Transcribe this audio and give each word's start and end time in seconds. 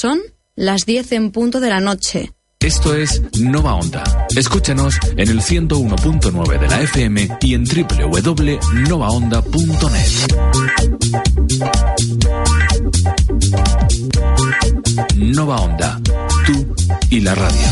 Son 0.00 0.18
las 0.56 0.86
10 0.86 1.12
en 1.12 1.30
punto 1.30 1.60
de 1.60 1.68
la 1.68 1.78
noche. 1.78 2.32
Esto 2.58 2.94
es 2.94 3.20
Nova 3.38 3.74
Onda. 3.74 4.02
Escúchanos 4.34 4.94
en 5.14 5.28
el 5.28 5.42
101.9 5.42 6.58
de 6.58 6.68
la 6.68 6.80
FM 6.80 7.28
y 7.42 7.52
en 7.52 7.64
www.novaonda.net. 7.64 8.80
Nova 15.16 15.56
Onda, 15.56 16.00
tú 16.46 16.74
y 17.10 17.20
la 17.20 17.34
radio. 17.34 17.66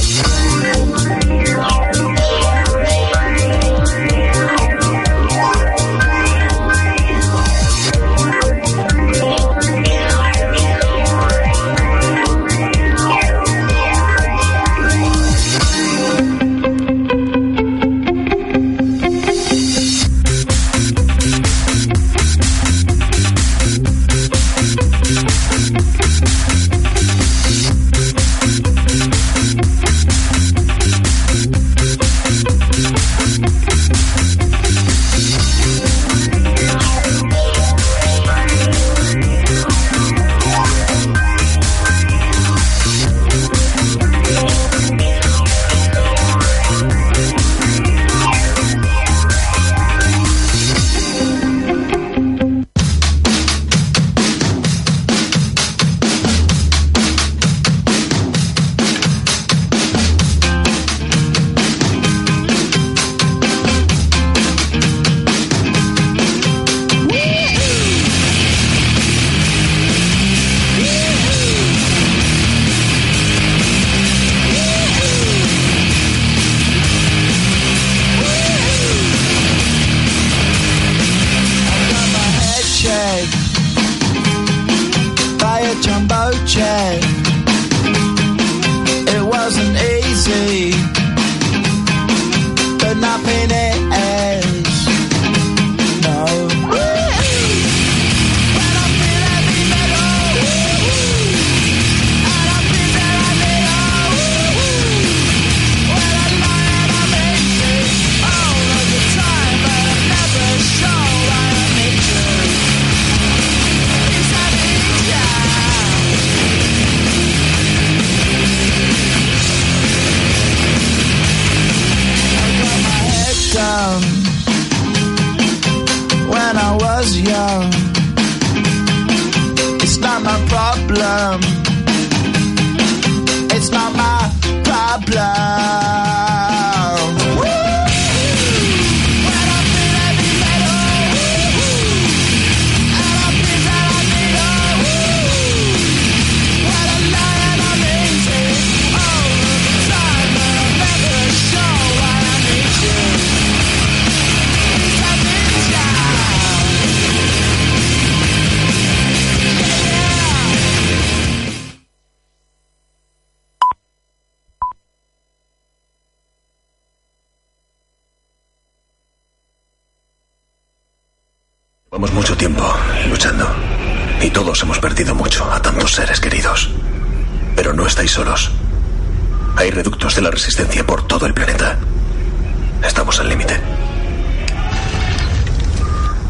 Estamos 182.88 183.20
al 183.20 183.28
límite. 183.28 183.60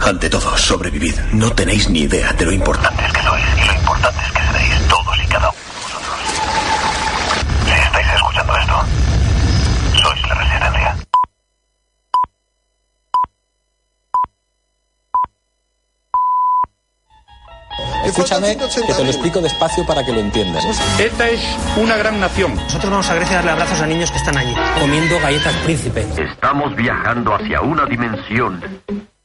Ante 0.05 0.29
todo, 0.29 0.57
sobrevivid. 0.57 1.15
No 1.33 1.51
tenéis 1.53 1.89
ni 1.89 2.01
idea 2.01 2.33
de 2.33 2.45
lo 2.45 2.53
importantes 2.53 3.13
que 3.13 3.23
sois 3.23 3.45
y 3.57 3.67
lo 3.67 3.75
importantes 3.75 4.33
que 4.33 4.43
seréis 4.43 4.89
todos 4.89 5.17
y 5.23 5.27
cada 5.29 5.51
uno 5.51 5.59
de 5.59 5.81
vosotros. 5.81 6.19
Si 7.65 7.71
estáis 7.71 8.07
escuchando 8.13 8.57
esto, 8.57 8.85
sois 10.03 10.23
la 10.29 10.35
resistencia. 10.35 10.97
Escúchame, 18.19 18.57
que 18.57 18.93
te 18.95 19.05
lo 19.05 19.11
explico 19.11 19.41
despacio 19.41 19.87
para 19.87 20.05
que 20.05 20.13
lo 20.13 20.19
entiendas. 20.19 20.65
Esta 20.99 21.29
es 21.29 21.41
una 21.77 21.97
gran 21.97 22.19
nación. 22.19 22.53
Nosotros 22.57 22.91
vamos 22.91 23.09
a 23.09 23.15
Grecia 23.15 23.35
a 23.35 23.37
darle 23.37 23.51
abrazos 23.53 23.81
a 23.81 23.87
niños 23.87 24.11
que 24.11 24.17
están 24.17 24.37
allí, 24.37 24.53
comiendo 24.81 25.21
galletas 25.21 25.55
príncipe. 25.65 26.05
Estamos 26.17 26.75
viajando 26.75 27.33
hacia 27.35 27.61
una 27.61 27.87
dimensión 27.87 28.61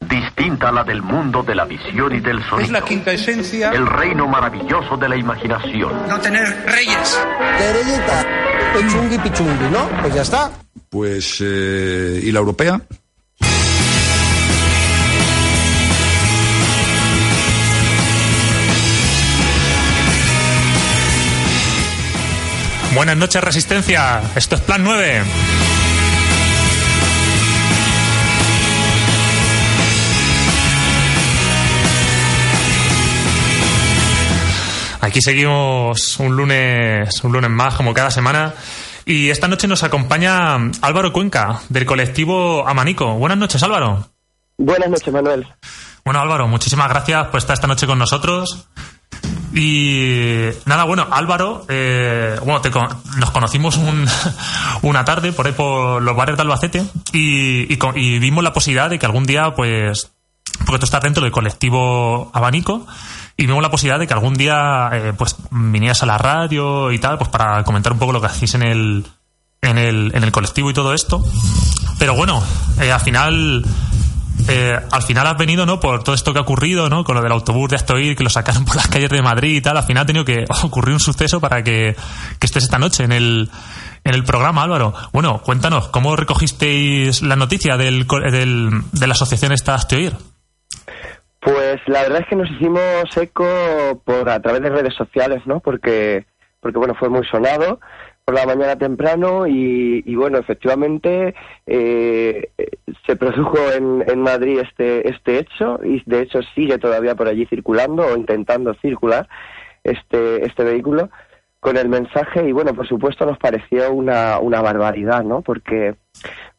distinta 0.02 0.70
a 0.70 0.72
la 0.72 0.84
del 0.84 1.02
mundo 1.02 1.42
de 1.42 1.56
la 1.56 1.66
visión 1.66 2.14
y 2.14 2.20
del 2.20 2.38
Es 2.38 2.46
sonido. 2.46 2.72
la 2.72 2.82
quinta 2.82 3.12
esencia. 3.12 3.72
El 3.72 3.88
reino 3.88 4.28
maravilloso 4.28 4.96
de 4.96 5.10
la 5.10 5.16
imaginación. 5.16 6.08
No 6.08 6.20
tener 6.20 6.64
reyes. 6.68 7.20
Terellita, 7.58 8.26
pechungui 8.74 9.18
pichungui, 9.18 9.70
¿no? 9.72 9.90
Pues 10.02 10.14
ya 10.14 10.22
está. 10.22 10.52
Pues, 10.90 11.38
eh, 11.42 12.20
¿y 12.24 12.32
la 12.32 12.40
europea? 12.40 12.80
Buenas 22.96 23.18
noches, 23.18 23.44
Resistencia. 23.44 24.22
Esto 24.36 24.56
es 24.56 24.62
Plan 24.62 24.84
9. 24.84 25.24
aquí 35.14 35.22
seguimos 35.22 36.18
un 36.20 36.36
lunes, 36.36 37.24
un 37.24 37.34
lunes 37.34 37.52
más, 37.52 37.76
como 37.76 37.94
cada 37.94 38.10
semana. 38.10 38.56
Y 39.06 39.30
esta 39.30 39.48
noche 39.48 39.68
nos 39.68 39.84
acompaña 39.84 40.56
Álvaro 40.82 41.14
Cuenca, 41.14 41.62
del 41.70 41.86
colectivo 41.86 42.68
Amanico. 42.68 43.14
Buenas 43.14 43.38
noches, 43.38 43.62
Álvaro. 43.62 44.08
Buenas 44.58 44.90
noches, 44.90 45.14
Manuel. 45.14 45.48
Bueno, 46.04 46.20
Álvaro, 46.20 46.48
muchísimas 46.48 46.90
gracias 46.90 47.28
por 47.28 47.38
estar 47.38 47.54
esta 47.54 47.68
noche 47.68 47.86
con 47.86 48.00
nosotros. 48.00 48.68
Y 49.56 50.50
nada, 50.66 50.84
bueno, 50.86 51.08
Álvaro, 51.12 51.66
eh, 51.70 52.38
bueno, 52.44 52.62
te 52.62 52.72
nos 53.18 53.32
conocimos 53.32 53.78
un- 53.78 54.08
una 54.82 55.06
tarde 55.06 55.32
por 55.32 55.46
ahí 55.48 55.54
por 55.54 56.02
los 56.02 56.16
bares 56.16 56.36
de 56.36 56.42
Albacete 56.42 56.84
y, 57.12 57.68
y 57.96 58.20
vimos 58.20 58.44
la 58.44 58.52
posibilidad 58.54 58.90
de 58.90 58.98
que 59.00 59.06
algún 59.06 59.26
día, 59.26 59.54
pues, 59.56 60.12
porque 60.66 60.80
tú 60.80 60.86
estás 60.86 61.02
dentro 61.04 61.24
del 61.24 61.32
colectivo 61.32 62.32
Abanico, 62.34 62.86
y 63.38 63.46
vimos 63.48 63.62
la 63.64 63.72
posibilidad 63.72 64.00
de 64.00 64.08
que 64.08 64.14
algún 64.14 64.34
día, 64.36 64.90
eh, 64.94 65.14
pues, 65.18 65.36
vinieras 65.52 66.04
a 66.04 66.06
la 66.08 66.18
radio 66.18 66.92
y 66.92 67.00
tal, 67.00 67.18
pues 67.18 67.30
para 67.30 67.64
comentar 67.64 67.94
un 67.94 68.00
poco 68.00 68.12
lo 68.14 68.22
que 68.22 68.28
hacéis 68.28 68.54
en 68.56 68.64
el, 68.64 69.06
en 69.62 69.78
el, 69.78 70.12
en 70.16 70.24
el 70.24 70.32
colectivo 70.32 70.70
y 70.70 70.74
todo 70.74 70.94
esto. 70.94 71.24
Pero 72.00 72.16
bueno, 72.16 72.44
eh, 72.80 72.92
al 72.92 73.00
final 73.02 73.64
eh, 74.50 74.78
al 74.92 75.02
final 75.04 75.28
has 75.28 75.38
venido, 75.38 75.66
¿no? 75.66 75.80
Por 75.80 76.04
todo 76.04 76.16
esto 76.16 76.34
que 76.34 76.40
ha 76.40 76.42
ocurrido, 76.42 76.90
¿no? 76.90 77.04
Con 77.04 77.16
lo 77.16 77.22
del 77.22 77.32
autobús 77.32 77.70
de 77.70 77.76
Astoir, 77.76 78.16
que 78.16 78.24
lo 78.24 78.30
sacaron 78.30 78.66
por 78.66 78.76
las 78.76 78.88
calles 78.88 79.10
de 79.10 79.22
Madrid 79.22 79.58
y 79.58 79.62
tal. 79.62 79.78
Al 79.78 79.84
final 79.84 80.04
ha 80.04 80.06
tenido 80.06 80.26
que 80.26 80.46
ocurrir 80.64 80.94
un 80.94 81.00
suceso 81.00 81.40
para 81.40 81.64
que, 81.64 81.96
que 82.40 82.46
estés 82.46 82.64
esta 82.64 82.80
noche 82.80 83.04
en 83.04 83.12
el, 83.12 83.50
en 84.04 84.14
el 84.14 84.24
programa, 84.24 84.64
Álvaro. 84.64 84.94
Bueno, 85.12 85.42
cuéntanos, 85.44 85.88
¿cómo 85.90 86.16
recogisteis 86.16 87.22
la 87.22 87.36
noticia 87.36 87.78
del, 87.78 88.06
de 88.08 89.08
la 89.08 89.14
asociación 89.14 89.52
esta 89.52 89.76
Astoir? 89.76 90.14
Pues 91.40 91.82
la 91.88 92.04
verdad 92.04 92.22
es 92.22 92.28
que 92.28 92.36
nos 92.38 92.50
hicimos 92.52 93.18
eco 93.18 93.46
por 94.06 94.30
a 94.30 94.42
través 94.42 94.62
de 94.62 94.70
redes 94.70 94.96
sociales, 94.96 95.42
¿no? 95.46 95.60
Porque, 95.60 96.26
porque 96.62 96.78
bueno, 96.78 96.96
fue 96.98 97.10
muy 97.10 97.26
sonado 97.28 97.80
por 98.26 98.36
la 98.36 98.46
mañana 98.46 98.78
temprano 98.78 99.48
y, 99.48 100.04
y, 100.06 100.16
bueno, 100.16 100.38
efectivamente 100.38 101.36
eh, 101.68 102.52
se 103.06 103.16
produjo 103.16 103.58
en, 103.76 104.04
en 104.08 104.22
Madrid 104.22 104.60
este, 104.60 105.10
este 105.10 105.40
hecho 105.40 105.80
y 105.84 106.02
de 106.06 106.22
hecho 106.22 106.40
sigue 106.56 106.78
todavía 106.78 107.16
por 107.16 107.28
allí 107.28 107.46
circulando 107.48 108.06
o 108.06 108.16
intentando 108.16 108.74
circular 108.76 109.28
este, 109.84 110.46
este 110.46 110.64
vehículo 110.64 111.10
con 111.60 111.78
el 111.78 111.90
mensaje 111.90 112.48
y 112.48 112.52
bueno, 112.52 112.74
por 112.74 112.88
supuesto 112.88 113.26
nos 113.26 113.38
pareció 113.38 113.92
una, 113.92 114.40
una 114.40 114.62
barbaridad, 114.62 115.24
¿no? 115.24 115.42
Porque 115.42 115.96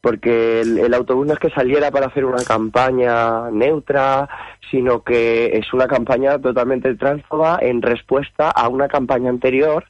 porque 0.00 0.60
el, 0.60 0.78
el 0.78 0.92
autobús 0.92 1.26
no 1.26 1.32
es 1.32 1.38
que 1.38 1.48
saliera 1.48 1.90
para 1.90 2.08
hacer 2.08 2.26
una 2.26 2.44
campaña 2.44 3.50
neutra, 3.50 4.28
sino 4.70 5.02
que 5.02 5.56
es 5.56 5.72
una 5.72 5.86
campaña 5.86 6.38
totalmente 6.38 6.94
transfoba 6.96 7.58
en 7.62 7.80
respuesta 7.80 8.50
a 8.50 8.68
una 8.68 8.88
campaña 8.88 9.30
anterior 9.30 9.84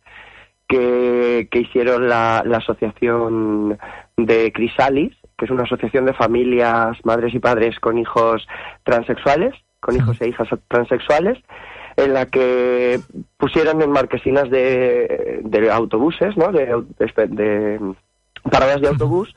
que, 0.78 1.48
que 1.50 1.60
hicieron 1.60 2.08
la, 2.08 2.42
la 2.44 2.58
asociación 2.58 3.78
de 4.16 4.52
Crisalis, 4.52 5.14
que 5.36 5.44
es 5.44 5.50
una 5.50 5.62
asociación 5.64 6.04
de 6.06 6.14
familias, 6.14 6.96
madres 7.04 7.34
y 7.34 7.38
padres 7.38 7.78
con 7.80 7.98
hijos 7.98 8.46
transexuales, 8.82 9.54
con 9.80 9.96
hijos 9.96 10.20
e 10.20 10.28
hijas 10.28 10.48
transexuales, 10.68 11.38
en 11.96 12.12
la 12.14 12.26
que 12.26 12.98
pusieron 13.36 13.82
en 13.82 13.90
marquesinas 13.90 14.50
de, 14.50 15.40
de 15.44 15.70
autobuses, 15.70 16.36
¿no? 16.36 16.50
De, 16.50 16.66
de- 16.98 17.26
de 17.28 17.80
paradas 18.50 18.80
de 18.80 18.88
autobús, 18.88 19.34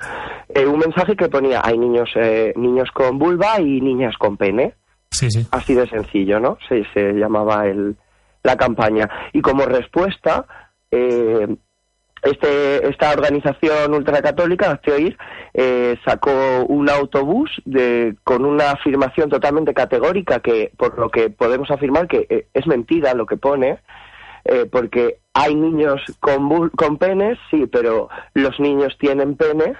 eh, 0.49 0.65
un 0.65 0.79
mensaje 0.79 1.15
que 1.15 1.29
ponía 1.29 1.61
hay 1.63 1.77
niños 1.77 2.09
eh, 2.15 2.51
niños 2.57 2.89
con 2.91 3.17
vulva 3.17 3.59
y 3.61 3.79
niñas 3.79 4.17
con 4.17 4.35
pene. 4.37 4.73
Sí, 5.11 5.29
sí. 5.31 5.47
Así 5.51 5.73
de 5.75 5.87
sencillo, 5.87 6.39
¿no? 6.39 6.57
Se, 6.67 6.83
se 6.93 7.13
llamaba 7.13 7.65
el, 7.67 7.95
la 8.43 8.55
campaña. 8.57 9.09
Y 9.33 9.41
como 9.41 9.65
respuesta, 9.65 10.45
eh, 10.91 11.47
este, 12.23 12.87
esta 12.89 13.11
organización 13.11 13.93
ultracatólica, 13.93 14.71
Hazte 14.71 14.91
Oír, 14.91 15.17
eh, 15.53 15.97
sacó 16.03 16.65
un 16.67 16.89
autobús 16.89 17.49
de, 17.65 18.15
con 18.23 18.43
una 18.45 18.71
afirmación 18.71 19.29
totalmente 19.29 19.73
categórica 19.73 20.39
que, 20.39 20.71
por 20.77 20.97
lo 20.97 21.09
que 21.09 21.29
podemos 21.29 21.69
afirmar 21.71 22.07
que 22.07 22.25
eh, 22.29 22.47
es 22.53 22.65
mentira 22.67 23.13
lo 23.13 23.25
que 23.25 23.37
pone, 23.37 23.79
eh, 24.45 24.65
porque 24.71 25.19
hay 25.33 25.55
niños 25.55 26.01
con, 26.19 26.49
bul- 26.49 26.71
con 26.71 26.97
penes, 26.97 27.37
sí, 27.51 27.67
pero 27.67 28.09
los 28.33 28.59
niños 28.59 28.97
tienen 28.99 29.35
pene, 29.35 29.75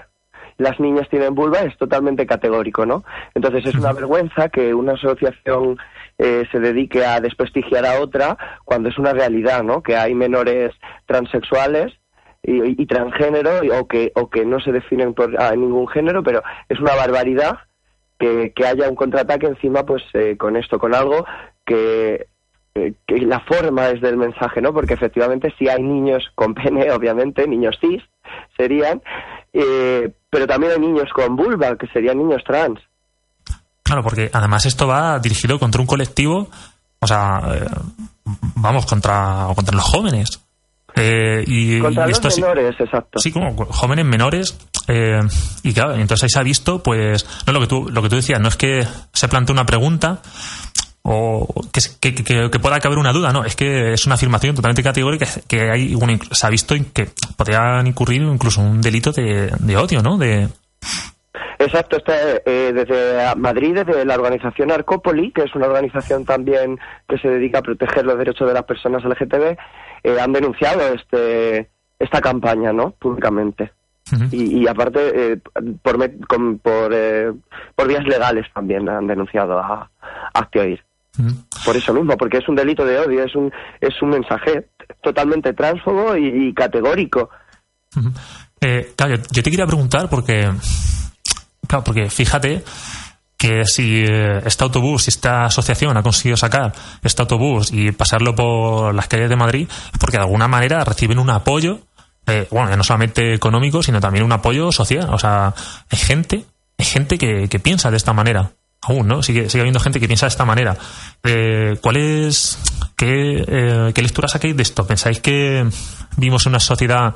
las 0.58 0.80
niñas 0.80 1.08
tienen 1.10 1.36
vulva, 1.36 1.60
es 1.60 1.78
totalmente 1.78 2.26
categórico, 2.26 2.86
¿no? 2.86 3.04
Entonces 3.34 3.66
es 3.66 3.76
una 3.76 3.94
vergüenza 3.94 4.50
que 4.50 4.74
una 4.74 4.94
asociación 4.94 5.78
eh, 6.18 6.46
se 6.52 6.60
dedique 6.60 7.06
a 7.06 7.20
desprestigiar 7.20 7.86
a 7.86 8.02
otra 8.02 8.38
cuando 8.66 8.90
es 8.90 8.98
una 8.98 9.14
realidad, 9.14 9.64
¿no? 9.64 9.84
Que 9.84 9.96
hay 9.96 10.16
menores 10.16 10.74
transexuales 11.06 11.94
y, 12.44 12.86
transgénero 12.86 13.60
o 13.78 13.88
que 13.88 14.12
o 14.16 14.30
que 14.30 14.46
no 14.46 14.60
se 14.60 14.72
definen 14.72 15.14
por 15.14 15.42
a 15.42 15.54
ningún 15.56 15.88
género, 15.88 16.24
pero 16.24 16.42
es 16.70 16.80
una 16.80 16.96
barbaridad 16.96 17.60
que, 18.18 18.54
que 18.56 18.66
haya 18.66 18.90
un 18.90 18.96
contraataque 18.96 19.48
encima, 19.48 19.86
pues 19.86 20.02
eh, 20.14 20.38
con 20.38 20.56
esto, 20.56 20.80
con 20.80 20.96
algo 20.96 21.26
que 21.66 22.28
eh, 22.78 22.94
que 23.08 23.18
la 23.22 23.40
forma 23.40 23.90
es 23.90 24.02
del 24.02 24.18
mensaje, 24.18 24.62
¿no? 24.62 24.72
Porque 24.72 24.94
efectivamente 24.94 25.52
si 25.58 25.68
hay 25.68 25.82
niños 25.82 26.32
con 26.36 26.54
pene, 26.54 26.92
obviamente, 26.98 27.48
niños 27.48 27.78
cis 27.82 28.04
serían, 28.56 29.02
eh, 29.54 30.12
pero 30.30 30.46
también 30.46 30.74
hay 30.74 30.80
niños 30.80 31.12
con 31.12 31.36
vulva, 31.36 31.76
que 31.78 31.88
serían 31.88 32.20
niños 32.20 32.44
trans. 32.44 32.80
Claro, 33.88 34.04
porque 34.04 34.30
además 34.32 34.66
esto 34.68 34.86
va 34.88 35.18
dirigido 35.20 35.58
contra 35.58 35.82
un 35.82 35.88
colectivo, 35.88 36.50
o 37.00 37.08
sea, 37.08 37.42
eh, 37.54 37.66
vamos, 38.56 38.86
contra, 38.86 39.48
contra 39.56 39.76
los 39.76 39.86
jóvenes. 39.86 40.40
Eh, 40.96 41.44
y, 41.48 41.80
Contra 41.80 42.06
y 42.06 42.10
los 42.10 42.18
esto 42.18 42.30
sí- 42.32 42.42
menores, 42.42 42.76
exacto. 42.80 43.20
Sí, 43.20 43.32
como 43.32 43.56
jóvenes 43.68 44.06
menores. 44.06 44.58
eh, 44.88 45.20
y 45.64 45.74
claro, 45.74 45.96
entonces 45.96 46.24
ahí 46.24 46.30
se 46.30 46.40
ha 46.40 46.44
visto, 46.44 46.82
pues, 46.82 47.26
no 47.46 47.54
lo 47.54 47.60
que 47.60 47.68
tú, 47.68 47.90
lo 47.90 48.02
que 48.02 48.10
tú 48.10 48.16
decías, 48.16 48.40
no 48.42 48.48
es 48.48 48.56
que 48.56 48.88
se 49.14 49.28
plantee 49.28 49.54
una 49.54 49.66
pregunta 49.66 50.22
o 51.04 51.48
que, 51.72 51.82
se- 51.82 51.98
que, 52.00 52.14
que- 52.16 52.50
que 52.52 52.60
pueda 52.60 52.80
caber 52.80 52.98
una 52.98 53.14
duda, 53.14 53.32
no, 53.32 53.44
es 53.46 53.56
que 53.56 53.94
es 53.94 54.06
una 54.06 54.16
afirmación 54.16 54.56
totalmente 54.56 54.84
categórica 54.84 55.28
que 55.48 55.70
hay, 55.72 55.94
bueno, 55.96 56.18
se 56.32 56.48
ha 56.48 56.50
visto 56.50 56.76
que 56.94 57.10
podrían 57.36 57.86
incurrir 57.88 58.22
incluso 58.24 58.60
un 58.62 58.82
delito 58.82 59.12
de, 59.12 59.52
de 59.60 59.78
odio, 59.78 60.02
¿no? 60.02 60.18
De, 60.18 60.50
Exacto, 61.60 61.98
está, 61.98 62.14
eh, 62.46 62.72
desde 62.74 63.36
Madrid, 63.36 63.74
desde 63.76 64.06
la 64.06 64.16
organización 64.16 64.72
Arcópoli, 64.72 65.32
que 65.32 65.44
es 65.44 65.56
una 65.56 65.68
organización 65.68 66.26
también 66.26 66.80
que 67.08 67.18
se 67.18 67.28
dedica 67.30 67.60
a 67.60 67.62
proteger 67.64 68.06
los 68.06 68.18
derechos 68.18 68.48
de 68.48 68.54
las 68.54 68.64
personas 68.64 69.04
LGTB, 69.04 69.58
eh, 70.04 70.20
han 70.20 70.34
denunciado 70.34 70.82
este 70.94 71.70
esta 72.00 72.22
campaña, 72.22 72.72
¿no? 72.74 72.92
Públicamente. 72.92 73.72
y, 74.32 74.60
y 74.64 74.68
aparte, 74.68 75.34
eh, 75.34 75.38
por, 75.82 75.98
me- 75.98 76.18
con- 76.28 76.60
por, 76.60 76.92
eh, 76.94 77.34
por 77.76 77.88
vías 77.88 78.06
legales 78.06 78.46
también 78.54 78.88
han 78.88 79.06
denunciado 79.08 79.60
a, 79.60 79.90
a 80.34 80.40
Actioir. 80.40 80.82
Por 81.66 81.76
eso 81.76 81.94
mismo, 81.94 82.16
porque 82.16 82.38
es 82.38 82.48
un 82.48 82.56
delito 82.56 82.86
de 82.86 83.00
odio, 83.00 83.24
es 83.24 83.36
un, 83.36 83.52
es 83.82 84.00
un 84.04 84.10
mensaje 84.10 84.68
totalmente 85.02 85.52
transfobo 85.54 86.16
y, 86.16 86.28
y 86.28 86.54
categórico. 86.54 87.30
Eh, 88.62 88.94
claro, 88.96 89.16
yo, 89.16 89.22
yo 89.32 89.44
te 89.44 89.50
quería 89.52 89.66
preguntar 89.66 90.08
porque, 90.10 90.48
claro, 91.68 91.84
porque 91.84 92.10
fíjate 92.10 92.64
que 93.38 93.66
si 93.66 94.04
eh, 94.04 94.42
este 94.46 94.64
autobús, 94.64 95.04
si 95.04 95.10
esta 95.10 95.46
asociación 95.46 95.96
ha 95.96 96.04
conseguido 96.04 96.38
sacar 96.38 96.74
este 97.04 97.22
autobús 97.22 97.72
y 97.72 97.92
pasarlo 97.92 98.36
por 98.36 98.96
las 98.96 99.08
calles 99.08 99.30
de 99.30 99.36
Madrid, 99.36 99.68
es 99.70 100.00
porque 100.00 100.18
de 100.18 100.24
alguna 100.24 100.48
manera 100.48 100.84
reciben 100.84 101.20
un 101.20 101.30
apoyo, 101.30 101.82
eh, 102.26 102.48
bueno, 102.52 102.76
no 102.76 102.84
solamente 102.84 103.36
económico, 103.36 103.84
sino 103.84 104.02
también 104.02 104.26
un 104.26 104.32
apoyo 104.32 104.72
social. 104.72 105.08
O 105.12 105.20
sea, 105.20 105.54
hay 105.90 105.98
gente, 105.98 106.46
hay 106.78 106.86
gente 106.86 107.18
que, 107.18 107.48
que 107.48 107.60
piensa 107.60 107.92
de 107.92 107.98
esta 107.98 108.14
manera. 108.14 108.52
Aún, 108.82 109.08
¿no? 109.08 109.24
Sigue, 109.24 109.50
sigue 109.50 109.62
habiendo 109.62 109.80
gente 109.80 110.00
que 110.00 110.08
piensa 110.08 110.28
de 110.28 110.30
esta 110.30 110.46
manera. 110.46 110.78
Eh, 111.24 111.78
¿Cuál 111.82 111.98
es, 111.98 112.60
qué, 112.96 113.44
eh, 113.48 113.92
qué 113.94 114.02
lectura 114.02 114.28
sacáis 114.28 114.56
de 114.56 114.64
esto? 114.64 114.86
¿Pensáis 114.86 115.20
que 115.20 115.68
vivimos 116.16 116.46
en 116.46 116.52
una 116.52 116.60
sociedad 116.60 117.16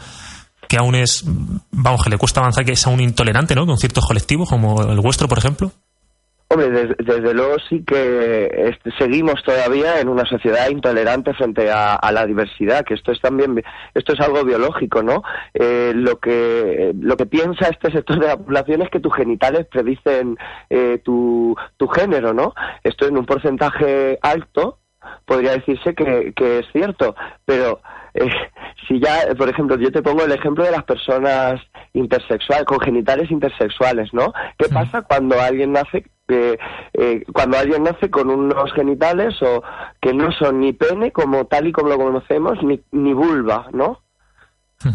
que 0.71 0.77
aún 0.77 0.95
es, 0.95 1.25
vamos, 1.71 2.01
que 2.01 2.09
le 2.09 2.17
cuesta 2.17 2.39
avanzar, 2.39 2.63
que 2.63 2.71
es 2.71 2.87
aún 2.87 3.01
intolerante, 3.01 3.53
¿no? 3.55 3.65
Con 3.65 3.77
ciertos 3.77 4.05
colectivos, 4.07 4.47
como 4.49 4.81
el 4.83 4.99
vuestro, 5.01 5.27
por 5.27 5.37
ejemplo. 5.37 5.69
Hombre, 6.47 6.69
des- 6.69 6.95
desde, 6.97 7.33
luego 7.33 7.55
sí 7.69 7.83
que 7.85 8.73
seguimos 8.97 9.41
todavía 9.43 9.99
en 9.99 10.07
una 10.09 10.25
sociedad 10.25 10.69
intolerante 10.69 11.33
frente 11.33 11.69
a, 11.71 11.95
a 11.95 12.11
la 12.13 12.25
diversidad, 12.25 12.83
que 12.85 12.93
esto 12.93 13.11
es 13.11 13.19
también, 13.21 13.55
bi- 13.55 13.63
esto 13.93 14.13
es 14.13 14.19
algo 14.21 14.43
biológico, 14.45 15.03
¿no? 15.03 15.23
Eh, 15.53 15.91
lo 15.93 16.19
que 16.19 16.91
lo 16.99 17.15
que 17.17 17.25
piensa 17.25 17.67
este 17.69 17.91
sector 17.91 18.19
de 18.19 18.27
la 18.27 18.37
población 18.37 18.81
es 18.81 18.89
que 18.89 18.99
tus 19.01 19.13
genitales 19.15 19.65
predicen 19.71 20.37
eh, 20.69 21.01
tu, 21.03 21.55
tu 21.77 21.87
género, 21.87 22.33
¿no? 22.33 22.53
Esto 22.83 23.07
en 23.07 23.17
un 23.17 23.25
porcentaje 23.25 24.19
alto 24.21 24.77
podría 25.25 25.51
decirse 25.53 25.95
que 25.95 26.59
es 26.59 26.65
cierto, 26.73 27.15
pero 27.45 27.81
eh, 28.13 28.29
si 28.87 28.99
ya, 28.99 29.33
por 29.37 29.49
ejemplo, 29.49 29.77
yo 29.77 29.91
te 29.91 30.01
pongo 30.01 30.23
el 30.23 30.31
ejemplo 30.31 30.63
de 30.63 30.71
las 30.71 30.83
personas 30.83 31.61
intersexuales, 31.93 32.65
con 32.65 32.79
genitales 32.79 33.29
intersexuales, 33.31 34.13
¿no? 34.13 34.33
¿Qué 34.57 34.67
pasa 34.69 35.01
cuando 35.01 35.39
alguien 35.39 35.71
nace 35.73 36.05
que 36.27 36.57
eh, 36.93 37.23
cuando 37.33 37.57
alguien 37.57 37.83
nace 37.83 38.09
con 38.09 38.29
unos 38.29 38.71
genitales 38.73 39.41
o 39.41 39.63
que 40.01 40.13
no 40.13 40.31
son 40.31 40.61
ni 40.61 40.71
pene 40.73 41.11
como 41.11 41.45
tal 41.45 41.67
y 41.67 41.71
como 41.71 41.89
lo 41.89 41.97
conocemos 41.97 42.61
ni, 42.63 42.81
ni 42.91 43.13
vulva, 43.13 43.67
¿no? 43.73 44.01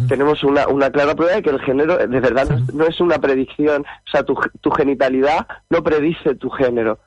Tenemos 0.09 0.43
una, 0.43 0.67
una 0.67 0.91
clara 0.91 1.15
prueba 1.15 1.35
de 1.37 1.43
que 1.43 1.51
el 1.51 1.61
género 1.61 1.97
de 1.99 2.21
verdad 2.21 2.49
no 2.51 2.57
es- 2.57 2.75
no 2.75 2.85
es 2.87 3.01
una 3.01 3.19
predicción, 3.19 3.83
o 3.83 4.11
sea, 4.11 4.25
tu, 4.25 4.35
tu 4.61 4.71
genitalidad 4.73 5.47
no 5.71 5.83
predice 5.85 6.35
tu 6.35 6.51
género. 6.51 6.99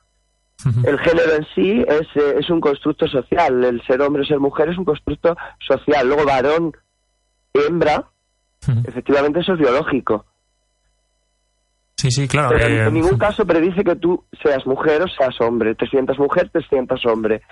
El 0.84 0.98
género 0.98 1.34
en 1.36 1.46
sí 1.54 1.84
es, 1.86 2.06
eh, 2.16 2.34
es 2.38 2.50
un 2.50 2.60
constructo 2.60 3.06
social, 3.08 3.64
el 3.64 3.82
ser 3.86 4.00
hombre 4.02 4.22
o 4.22 4.24
ser 4.26 4.38
mujer 4.40 4.68
es 4.68 4.78
un 4.78 4.84
constructo 4.84 5.36
social. 5.58 6.06
Luego 6.06 6.24
varón, 6.24 6.72
hembra, 7.54 8.04
efectivamente 8.86 9.40
eso 9.40 9.54
es 9.54 9.58
biológico. 9.58 10.26
Sí, 11.96 12.10
sí, 12.10 12.26
claro. 12.28 12.50
Pero 12.50 12.66
en- 12.66 12.72
eh, 12.72 12.86
en 12.86 12.94
ningún 12.94 13.18
caso 13.18 13.46
predice 13.46 13.84
que 13.84 13.96
tú 13.96 14.24
seas 14.42 14.66
mujer 14.66 15.02
o 15.02 15.08
seas 15.08 15.38
hombre. 15.40 15.74
Te 15.74 15.86
sientas 15.86 16.18
mujer, 16.18 16.48
te 16.50 16.62
sientas 16.62 17.04
hombre. 17.04 17.42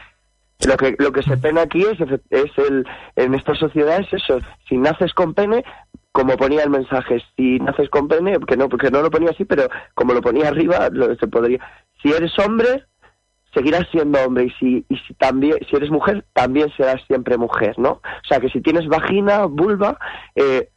Lo 0.67 0.77
que, 0.77 0.97
lo 0.99 1.12
que 1.12 1.23
se 1.23 1.37
pena 1.37 1.62
aquí 1.62 1.83
es, 1.83 1.99
es 2.31 2.50
el, 2.59 2.85
en 3.15 3.35
esta 3.35 3.55
sociedad 3.55 4.00
es 4.00 4.12
eso. 4.12 4.41
Si 4.69 4.77
naces 4.77 5.12
con 5.15 5.33
pene, 5.35 5.65
como 6.11 6.37
ponía 6.37 6.65
el 6.65 6.71
mensaje, 6.71 7.23
si 7.37 7.59
naces 7.61 7.88
con 7.91 8.09
pene, 8.09 8.38
que 8.47 8.57
no, 8.57 8.69
porque 8.69 8.91
no 8.91 9.03
lo 9.03 9.11
ponía 9.11 9.31
así, 9.31 9.45
pero 9.45 9.69
como 9.95 10.15
lo 10.15 10.21
ponía 10.21 10.49
arriba, 10.49 10.88
lo, 10.91 11.15
se 11.15 11.29
podría. 11.29 11.61
Si 12.03 12.09
eres 12.11 12.37
hombre, 12.41 12.87
seguirás 13.59 13.87
siendo 13.91 14.19
hombre 14.25 14.45
y 14.45 14.50
si, 14.59 14.87
y 14.88 14.97
si 14.99 15.15
también, 15.15 15.57
si 15.69 15.75
eres 15.77 15.91
mujer, 15.91 16.25
también 16.33 16.71
serás 16.77 17.03
siempre 17.07 17.37
mujer, 17.37 17.75
¿no? 17.79 17.91
O 17.93 18.27
sea 18.29 18.38
que 18.41 18.49
si 18.50 18.61
tienes 18.61 18.87
vagina, 18.87 19.47
vulva, 19.47 19.99
eh, 20.37 20.71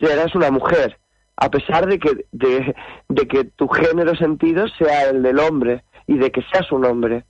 serás 0.00 0.34
una 0.34 0.50
mujer, 0.50 0.98
a 1.36 1.50
pesar 1.50 1.86
de 1.86 1.98
que, 1.98 2.26
de, 2.32 2.74
de 3.08 3.28
que 3.28 3.44
tu 3.44 3.68
género 3.68 4.14
sentido 4.16 4.66
sea 4.78 5.10
el 5.10 5.22
del 5.22 5.38
hombre 5.38 5.84
y 6.06 6.16
de 6.18 6.30
que 6.32 6.42
seas 6.50 6.70
un 6.72 6.84
hombre. 6.86 7.24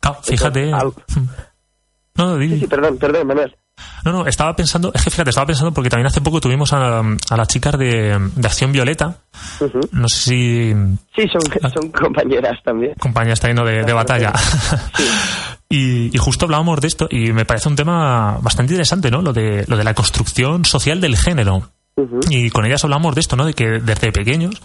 claro, 0.00 0.18
fíjate. 0.22 0.70
No, 2.16 2.36
di- 2.36 2.48
Sí, 2.50 2.60
sí, 2.60 2.66
perdón, 2.66 2.98
perdón, 2.98 3.26
Manuel. 3.28 3.56
No, 4.04 4.12
no, 4.12 4.26
estaba 4.26 4.56
pensando, 4.56 4.90
es 4.94 5.02
que 5.04 5.10
fíjate, 5.10 5.30
estaba 5.30 5.46
pensando 5.46 5.72
porque 5.72 5.90
también 5.90 6.06
hace 6.06 6.20
poco 6.20 6.40
tuvimos 6.40 6.72
a, 6.72 7.00
a 7.00 7.36
las 7.36 7.48
chicas 7.48 7.78
de, 7.78 8.18
de 8.34 8.46
Acción 8.48 8.72
Violeta. 8.72 9.16
No 9.92 10.08
sé 10.08 10.16
si 10.30 10.74
Sí, 11.16 11.28
son, 11.28 11.72
son 11.72 11.90
compañeras 11.90 12.58
también. 12.64 12.94
compañías 12.98 13.40
también 13.40 13.56
¿no? 13.56 13.64
de, 13.64 13.82
de 13.84 13.92
batalla. 13.92 14.32
y, 15.68 16.14
y 16.14 16.18
justo 16.18 16.46
hablábamos 16.46 16.80
de 16.80 16.88
esto 16.88 17.06
y 17.10 17.32
me 17.32 17.44
parece 17.44 17.68
un 17.68 17.76
tema 17.76 18.38
bastante 18.40 18.72
interesante, 18.72 19.10
¿no? 19.10 19.22
Lo 19.22 19.32
de, 19.32 19.64
lo 19.68 19.76
de 19.76 19.84
la 19.84 19.94
construcción 19.94 20.64
social 20.64 21.00
del 21.00 21.16
género. 21.16 21.70
Y 22.30 22.48
con 22.48 22.64
ellas 22.64 22.82
hablamos 22.84 23.14
de 23.14 23.20
esto, 23.20 23.36
¿no? 23.36 23.44
De 23.44 23.52
que 23.52 23.66
desde 23.80 24.10
pequeños 24.10 24.62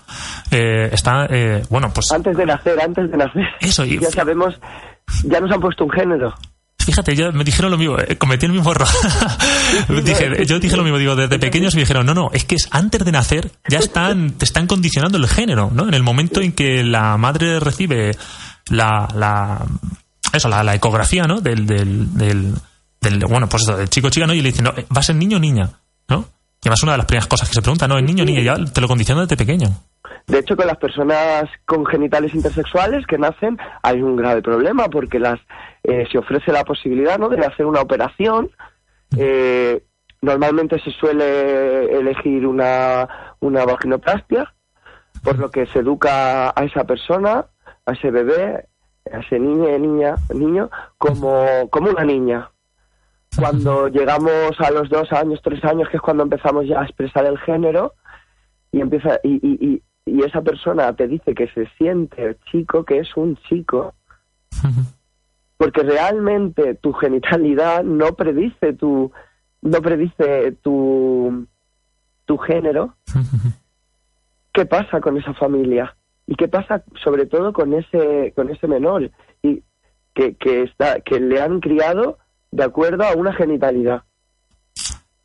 eh, 0.51 0.89
está, 0.93 1.25
eh, 1.29 1.63
bueno, 1.69 1.91
pues 1.93 2.09
Antes 2.13 2.37
de 2.37 2.45
nacer, 2.45 2.79
antes 2.79 3.11
de 3.11 3.17
nacer. 3.17 3.43
Eso, 3.59 3.83
y- 3.83 3.99
ya 3.99 4.09
sabemos, 4.09 4.57
ya 5.25 5.41
nos 5.41 5.51
han 5.51 5.59
puesto 5.59 5.83
un 5.83 5.89
género. 5.91 6.33
Fíjate, 6.85 7.15
yo, 7.15 7.31
me 7.31 7.43
dijeron 7.43 7.71
lo 7.71 7.77
mismo, 7.77 7.97
eh, 7.99 8.15
cometí 8.17 8.45
el 8.45 8.51
mismo 8.53 8.71
error. 8.71 8.87
dije, 10.03 10.45
yo 10.45 10.59
dije 10.59 10.77
lo 10.77 10.83
mismo, 10.83 10.97
digo, 10.97 11.15
desde 11.15 11.39
pequeños 11.39 11.73
me 11.75 11.81
dijeron, 11.81 12.05
no, 12.05 12.13
no, 12.13 12.29
es 12.31 12.45
que 12.45 12.55
es 12.55 12.67
antes 12.71 13.03
de 13.03 13.11
nacer, 13.11 13.51
ya 13.67 13.79
están, 13.79 14.31
te 14.31 14.45
están 14.45 14.67
condicionando 14.67 15.17
el 15.17 15.27
género, 15.27 15.71
¿no? 15.73 15.87
En 15.87 15.93
el 15.93 16.03
momento 16.03 16.41
en 16.41 16.51
que 16.53 16.83
la 16.83 17.17
madre 17.17 17.59
recibe 17.59 18.11
la, 18.69 19.07
la 19.15 19.65
eso, 20.33 20.47
la, 20.49 20.63
la 20.63 20.75
ecografía, 20.75 21.23
¿no? 21.23 21.41
Del, 21.41 21.65
del, 21.65 22.13
del, 22.15 22.53
del- 23.01 23.19
bueno, 23.27 23.47
pues 23.49 23.63
eso, 23.63 23.77
del 23.77 23.89
chico 23.89 24.09
chica, 24.09 24.27
¿no? 24.27 24.33
Y 24.33 24.41
le 24.41 24.49
dicen, 24.49 24.65
no, 24.65 24.73
va 24.73 24.99
a 24.99 25.03
ser 25.03 25.15
niño 25.15 25.37
o 25.37 25.39
niña, 25.39 25.69
¿no? 26.09 26.25
Y 26.63 26.67
además 26.67 26.83
una 26.83 26.91
de 26.93 26.97
las 26.99 27.07
primeras 27.07 27.27
cosas 27.27 27.47
que 27.49 27.55
se 27.55 27.61
pregunta, 27.61 27.87
no, 27.87 27.97
es 27.97 28.03
niño 28.03 28.23
o 28.23 28.25
niña, 28.25 28.41
ya 28.41 28.55
te 28.65 28.81
lo 28.81 28.87
condicionan 28.87 29.25
desde 29.25 29.37
pequeño. 29.37 29.69
De 30.27 30.39
hecho, 30.39 30.55
con 30.55 30.65
las 30.65 30.77
personas 30.77 31.43
con 31.67 31.85
genitales 31.85 32.33
intersexuales 32.33 33.05
que 33.07 33.17
nacen 33.19 33.57
hay 33.83 34.01
un 34.01 34.15
grave 34.15 34.41
problema 34.41 34.87
porque 34.87 35.19
las 35.19 35.39
eh, 35.87 36.07
se 36.11 36.17
ofrece 36.17 36.51
la 36.51 36.63
posibilidad 36.63 37.17
¿no? 37.17 37.29
de 37.29 37.45
hacer 37.45 37.65
una 37.65 37.81
operación. 37.81 38.49
Eh, 39.17 39.83
normalmente 40.21 40.79
se 40.79 40.91
suele 40.91 41.85
elegir 41.97 42.47
una, 42.47 43.35
una 43.39 43.65
vaginoplastia, 43.65 44.53
por 45.23 45.37
lo 45.37 45.51
que 45.51 45.67
se 45.67 45.79
educa 45.79 46.49
a 46.49 46.63
esa 46.63 46.85
persona, 46.85 47.45
a 47.85 47.91
ese 47.91 48.09
bebé, 48.09 48.67
a 49.11 49.19
ese 49.19 49.39
niño, 49.39 49.77
niña, 49.77 50.15
niño, 50.33 50.69
como, 50.97 51.69
como 51.69 51.91
una 51.91 52.03
niña. 52.03 52.49
Cuando 53.37 53.87
llegamos 53.87 54.59
a 54.59 54.71
los 54.71 54.89
dos 54.89 55.11
años, 55.11 55.41
tres 55.43 55.63
años, 55.65 55.89
que 55.89 55.97
es 55.97 56.01
cuando 56.01 56.23
empezamos 56.23 56.67
ya 56.67 56.81
a 56.81 56.85
expresar 56.85 57.25
el 57.25 57.37
género, 57.39 57.93
y 58.71 58.81
empieza 58.81 59.19
y, 59.23 59.35
y, 59.35 59.67
y, 59.67 59.83
y 60.05 60.23
esa 60.23 60.41
persona 60.41 60.93
te 60.95 61.07
dice 61.07 61.33
que 61.35 61.47
se 61.49 61.67
siente 61.77 62.37
chico, 62.51 62.83
que 62.83 62.99
es 62.99 63.15
un 63.15 63.37
chico, 63.47 63.93
porque 65.57 65.83
realmente 65.83 66.75
tu 66.75 66.93
genitalidad 66.93 67.83
no 67.83 68.13
predice 68.15 68.73
tu 68.73 69.11
no 69.61 69.81
predice 69.81 70.51
tu 70.63 71.45
tu 72.25 72.37
género. 72.37 72.95
¿Qué 74.53 74.65
pasa 74.65 75.01
con 75.01 75.17
esa 75.17 75.33
familia? 75.33 75.95
¿Y 76.27 76.35
qué 76.35 76.47
pasa 76.47 76.83
sobre 77.03 77.25
todo 77.25 77.51
con 77.53 77.73
ese 77.73 78.33
con 78.35 78.49
ese 78.49 78.67
menor 78.67 79.11
y 79.43 79.61
que, 80.13 80.35
que 80.35 80.63
está 80.63 80.99
que 81.01 81.19
le 81.19 81.41
han 81.41 81.59
criado 81.59 82.17
de 82.51 82.63
acuerdo 82.63 83.03
a 83.03 83.13
una 83.13 83.33
genitalidad? 83.33 84.03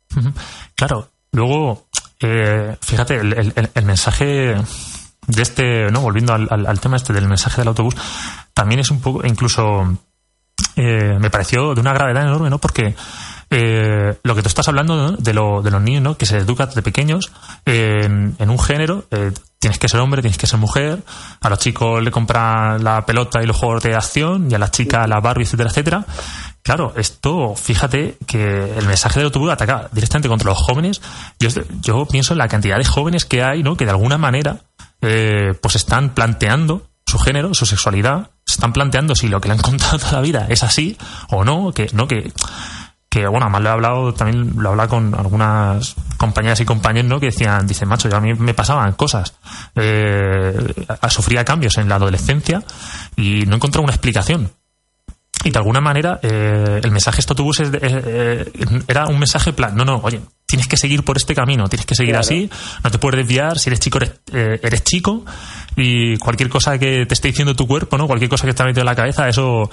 Claro, 0.75 1.09
luego, 1.31 1.85
eh, 2.21 2.75
fíjate, 2.81 3.17
el, 3.17 3.33
el- 3.33 3.69
el- 3.75 3.85
mensaje 3.85 4.55
de 5.27 5.41
este, 5.41 5.91
no, 5.91 6.01
volviendo 6.01 6.33
al, 6.33 6.47
al- 6.49 6.65
al 6.65 6.79
tema 6.79 6.95
este 6.97 7.13
del 7.13 7.27
mensaje 7.27 7.61
del 7.61 7.67
autobús, 7.67 7.95
también 8.55 8.79
es 8.79 8.89
un 8.89 8.99
poco, 8.99 9.23
incluso, 9.25 9.61
eh, 10.75 11.17
me 11.19 11.29
pareció 11.29 11.73
de 11.73 11.81
una 11.81 11.93
gravedad 11.93 12.23
enorme, 12.23 12.49
¿no? 12.49 12.57
Porque 12.59 12.95
eh, 13.49 14.17
lo 14.23 14.35
que 14.35 14.41
tú 14.41 14.47
estás 14.47 14.67
hablando 14.67 15.11
de, 15.11 15.33
lo- 15.33 15.61
de 15.61 15.71
los 15.71 15.81
niños, 15.81 16.01
¿no? 16.03 16.17
Que 16.17 16.25
se 16.25 16.37
educan 16.37 16.67
desde 16.67 16.81
pequeños 16.81 17.31
eh, 17.65 18.01
en, 18.03 18.35
en 18.39 18.49
un 18.49 18.59
género, 18.59 19.05
eh, 19.11 19.31
tienes 19.59 19.77
que 19.77 19.89
ser 19.89 19.99
hombre, 19.99 20.21
tienes 20.21 20.37
que 20.37 20.47
ser 20.47 20.59
mujer, 20.59 20.99
a 21.41 21.49
los 21.49 21.59
chicos 21.59 22.01
le 22.01 22.11
compran 22.11 22.83
la 22.83 23.05
pelota 23.05 23.43
y 23.43 23.45
los 23.45 23.57
juegos 23.57 23.83
de 23.83 23.93
acción, 23.95 24.49
y 24.49 24.55
a 24.55 24.59
las 24.59 24.71
chicas 24.71 25.07
la 25.07 25.19
Barbie, 25.19 25.43
etcétera, 25.43 25.69
etcétera. 25.69 26.05
Claro, 26.63 26.93
esto, 26.95 27.55
fíjate 27.55 28.17
que 28.27 28.77
el 28.77 28.85
mensaje 28.87 29.19
del 29.19 29.25
autobús 29.27 29.51
ataca 29.51 29.89
directamente 29.91 30.29
contra 30.29 30.49
los 30.51 30.59
jóvenes. 30.59 31.01
Yo, 31.39 31.49
yo 31.81 32.05
pienso 32.05 32.33
en 32.33 32.37
la 32.37 32.47
cantidad 32.47 32.77
de 32.77 32.85
jóvenes 32.85 33.25
que 33.25 33.43
hay, 33.43 33.63
¿no? 33.63 33.75
Que 33.75 33.85
de 33.85 33.91
alguna 33.91 34.17
manera, 34.17 34.57
eh, 35.01 35.53
pues 35.61 35.75
están 35.75 36.11
planteando 36.11 36.87
su 37.05 37.17
género, 37.19 37.53
su 37.55 37.65
sexualidad, 37.65 38.29
están 38.51 38.73
planteando 38.73 39.15
si 39.15 39.27
lo 39.27 39.41
que 39.41 39.47
le 39.47 39.53
han 39.53 39.59
contado 39.61 39.97
toda 39.97 40.13
la 40.13 40.21
vida 40.21 40.45
es 40.49 40.63
así 40.63 40.97
o 41.29 41.43
no, 41.43 41.71
que, 41.71 41.87
no, 41.93 42.07
que, 42.07 42.31
que 43.09 43.27
bueno, 43.27 43.45
además 43.45 43.61
lo 43.61 43.69
he 43.69 43.73
hablado, 43.73 44.13
también 44.13 44.53
lo 44.55 44.69
he 44.69 44.71
hablado 44.71 44.89
con 44.89 45.13
algunas 45.15 45.95
compañeras 46.17 46.59
y 46.61 46.65
compañeros, 46.65 47.09
¿no? 47.09 47.19
Que 47.19 47.27
decían, 47.27 47.67
dicen, 47.67 47.89
macho, 47.89 48.07
yo 48.07 48.15
a 48.15 48.21
mí 48.21 48.33
me 48.35 48.53
pasaban 48.53 48.93
cosas, 48.93 49.33
eh, 49.75 50.73
sufría 51.09 51.43
cambios 51.43 51.77
en 51.77 51.89
la 51.89 51.95
adolescencia 51.95 52.63
y 53.17 53.45
no 53.47 53.55
encontraba 53.55 53.83
una 53.83 53.93
explicación. 53.93 54.51
Y 55.43 55.49
de 55.51 55.57
alguna 55.57 55.81
manera, 55.81 56.19
eh, 56.21 56.81
el 56.83 56.91
mensaje 56.91 57.19
este 57.19 57.31
autobús 57.33 57.59
es 57.61 57.71
de- 57.71 57.79
eh, 57.79 58.01
eh, 58.05 58.45
era 58.87 59.07
un 59.07 59.17
mensaje 59.17 59.53
plan, 59.53 59.75
no, 59.75 59.83
no, 59.85 59.99
oye, 60.03 60.21
tienes 60.45 60.67
que 60.67 60.77
seguir 60.77 61.03
por 61.03 61.17
este 61.17 61.33
camino, 61.33 61.67
tienes 61.67 61.85
que 61.85 61.95
seguir 61.95 62.11
Claro. 62.11 62.21
así, 62.21 62.49
no 62.83 62.91
te 62.91 62.99
puedes 62.99 63.17
desviar, 63.17 63.57
si 63.57 63.69
eres 63.69 63.79
chico, 63.79 63.97
eres, 63.97 64.21
eh, 64.33 64.59
eres 64.61 64.83
chico, 64.83 65.25
y 65.75 66.17
cualquier 66.17 66.49
cosa 66.49 66.77
que 66.77 67.05
te 67.07 67.13
esté 67.13 67.29
diciendo 67.29 67.55
tu 67.55 67.65
cuerpo, 67.67 67.97
¿no? 67.97 68.05
Cualquier 68.07 68.29
cosa 68.29 68.45
que 68.45 68.53
te 68.53 68.61
ha 68.61 68.65
metido 68.65 68.81
en 68.81 68.85
la 68.87 68.95
cabeza, 68.95 69.27
eso 69.27 69.69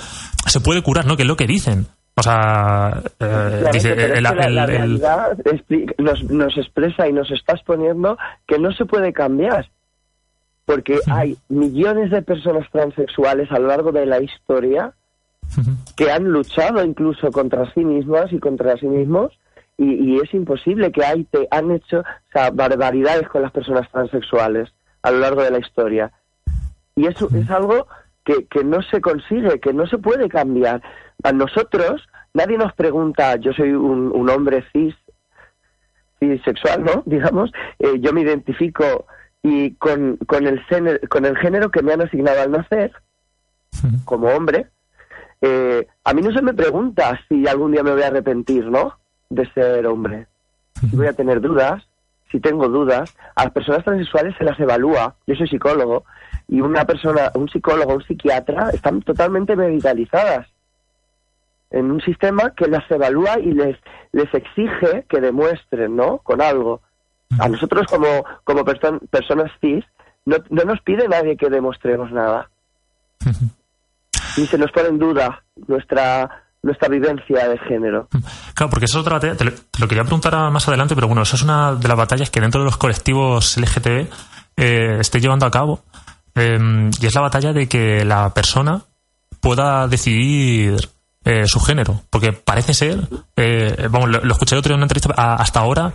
se 0.47 0.61
puede 0.61 0.83
curar, 0.83 1.05
¿no? 1.07 1.17
Que 1.17 1.23
es 1.25 1.29
lo 1.29 1.37
que 1.37 1.47
dicen. 1.47 1.87
O 2.15 2.23
sea, 2.23 3.01
eh, 3.21 3.65
dice, 3.73 3.93
el- 3.93 4.23
la, 4.23 4.33
la 4.33 4.67
realidad 4.67 5.37
nos, 5.99 6.25
nos 6.25 6.57
expresa 6.57 7.07
y 7.09 7.13
nos 7.13 7.31
está 7.31 7.53
exponiendo 7.53 8.17
que 8.47 8.59
no 8.59 8.73
se 8.73 8.87
puede 8.87 9.13
cambiar. 9.13 9.69
Porque 10.65 10.99
hay 11.07 11.37
millones 11.49 12.11
de 12.11 12.21
personas 12.23 12.69
transexuales 12.73 13.51
a 13.53 13.59
lo 13.59 13.69
largo 13.69 13.93
de 13.93 14.05
la 14.05 14.21
historia 14.21 14.93
que 15.97 16.11
han 16.11 16.25
luchado 16.25 16.85
incluso 16.85 17.31
contra 17.33 17.73
sí 17.75 17.85
mismas 17.85 18.33
y 18.33 18.39
contra 18.39 18.77
sí 18.77 18.87
mismos 18.87 19.33
y, 19.77 19.93
y 19.93 20.17
es 20.19 20.33
imposible 20.35 20.93
que 20.93 21.05
hay 21.05 21.25
te 21.25 21.49
han 21.51 21.71
hecho 21.71 22.01
o 22.01 22.33
sea, 22.33 22.51
barbaridades 22.51 23.29
con 23.29 23.43
las 23.43 23.53
personas 23.53 23.91
transexuales 23.91 24.73
a 25.03 25.11
lo 25.11 25.19
largo 25.19 25.43
de 25.43 25.51
la 25.51 25.59
historia 25.59 26.13
y 26.95 27.07
eso 27.07 27.29
es 27.35 27.51
algo 27.51 27.87
que, 28.25 28.47
que 28.47 28.65
no 28.65 28.83
se 28.83 29.01
consigue, 29.01 29.61
que 29.61 29.73
no 29.73 29.87
se 29.87 29.99
puede 29.99 30.29
cambiar. 30.29 30.83
A 31.23 31.33
nosotros 31.33 32.07
nadie 32.35 32.59
nos 32.59 32.73
pregunta, 32.75 33.37
yo 33.37 33.53
soy 33.53 33.71
un, 33.71 34.13
un 34.13 34.31
hombre 34.31 34.65
cis, 34.73 34.95
cisexual, 36.19 36.85
¿no? 36.85 37.03
Digamos, 37.07 37.53
eh, 37.79 37.99
yo 38.01 38.13
me 38.13 38.23
identifico 38.23 39.07
y 39.43 39.75
con, 39.75 40.17
con, 40.27 40.47
el 40.47 40.61
con 41.09 41.25
el 41.25 41.37
género 41.39 41.71
que 41.71 41.83
me 41.83 41.93
han 41.93 42.03
asignado 42.03 42.43
al 42.43 42.51
nacer, 42.51 42.93
como 44.05 44.29
hombre, 44.29 44.67
eh, 45.41 45.87
a 46.05 46.13
mí 46.15 46.23
no 46.23 46.33
se 46.33 46.43
me 46.43 46.55
pregunta 46.55 47.19
si 47.29 47.47
algún 47.47 47.73
día 47.73 47.83
me 47.83 47.93
voy 47.93 48.03
a 48.03 48.09
arrepentir, 48.09 48.67
¿no? 48.67 48.99
De 49.31 49.51
ser 49.53 49.87
hombre. 49.87 50.27
Si 50.91 50.97
voy 50.97 51.07
a 51.07 51.13
tener 51.13 51.41
dudas, 51.41 51.83
si 52.31 52.41
tengo 52.41 52.69
dudas. 52.69 53.15
A 53.35 53.45
las 53.45 53.53
personas 53.53 53.85
transexuales 53.85 54.35
se 54.37 54.45
las 54.45 54.59
evalúa. 54.61 55.15
Yo 55.27 55.35
soy 55.35 55.49
psicólogo 55.49 56.05
y 56.49 56.61
una 56.61 56.85
persona, 56.85 57.31
un 57.35 57.49
psicólogo, 57.49 57.95
un 57.95 58.05
psiquiatra, 58.05 58.71
están 58.71 59.03
totalmente 59.03 59.55
medicalizadas 59.57 60.47
en 61.71 61.91
un 61.91 62.01
sistema 62.01 62.55
que 62.55 62.67
las 62.67 62.91
evalúa 62.91 63.39
y 63.39 63.53
les, 63.53 63.77
les 64.13 64.33
exige 64.33 65.05
que 65.09 65.21
demuestren, 65.21 65.95
¿no? 65.97 66.19
Con 66.19 66.41
algo. 66.41 66.81
A 67.39 67.49
nosotros 67.49 67.87
como, 67.87 68.25
como 68.45 68.65
perso- 68.65 69.01
personas 69.11 69.53
cis 69.61 69.85
no, 70.25 70.37
no 70.49 70.63
nos 70.65 70.81
pide 70.81 71.07
nadie 71.09 71.37
que 71.37 71.51
demostremos 71.51 72.11
nada. 72.11 72.49
Ni 74.39 74.47
se 74.47 74.59
nos 74.59 74.71
pone 74.71 74.89
en 74.89 74.99
duda 74.99 75.43
nuestra 75.67 76.45
nuestra 76.61 76.89
vivencia 76.89 77.49
de 77.49 77.59
género. 77.59 78.09
Claro, 78.55 78.71
porque 78.71 78.87
eso 78.87 79.01
es 79.01 79.07
otra. 79.07 79.21
Te 79.21 79.45
lo, 79.45 79.53
te 79.53 79.79
lo 79.79 79.87
quería 79.87 80.03
preguntar 80.03 80.51
más 80.51 80.67
adelante, 80.67 80.95
pero 80.95 81.07
bueno, 81.07 81.23
eso 81.23 81.37
es 81.37 81.43
una 81.43 81.75
de 81.75 81.87
las 81.87 81.97
batallas 81.97 82.31
que 82.31 82.41
dentro 82.41 82.61
de 82.61 82.65
los 82.65 82.77
colectivos 82.77 83.57
LGTB 83.57 84.09
eh, 84.57 84.97
estoy 84.99 85.21
llevando 85.21 85.47
a 85.47 85.51
cabo. 85.51 85.85
Eh, 86.35 86.91
y 87.01 87.07
es 87.07 87.15
la 87.15 87.21
batalla 87.21 87.53
de 87.53 87.69
que 87.69 88.05
la 88.05 88.35
persona 88.35 88.83
pueda 89.41 89.87
decidir 89.87 90.77
eh, 91.25 91.47
su 91.47 91.61
género. 91.61 92.03
Porque 92.11 92.33
parece 92.33 92.75
ser, 92.75 93.07
eh, 93.37 93.87
vamos, 93.91 94.09
lo, 94.09 94.33
escuché 94.33 94.57
otro 94.57 94.71
día 94.71 94.75
en 94.75 94.79
una 94.79 94.85
entrevista, 94.85 95.13
hasta 95.35 95.61
ahora, 95.61 95.93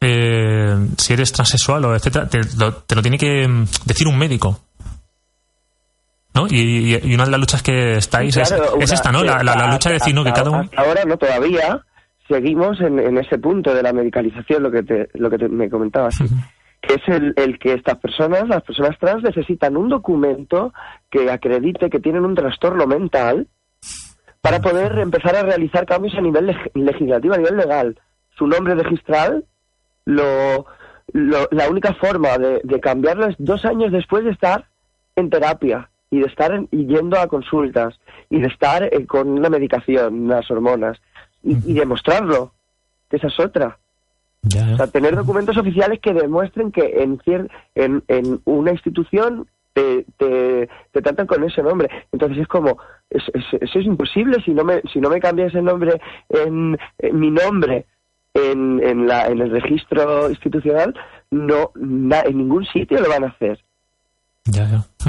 eh, 0.00 0.76
si 0.96 1.12
eres 1.12 1.32
transexual 1.32 1.84
o 1.86 1.96
etcétera, 1.96 2.28
te 2.28 2.40
lo, 2.56 2.74
te 2.74 2.94
lo 2.94 3.02
tiene 3.02 3.18
que 3.18 3.48
mm, 3.48 3.66
decir 3.84 4.06
un 4.06 4.18
médico. 4.18 4.60
¿No? 6.36 6.46
Y, 6.48 6.94
una 7.14 7.24
de 7.24 7.30
las 7.32 7.40
luchas 7.40 7.62
que 7.62 7.96
estáis 7.96 8.36
es- 8.36 8.48
Claro, 8.48 8.64
es, 8.64 8.72
una- 8.74 8.84
esta, 8.94 9.10
¿no? 9.12 9.24
La, 9.24 9.42
la- 9.42 9.56
la 9.56 9.72
lucha 9.72 9.88
de 9.88 9.94
decir, 9.94 10.14
¿no? 10.14 10.22
Que 10.22 10.32
cada 10.32 10.50
uno. 10.50 10.60
hasta 10.60 10.80
ahora 10.82 11.04
no 11.04 11.16
todavía 11.16 11.80
seguimos 12.28 12.80
en, 12.80 12.98
en 12.98 13.18
ese 13.18 13.38
punto 13.38 13.74
de 13.74 13.82
la 13.82 13.92
medicalización, 13.92 14.62
lo 14.62 14.70
que 14.70 14.82
te, 14.82 15.08
lo 15.14 15.30
que 15.30 15.38
te- 15.38 15.48
me 15.48 15.68
comentabas, 15.70 16.16
que 16.80 16.94
es 16.94 17.02
el, 17.08 17.32
el 17.36 17.58
que 17.58 17.72
estas 17.72 17.98
personas, 17.98 18.46
las 18.48 18.62
personas 18.62 18.98
trans, 18.98 19.22
necesitan 19.22 19.76
un 19.76 19.88
documento 19.88 20.72
que 21.10 21.30
acredite 21.30 21.88
que 21.90 22.00
tienen 22.00 22.24
un 22.24 22.34
trastorno 22.34 22.86
mental 22.86 23.46
para 24.40 24.60
poder 24.60 24.98
empezar 24.98 25.34
a 25.36 25.42
realizar 25.42 25.86
cambios 25.86 26.14
a 26.16 26.20
nivel 26.20 26.46
leg- 26.48 26.70
legislativo, 26.74 27.34
a 27.34 27.38
nivel 27.38 27.56
legal. 27.56 27.98
Su 28.36 28.46
nombre 28.46 28.74
registral, 28.74 29.44
lo, 30.04 30.66
lo- 31.12 31.48
la 31.50 31.68
única 31.68 31.94
forma 31.94 32.36
de, 32.38 32.60
de 32.62 32.80
cambiarlo 32.80 33.26
es 33.26 33.36
dos 33.38 33.64
años 33.64 33.90
después 33.92 34.24
de 34.24 34.30
estar 34.30 34.66
en 35.16 35.30
terapia 35.30 35.88
y 36.10 36.20
de 36.20 36.26
estar 36.26 36.68
yendo 36.70 37.18
a 37.18 37.26
consultas 37.26 37.98
y 38.30 38.40
de 38.40 38.46
estar 38.48 38.84
eh, 38.84 39.06
con 39.06 39.28
una 39.28 39.48
medicación, 39.50 40.24
unas 40.24 40.50
hormonas 40.50 40.98
y, 41.42 41.56
y 41.70 41.74
demostrarlo, 41.74 42.52
que 43.10 43.16
esa 43.16 43.26
es 43.28 43.38
otra. 43.40 43.78
O 44.74 44.76
sea, 44.76 44.86
tener 44.86 45.16
documentos 45.16 45.56
oficiales 45.56 45.98
que 46.00 46.12
demuestren 46.14 46.70
que 46.70 47.02
en, 47.02 47.18
cier- 47.18 47.50
en, 47.74 48.02
en 48.08 48.40
una 48.44 48.70
institución 48.72 49.48
te, 49.72 50.06
te, 50.16 50.68
te 50.92 51.02
tratan 51.02 51.26
con 51.26 51.42
ese 51.44 51.62
nombre. 51.62 51.88
Entonces 52.12 52.38
es 52.38 52.46
como, 52.48 52.78
es- 53.10 53.28
es- 53.34 53.60
eso 53.62 53.78
es 53.80 53.84
imposible 53.86 54.40
si 54.44 54.52
no 54.52 54.62
me, 54.64 54.80
si 54.92 55.00
no 55.00 55.10
me 55.10 55.20
cambias 55.20 55.54
el 55.54 55.64
nombre 55.64 56.00
en, 56.28 56.78
en 56.98 57.18
mi 57.20 57.30
nombre 57.30 57.86
en, 58.34 58.80
en, 58.82 59.06
la, 59.08 59.26
en 59.26 59.40
el 59.40 59.50
registro 59.50 60.30
institucional, 60.30 60.94
no 61.30 61.72
na- 61.74 62.20
en 62.22 62.38
ningún 62.38 62.64
sitio 62.66 63.00
lo 63.00 63.08
van 63.08 63.24
a 63.24 63.28
hacer. 63.28 63.58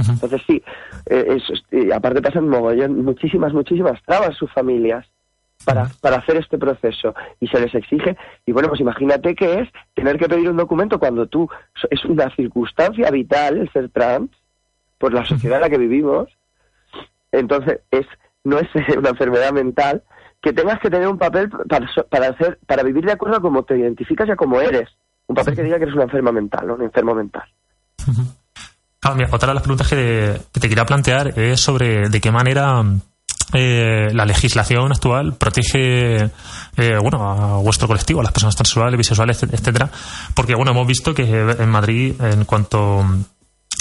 Entonces 0.09 0.41
sí, 0.47 0.61
eh, 1.07 1.37
es- 1.37 1.63
y 1.71 1.91
aparte 1.91 2.21
pasan 2.21 2.47
mogollón, 2.47 3.03
muchísimas, 3.03 3.53
muchísimas 3.53 4.01
trabas 4.03 4.35
sus 4.37 4.51
familias 4.51 5.05
para, 5.65 5.89
para 6.01 6.17
hacer 6.17 6.37
este 6.37 6.57
proceso 6.57 7.13
y 7.39 7.47
se 7.47 7.59
les 7.59 7.73
exige. 7.75 8.15
Y 8.45 8.51
bueno, 8.51 8.69
pues 8.69 8.79
imagínate 8.81 9.35
que 9.35 9.59
es 9.61 9.69
tener 9.95 10.17
que 10.17 10.27
pedir 10.29 10.49
un 10.49 10.57
documento 10.57 10.99
cuando 10.99 11.27
tú 11.27 11.49
es 11.89 12.05
una 12.05 12.29
circunstancia 12.35 13.09
vital 13.11 13.57
el 13.57 13.71
ser 13.71 13.89
trans 13.89 14.29
por 14.97 15.13
la 15.13 15.25
sociedad 15.25 15.57
en 15.57 15.61
la 15.61 15.69
que 15.69 15.77
vivimos. 15.77 16.29
Entonces 17.31 17.79
es 17.91 18.05
no 18.43 18.59
es 18.59 18.67
una 18.97 19.09
enfermedad 19.09 19.51
mental 19.51 20.03
que 20.41 20.53
tengas 20.53 20.79
que 20.79 20.89
tener 20.89 21.07
un 21.07 21.17
papel 21.17 21.49
para 21.49 21.87
para 22.09 22.27
hacer 22.29 22.59
para 22.65 22.83
vivir 22.83 23.05
de 23.05 23.11
acuerdo 23.13 23.37
a 23.37 23.41
cómo 23.41 23.63
te 23.63 23.77
identificas 23.77 24.27
y 24.27 24.31
a 24.31 24.35
cómo 24.35 24.61
eres. 24.61 24.89
Un 25.27 25.35
papel 25.35 25.55
que 25.55 25.63
diga 25.63 25.77
que 25.77 25.83
eres 25.83 25.95
una 25.95 26.05
enferma 26.05 26.31
mental, 26.31 26.67
¿no? 26.67 26.75
un 26.75 26.83
enfermo 26.83 27.13
mental. 27.15 27.43
Ah, 29.03 29.13
mira, 29.13 29.29
otra 29.31 29.49
de 29.49 29.53
las 29.53 29.63
preguntas 29.63 29.87
que, 29.87 30.41
te 30.51 30.69
quería 30.69 30.85
plantear 30.85 31.39
es 31.39 31.61
sobre 31.61 32.09
de 32.09 32.19
qué 32.19 32.31
manera 32.31 32.83
eh, 33.53 34.09
la 34.11 34.25
legislación 34.25 34.91
actual 34.91 35.35
protege 35.35 36.25
eh, 36.25 36.97
bueno 36.99 37.29
a 37.29 37.57
vuestro 37.57 37.87
colectivo, 37.87 38.19
a 38.19 38.23
las 38.23 38.33
personas 38.33 38.55
transexuales, 38.55 38.97
bisexuales, 38.97 39.41
etc- 39.43 39.53
etcétera, 39.53 39.89
porque 40.33 40.55
bueno 40.55 40.71
hemos 40.71 40.87
visto 40.87 41.13
que 41.13 41.23
en 41.23 41.69
Madrid 41.69 42.15
en 42.19 42.43
cuanto 42.45 43.05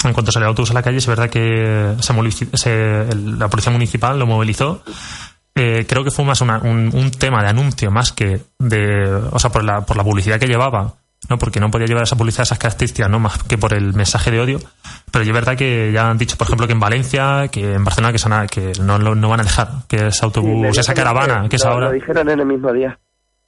en 0.03 0.13
cuanto 0.13 0.31
salió 0.31 0.45
el 0.45 0.49
autobús 0.51 0.71
a 0.71 0.75
la 0.75 0.83
calle 0.83 0.97
es 0.97 1.07
verdad 1.07 1.29
que 1.29 1.95
se 1.99 3.15
la 3.15 3.47
policía 3.49 3.71
municipal 3.71 4.19
lo 4.19 4.27
movilizó. 4.27 4.83
Eh, 5.55 5.87
creo 5.89 6.03
que 6.03 6.11
fue 6.11 6.23
más 6.23 6.39
un, 6.41 6.51
un 6.93 7.11
tema 7.11 7.41
de 7.41 7.49
anuncio 7.49 7.89
más 7.89 8.11
que 8.11 8.41
de 8.59 9.11
o 9.31 9.39
sea 9.39 9.51
por 9.51 9.63
la 9.63 9.81
por 9.81 9.97
la 9.97 10.03
publicidad 10.03 10.39
que 10.39 10.47
llevaba 10.47 10.93
no 11.29 11.37
porque 11.37 11.59
no 11.59 11.69
podía 11.71 11.87
llevar 11.87 12.03
esa 12.03 12.15
publicidad 12.15 12.43
esas 12.43 12.57
características 12.59 13.09
no 13.09 13.19
más 13.19 13.43
que 13.43 13.57
por 13.57 13.73
el 13.73 13.93
mensaje 13.93 14.31
de 14.31 14.39
odio 14.39 14.59
pero 15.11 15.23
es 15.23 15.31
verdad 15.33 15.55
que 15.57 15.91
ya 15.93 16.09
han 16.09 16.17
dicho 16.17 16.37
por 16.37 16.47
ejemplo 16.47 16.67
que 16.67 16.73
en 16.73 16.79
Valencia 16.79 17.47
que 17.49 17.73
en 17.73 17.83
Barcelona 17.83 18.11
que, 18.13 18.19
son, 18.19 18.47
que 18.47 18.71
no, 18.81 18.97
no 18.97 19.29
van 19.29 19.39
a 19.41 19.43
dejar 19.43 19.69
que 19.87 20.07
ese 20.07 20.25
autobús 20.25 20.67
Sí, 20.73 20.79
esa 20.79 20.93
caravana 20.93 21.47
que 21.49 21.55
es 21.57 21.63
lo- 21.63 21.71
ahora 21.71 21.87
Lo 21.87 21.93
dijeron 21.93 22.29
en 22.29 22.39
el 22.39 22.45
mismo 22.45 22.71
día. 22.73 22.97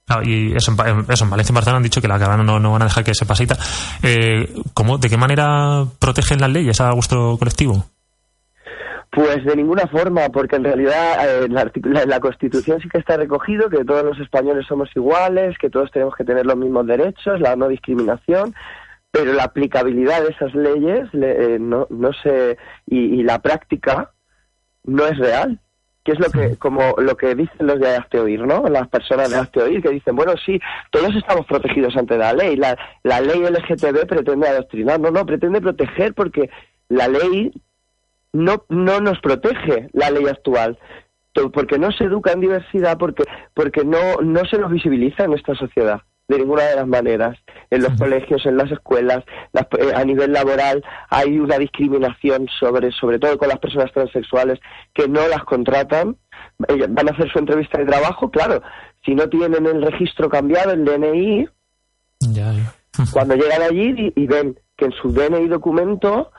Claro, 0.05 0.23
y 0.23 0.53
eso, 0.55 0.73
eso, 1.07 1.23
en 1.23 1.29
Valencia 1.29 1.53
y 1.53 1.55
Barcelona 1.55 1.77
han 1.77 1.83
dicho 1.83 2.01
que 2.01 2.07
la 2.07 2.17
caravana 2.17 2.43
no, 2.43 2.59
no 2.59 2.71
van 2.71 2.81
a 2.81 2.85
dejar 2.85 3.03
que 3.03 3.13
se 3.13 3.27
tal. 3.45 3.59
Eh, 4.01 4.51
¿cómo, 4.73 4.97
¿De 4.97 5.07
qué 5.07 5.17
manera 5.17 5.85
protegen 5.99 6.41
las 6.41 6.49
leyes 6.49 6.81
a 6.81 6.91
vuestro 6.93 7.37
colectivo? 7.37 7.85
Pues 9.11 9.43
de 9.43 9.55
ninguna 9.55 9.87
forma, 9.87 10.29
porque 10.29 10.57
en 10.57 10.63
realidad 10.65 11.43
eh, 11.43 11.47
la, 11.49 12.05
la- 12.05 12.19
Constitución 12.19 12.79
sí 12.79 12.87
que 12.89 12.99
está 12.99 13.17
recogido 13.17 13.67
que 13.69 13.83
todos 13.83 14.03
los 14.03 14.19
españoles 14.19 14.67
somos 14.67 14.89
iguales, 14.95 15.57
que 15.57 15.69
todos 15.71 15.89
tenemos 15.91 16.15
que 16.15 16.23
tener 16.23 16.45
los 16.45 16.55
mismos 16.57 16.85
derechos, 16.85 17.39
la 17.39 17.55
no 17.55 17.67
discriminación, 17.67 18.53
pero 19.11 19.33
la 19.33 19.45
aplicabilidad 19.45 20.21
de 20.21 20.29
esas 20.29 20.53
leyes 20.53 21.11
le- 21.13 21.55
eh, 21.55 21.59
no, 21.59 21.87
no 21.89 22.11
se 22.21 22.57
y, 22.85 23.19
y 23.19 23.23
la 23.23 23.39
práctica 23.39 24.11
no 24.83 25.05
es 25.07 25.17
real. 25.17 25.59
Que 26.03 26.13
es 26.13 26.19
lo 26.19 26.29
que 26.29 26.55
como 26.57 26.95
lo 26.97 27.17
que 27.17 27.35
dicen 27.35 27.67
los 27.67 27.79
de 27.79 27.95
Hazte 27.95 28.19
Oír, 28.19 28.39
¿no? 28.41 28.63
Las 28.69 28.87
personas 28.87 29.29
de 29.31 29.37
Hazte 29.37 29.61
Oír 29.61 29.81
que 29.81 29.89
dicen, 29.89 30.15
bueno, 30.15 30.33
sí, 30.45 30.59
todos 30.91 31.13
estamos 31.15 31.45
protegidos 31.45 31.95
ante 31.97 32.17
la 32.17 32.31
ley. 32.33 32.55
La, 32.55 32.77
la 33.03 33.19
ley 33.19 33.41
LGTB 33.41 34.07
pretende 34.07 34.47
adoctrinar. 34.47 34.99
No, 34.99 35.11
no, 35.11 35.25
pretende 35.25 35.59
proteger 35.61 36.13
porque 36.13 36.49
la 36.87 37.07
ley 37.09 37.51
no, 38.33 38.65
no 38.69 38.99
nos 38.99 39.19
protege 39.19 39.89
la 39.93 40.09
ley 40.11 40.27
actual 40.27 40.77
porque 41.53 41.79
no 41.79 41.91
se 41.93 42.03
educa 42.03 42.33
en 42.33 42.41
diversidad 42.41 42.97
porque 42.97 43.23
porque 43.53 43.85
no 43.85 44.17
no 44.21 44.41
se 44.45 44.57
nos 44.57 44.71
visibiliza 44.71 45.23
en 45.23 45.33
esta 45.33 45.55
sociedad 45.55 46.01
de 46.27 46.37
ninguna 46.37 46.63
de 46.63 46.75
las 46.75 46.85
maneras. 46.87 47.37
En 47.71 47.81
los 47.81 47.97
colegios 47.97 48.45
en 48.45 48.57
las 48.57 48.69
escuelas 48.71 49.23
las- 49.53 49.67
eh, 49.79 49.93
a 49.95 50.03
nivel 50.03 50.33
laboral 50.33 50.83
hay 51.09 51.39
una 51.39 51.57
discriminación 51.57 52.47
sobre 52.59 52.91
sobre 52.91 53.19
todo 53.19 53.37
con 53.37 53.47
las 53.47 53.59
personas 53.59 53.91
transexuales 53.93 54.59
que 54.93 55.07
no 55.07 55.27
las 55.29 55.43
contratan. 55.45 56.17
Van 56.89 57.07
a 57.07 57.11
hacer 57.13 57.31
su 57.31 57.39
entrevista 57.39 57.77
de 57.77 57.85
trabajo 57.85 58.29
claro 58.29 58.61
si 59.05 59.15
no 59.15 59.29
tienen 59.29 59.65
el 59.65 59.81
registro 59.81 60.27
cambiado 60.29 60.71
el 60.71 60.83
DNI 60.83 61.47
cuando 63.13 63.35
llegan 63.35 63.61
allí 63.61 64.11
y, 64.15 64.23
y 64.23 64.27
ven 64.27 64.59
que 64.75 64.85
en 64.85 64.91
su 64.91 65.13
DNI 65.13 65.47
documento 65.47 66.31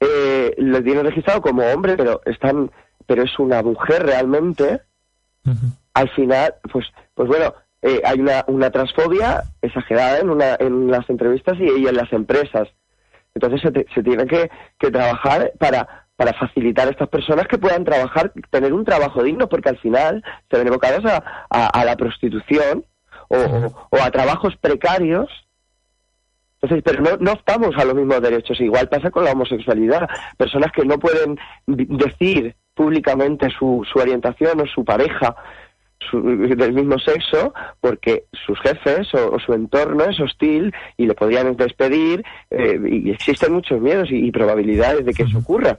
eh, 0.00 0.54
lo 0.58 0.82
tienen 0.82 1.04
registrado 1.04 1.40
como 1.40 1.62
hombre, 1.62 1.96
pero 1.96 2.20
están, 2.26 2.70
pero 3.06 3.22
es 3.22 3.38
una 3.38 3.62
mujer 3.62 4.04
realmente. 4.04 4.80
Al 5.94 6.08
final, 6.10 6.54
pues, 6.72 6.86
pues 7.14 7.28
bueno, 7.28 7.54
eh, 7.82 8.02
hay 8.04 8.20
una, 8.20 8.44
una 8.48 8.70
transfobia 8.70 9.44
exagerada 9.62 10.18
en 10.18 10.30
una, 10.30 10.56
en 10.58 10.90
las 10.90 11.08
entrevistas 11.08 11.54
y, 11.58 11.82
y 11.82 11.86
en 11.86 11.96
las 11.96 12.12
empresas. 12.12 12.68
Entonces 13.34 13.60
se, 13.60 13.70
te- 13.70 13.86
se 13.94 14.02
tiene 14.02 14.26
que, 14.26 14.50
que 14.78 14.90
trabajar 14.90 15.52
para 15.58 16.04
para 16.16 16.32
facilitar 16.32 16.88
a 16.88 16.92
estas 16.92 17.10
personas 17.10 17.46
que 17.46 17.58
puedan 17.58 17.84
trabajar, 17.84 18.32
tener 18.48 18.72
un 18.72 18.86
trabajo 18.86 19.22
digno, 19.22 19.50
porque 19.50 19.68
al 19.68 19.76
final 19.76 20.24
se 20.50 20.56
ven 20.56 20.66
evocadas 20.68 21.04
a, 21.04 21.22
a- 21.50 21.66
a 21.66 21.84
la 21.84 21.94
prostitución 21.96 22.86
o, 23.28 23.36
o- 23.36 23.88
o 23.90 24.02
a 24.02 24.10
trabajos 24.10 24.56
precarios 24.56 25.28
entonces, 26.62 26.82
pero 26.84 27.02
no, 27.02 27.16
no 27.18 27.32
optamos 27.32 27.76
a 27.76 27.84
los 27.84 27.94
mismos 27.94 28.20
derechos. 28.22 28.60
Igual 28.60 28.88
pasa 28.88 29.10
con 29.10 29.24
la 29.24 29.32
homosexualidad. 29.32 30.08
Personas 30.36 30.72
que 30.72 30.84
no 30.84 30.98
pueden 30.98 31.38
decir 31.66 32.54
públicamente 32.74 33.48
su, 33.58 33.86
su 33.90 33.98
orientación 33.98 34.60
o 34.60 34.66
su 34.66 34.84
pareja 34.84 35.34
su- 36.10 36.20
del 36.22 36.72
mismo 36.72 36.98
sexo 36.98 37.54
porque 37.80 38.24
sus 38.46 38.58
jefes 38.60 39.12
o, 39.14 39.32
o 39.34 39.38
su 39.38 39.52
entorno 39.54 40.04
es 40.04 40.18
hostil 40.20 40.72
y 40.96 41.06
le 41.06 41.14
podrían 41.14 41.56
despedir 41.56 42.22
eh, 42.50 42.78
y 42.90 43.10
existen 43.10 43.52
muchos 43.54 43.80
miedos 43.80 44.10
y, 44.10 44.26
y 44.26 44.30
probabilidades 44.30 45.04
de 45.06 45.14
que 45.14 45.22
eso 45.24 45.38
ocurra. 45.38 45.78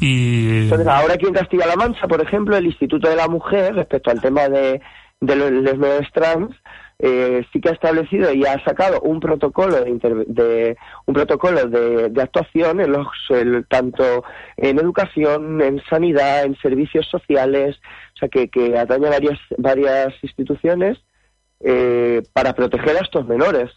Y 0.00 0.64
Entonces, 0.64 0.86
ahora 0.86 1.14
aquí 1.14 1.26
en 1.26 1.32
Castilla-La 1.34 1.76
Mancha, 1.76 2.06
por 2.06 2.20
ejemplo, 2.20 2.56
el 2.56 2.66
Instituto 2.66 3.08
de 3.08 3.16
la 3.16 3.28
Mujer, 3.28 3.74
respecto 3.74 4.10
al 4.10 4.20
tema 4.20 4.48
de, 4.48 4.80
de 5.20 5.36
los 5.36 5.50
lesbianas 5.50 6.10
trans, 6.12 6.54
eh, 6.98 7.44
sí 7.52 7.60
que 7.60 7.68
ha 7.68 7.72
establecido 7.72 8.32
y 8.32 8.46
ha 8.46 8.62
sacado 8.64 9.00
un 9.02 9.20
protocolo 9.20 9.82
de, 9.84 10.24
de- 10.28 10.76
un 11.04 11.14
protocolo 11.14 11.66
de, 11.66 12.08
de 12.08 12.22
actuación 12.22 12.80
en 12.80 12.92
los 12.92 13.06
el- 13.28 13.66
tanto 13.68 14.24
en 14.56 14.78
educación, 14.78 15.60
en 15.60 15.82
sanidad, 15.90 16.44
en 16.44 16.56
servicios 16.56 17.06
sociales, 17.10 17.76
o 18.14 18.18
sea 18.20 18.28
que, 18.28 18.48
que 18.48 18.78
atañe 18.78 19.06
a 19.08 19.10
varias 19.10 19.38
varias 19.58 20.14
instituciones 20.22 20.98
eh, 21.60 22.22
para 22.32 22.54
proteger 22.54 22.96
a 22.96 23.00
estos 23.00 23.26
menores, 23.26 23.70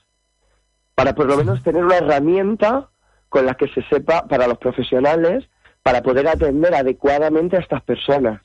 para 0.95 1.13
por 1.13 1.25
lo 1.27 1.37
menos 1.37 1.61
tener 1.63 1.83
una 1.83 1.97
herramienta 1.97 2.89
con 3.29 3.45
la 3.45 3.55
que 3.55 3.67
se 3.69 3.81
sepa 3.89 4.27
para 4.27 4.47
los 4.47 4.57
profesionales 4.57 5.45
para 5.83 6.01
poder 6.01 6.27
atender 6.27 6.73
adecuadamente 6.73 7.57
a 7.57 7.59
estas 7.61 7.81
personas. 7.83 8.41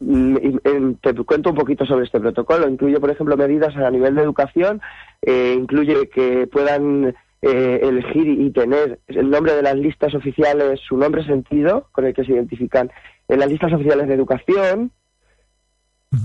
Mm, 0.00 0.36
em, 0.64 0.94
te 0.96 1.14
cuento 1.14 1.50
un 1.50 1.56
poquito 1.56 1.86
sobre 1.86 2.04
este 2.04 2.20
protocolo. 2.20 2.68
Incluye, 2.68 2.98
por 3.00 3.10
ejemplo, 3.10 3.36
medidas 3.36 3.76
a 3.76 3.90
nivel 3.90 4.14
de 4.14 4.22
educación, 4.22 4.80
eh, 5.22 5.54
incluye 5.56 6.08
que 6.08 6.46
puedan 6.46 7.14
eh, 7.42 7.80
elegir 7.82 8.26
y 8.28 8.50
tener 8.50 9.00
el 9.06 9.30
nombre 9.30 9.54
de 9.54 9.62
las 9.62 9.76
listas 9.76 10.14
oficiales, 10.14 10.80
su 10.80 10.96
nombre 10.96 11.24
sentido, 11.24 11.88
con 11.92 12.04
el 12.06 12.14
que 12.14 12.24
se 12.24 12.32
identifican 12.32 12.90
en 13.28 13.38
las 13.38 13.48
listas 13.48 13.72
oficiales 13.72 14.08
de 14.08 14.14
educación, 14.14 14.90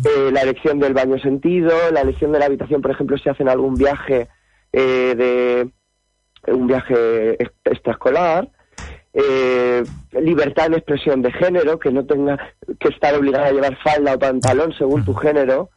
eh, 0.05 0.31
la 0.31 0.41
elección 0.41 0.79
del 0.79 0.93
baño 0.93 1.17
sentido, 1.19 1.71
la 1.91 2.01
elección 2.01 2.31
de 2.31 2.39
la 2.39 2.45
habitación, 2.45 2.81
por 2.81 2.91
ejemplo, 2.91 3.17
si 3.17 3.29
hacen 3.29 3.49
algún 3.49 3.75
viaje 3.75 4.27
eh, 4.71 5.15
de 5.15 6.53
un 6.53 6.67
viaje 6.67 7.41
ex- 7.41 7.53
extraescolar, 7.65 8.49
eh, 9.13 9.83
libertad 10.21 10.67
en 10.67 10.75
expresión 10.75 11.21
de 11.21 11.31
género, 11.31 11.79
que 11.79 11.91
no 11.91 12.05
tenga 12.05 12.37
que 12.79 12.89
estar 12.89 13.15
obligada 13.15 13.47
a 13.47 13.51
llevar 13.51 13.77
falda 13.77 14.13
o 14.15 14.19
pantalón 14.19 14.73
según 14.73 15.03
tu 15.05 15.13
género, 15.13 15.69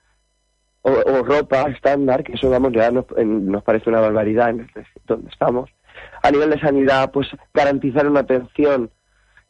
o, 0.82 0.90
o 0.90 1.22
ropa 1.22 1.62
estándar, 1.70 2.24
que 2.24 2.32
eso 2.32 2.50
vamos 2.50 2.72
ya 2.72 2.90
nos, 2.90 3.06
nos 3.24 3.62
parece 3.62 3.88
una 3.88 4.00
barbaridad 4.00 4.50
en 4.50 4.60
el- 4.60 4.86
donde 5.06 5.30
estamos. 5.30 5.70
A 6.22 6.30
nivel 6.30 6.50
de 6.50 6.60
sanidad, 6.60 7.10
pues 7.12 7.28
garantizar 7.54 8.06
una 8.08 8.20
atención 8.20 8.90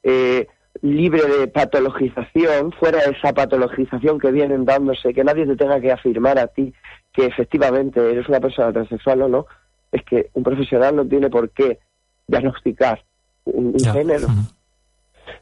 eh, 0.02 0.46
libre 0.82 1.22
de 1.26 1.46
patologización, 1.48 2.72
fuera 2.72 2.98
de 2.98 3.12
esa 3.16 3.32
patologización 3.32 4.18
que 4.18 4.30
vienen 4.32 4.64
dándose, 4.64 5.14
que 5.14 5.24
nadie 5.24 5.46
te 5.46 5.56
tenga 5.56 5.80
que 5.80 5.92
afirmar 5.92 6.38
a 6.38 6.46
ti 6.48 6.72
que 7.12 7.26
efectivamente 7.26 8.00
eres 8.10 8.26
una 8.28 8.40
persona 8.40 8.72
transexual 8.72 9.22
o 9.22 9.28
no, 9.28 9.46
es 9.92 10.02
que 10.04 10.30
un 10.32 10.42
profesional 10.42 10.96
no 10.96 11.06
tiene 11.06 11.28
por 11.28 11.50
qué 11.50 11.78
diagnosticar 12.26 13.04
un, 13.44 13.74
género. 13.78 14.28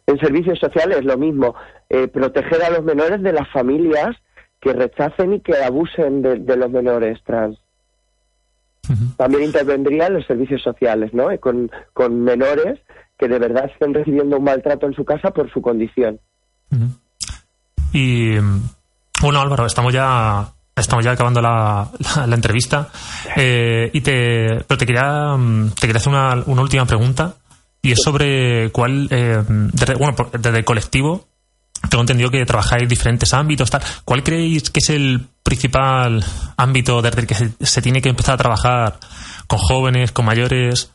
En 0.06 0.18
servicios 0.18 0.58
sociales 0.58 1.04
lo 1.04 1.16
mismo, 1.16 1.54
eh, 1.88 2.08
proteger 2.08 2.62
a 2.62 2.70
los 2.70 2.82
menores 2.84 3.22
de 3.22 3.32
las 3.32 3.48
familias 3.50 4.16
que 4.60 4.72
rechacen 4.72 5.34
y 5.34 5.40
que 5.40 5.56
abusen 5.62 6.22
de, 6.22 6.36
de 6.40 6.56
los 6.56 6.70
menores 6.70 7.18
trans. 7.24 7.58
También 9.16 9.44
intervendrían 9.44 10.14
los 10.14 10.26
servicios 10.26 10.62
sociales, 10.62 11.14
¿no? 11.14 11.30
Eh, 11.30 11.38
Con, 11.38 11.70
con 11.92 12.22
menores 12.24 12.80
que 13.18 13.28
de 13.28 13.38
verdad 13.38 13.70
estén 13.72 13.94
recibiendo 13.94 14.38
un 14.38 14.44
maltrato 14.44 14.86
en 14.86 14.94
su 14.94 15.04
casa 15.04 15.30
por 15.30 15.50
su 15.52 15.60
condición. 15.62 16.18
Y 17.92 18.36
bueno, 19.22 19.40
Álvaro, 19.40 19.66
estamos 19.66 19.92
ya 19.92 20.48
estamos 20.76 21.04
ya 21.04 21.12
acabando 21.12 21.40
la, 21.42 21.88
la- 22.16 22.26
la 22.26 22.34
entrevista. 22.34 22.88
Eh, 23.36 23.90
y 23.92 24.00
te, 24.00 24.64
pero 24.66 24.78
te 24.78 24.86
quería, 24.86 25.36
mm, 25.36 25.70
te 25.78 25.86
quería 25.86 25.98
hacer 25.98 26.12
una, 26.12 26.42
una 26.46 26.62
última 26.62 26.86
pregunta. 26.86 27.34
Y 27.82 27.92
es 27.92 27.98
sobre 28.02 28.70
cuál, 28.72 29.08
eh, 29.10 29.42
desde- 29.48 29.94
bueno, 29.94 30.14
desde 30.32 30.58
el 30.58 30.64
colectivo, 30.64 31.26
tengo 31.88 32.02
entendido 32.02 32.30
que 32.30 32.44
trabajáis 32.44 32.82
en 32.82 32.88
diferentes 32.88 33.32
ámbitos, 33.32 33.70
tal. 33.70 33.80
¿Cuál 34.04 34.22
creéis 34.22 34.68
que 34.70 34.80
es 34.80 34.90
el 34.90 35.20
principal 35.42 36.22
ámbito 36.58 37.00
desde 37.00 37.20
el 37.22 37.26
que 37.26 37.34
se, 37.34 37.82
tiene 37.82 38.02
que 38.02 38.10
empezar 38.10 38.34
a 38.34 38.38
trabajar 38.38 38.98
con 39.46 39.58
jóvenes, 39.58 40.12
con 40.12 40.26
mayores? 40.26 40.92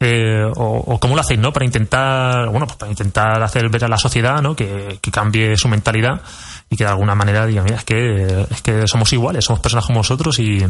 Eh, 0.00 0.44
o, 0.56 0.76
o 0.94 1.00
cómo 1.00 1.16
lo 1.16 1.20
hacéis, 1.22 1.40
¿no? 1.40 1.52
Para 1.52 1.64
intentar, 1.64 2.48
bueno, 2.50 2.66
pues 2.66 2.76
para 2.78 2.90
intentar 2.90 3.42
hacer 3.42 3.68
ver 3.68 3.84
a 3.84 3.88
la 3.88 3.96
sociedad, 3.98 4.40
¿no? 4.40 4.54
Que, 4.54 4.98
que 5.02 5.10
cambie 5.10 5.56
su 5.56 5.68
mentalidad 5.68 6.20
y 6.70 6.76
que 6.76 6.84
de 6.84 6.90
alguna 6.90 7.16
manera 7.16 7.46
diga, 7.46 7.62
mira, 7.64 7.76
es 7.76 7.84
que, 7.84 8.46
es 8.48 8.62
que 8.62 8.86
somos 8.86 9.12
iguales, 9.12 9.44
somos 9.44 9.60
personas 9.60 9.86
como 9.86 9.98
vosotros 10.00 10.38
y... 10.38 10.64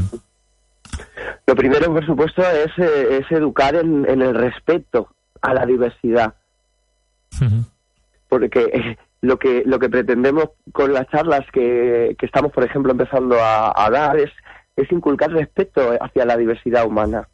Lo 1.47 1.55
primero, 1.55 1.93
por 1.93 2.05
supuesto, 2.07 2.43
es, 2.43 2.71
eh, 2.79 3.19
es 3.21 3.31
educar 3.33 3.75
en 3.75 4.07
el 4.23 4.35
respeto 4.35 5.09
a 5.41 5.55
la 5.55 5.67
diversidad. 5.67 6.35
Porque 8.29 8.61
eh, 8.73 8.97
lo 9.21 9.39
que 9.39 9.63
lo 9.65 9.79
que 9.79 9.89
pretendemos 9.89 10.51
con 10.73 10.93
las 10.93 11.09
charlas 11.09 11.45
que, 11.53 12.17
que 12.19 12.27
estamos, 12.27 12.53
por 12.53 12.65
ejemplo, 12.65 12.93
empezando 12.93 13.37
a, 13.41 13.73
a 13.75 13.91
dar 13.91 14.17
es, 14.17 14.31
es 14.77 14.91
inculcar 14.93 15.31
respeto 15.31 15.93
hacia 16.01 16.25
la 16.25 16.37
diversidad 16.37 16.87
humana. 16.87 17.29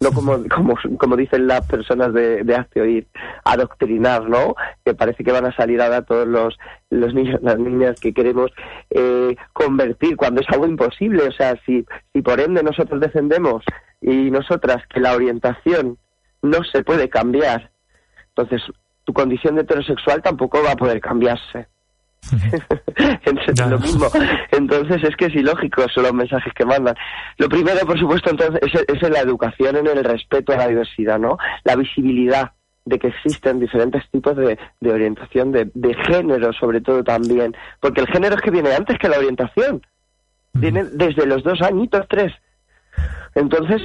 No 0.00 0.10
como, 0.10 0.42
como, 0.48 0.74
como 0.98 1.16
dicen 1.16 1.46
las 1.46 1.64
personas 1.68 2.12
de, 2.12 2.42
de 2.42 2.56
Hazte 2.56 2.80
Oír, 2.80 3.06
adoctrinar, 3.44 4.28
¿no? 4.28 4.56
Que 4.84 4.94
parece 4.94 5.22
que 5.22 5.30
van 5.30 5.46
a 5.46 5.54
salir 5.54 5.80
ahora 5.80 6.02
todos 6.02 6.26
los, 6.26 6.58
los 6.90 7.14
niños, 7.14 7.40
las 7.40 7.56
niñas 7.56 8.00
que 8.00 8.12
queremos 8.12 8.50
eh, 8.90 9.36
convertir 9.52 10.16
cuando 10.16 10.40
es 10.40 10.48
algo 10.48 10.66
imposible. 10.66 11.22
O 11.28 11.30
sea, 11.30 11.54
si, 11.64 11.86
si 12.12 12.20
por 12.20 12.40
ende 12.40 12.64
nosotros 12.64 13.00
defendemos 13.00 13.62
y 14.00 14.32
nosotras 14.32 14.82
que 14.92 14.98
la 14.98 15.14
orientación 15.14 15.98
no 16.42 16.62
se 16.64 16.82
puede 16.82 17.08
cambiar, 17.08 17.70
entonces 18.28 18.62
tu 19.04 19.12
condición 19.12 19.56
de 19.56 19.62
heterosexual 19.62 20.22
tampoco 20.22 20.62
va 20.62 20.72
a 20.72 20.76
poder 20.76 21.00
cambiarse. 21.00 21.66
lo 23.68 23.78
mismo. 23.80 24.06
Entonces 24.52 25.02
es 25.02 25.16
que 25.16 25.26
es 25.26 25.34
ilógico 25.34 25.84
son 25.88 26.04
los 26.04 26.14
mensajes 26.14 26.52
que 26.54 26.64
mandan. 26.64 26.94
Lo 27.38 27.48
primero, 27.48 27.80
por 27.84 27.98
supuesto, 27.98 28.30
entonces 28.30 28.60
es, 28.62 28.84
es 28.86 29.02
en 29.02 29.12
la 29.12 29.20
educación, 29.20 29.76
en 29.76 29.86
el 29.86 30.04
respeto 30.04 30.52
a 30.52 30.56
la 30.56 30.68
diversidad, 30.68 31.18
¿no? 31.18 31.36
La 31.64 31.74
visibilidad 31.74 32.52
de 32.84 32.98
que 32.98 33.08
existen 33.08 33.60
diferentes 33.60 34.08
tipos 34.10 34.36
de, 34.36 34.58
de 34.80 34.92
orientación, 34.92 35.52
de, 35.52 35.70
de 35.74 35.94
género 35.94 36.52
sobre 36.52 36.80
todo 36.80 37.04
también, 37.04 37.56
porque 37.80 38.00
el 38.00 38.08
género 38.08 38.34
es 38.34 38.42
que 38.42 38.50
viene 38.50 38.74
antes 38.74 38.98
que 38.98 39.08
la 39.08 39.18
orientación, 39.18 39.82
viene 40.52 40.84
desde 40.84 41.26
los 41.26 41.42
dos 41.42 41.60
añitos, 41.62 42.06
tres. 42.08 42.32
Entonces, 43.34 43.82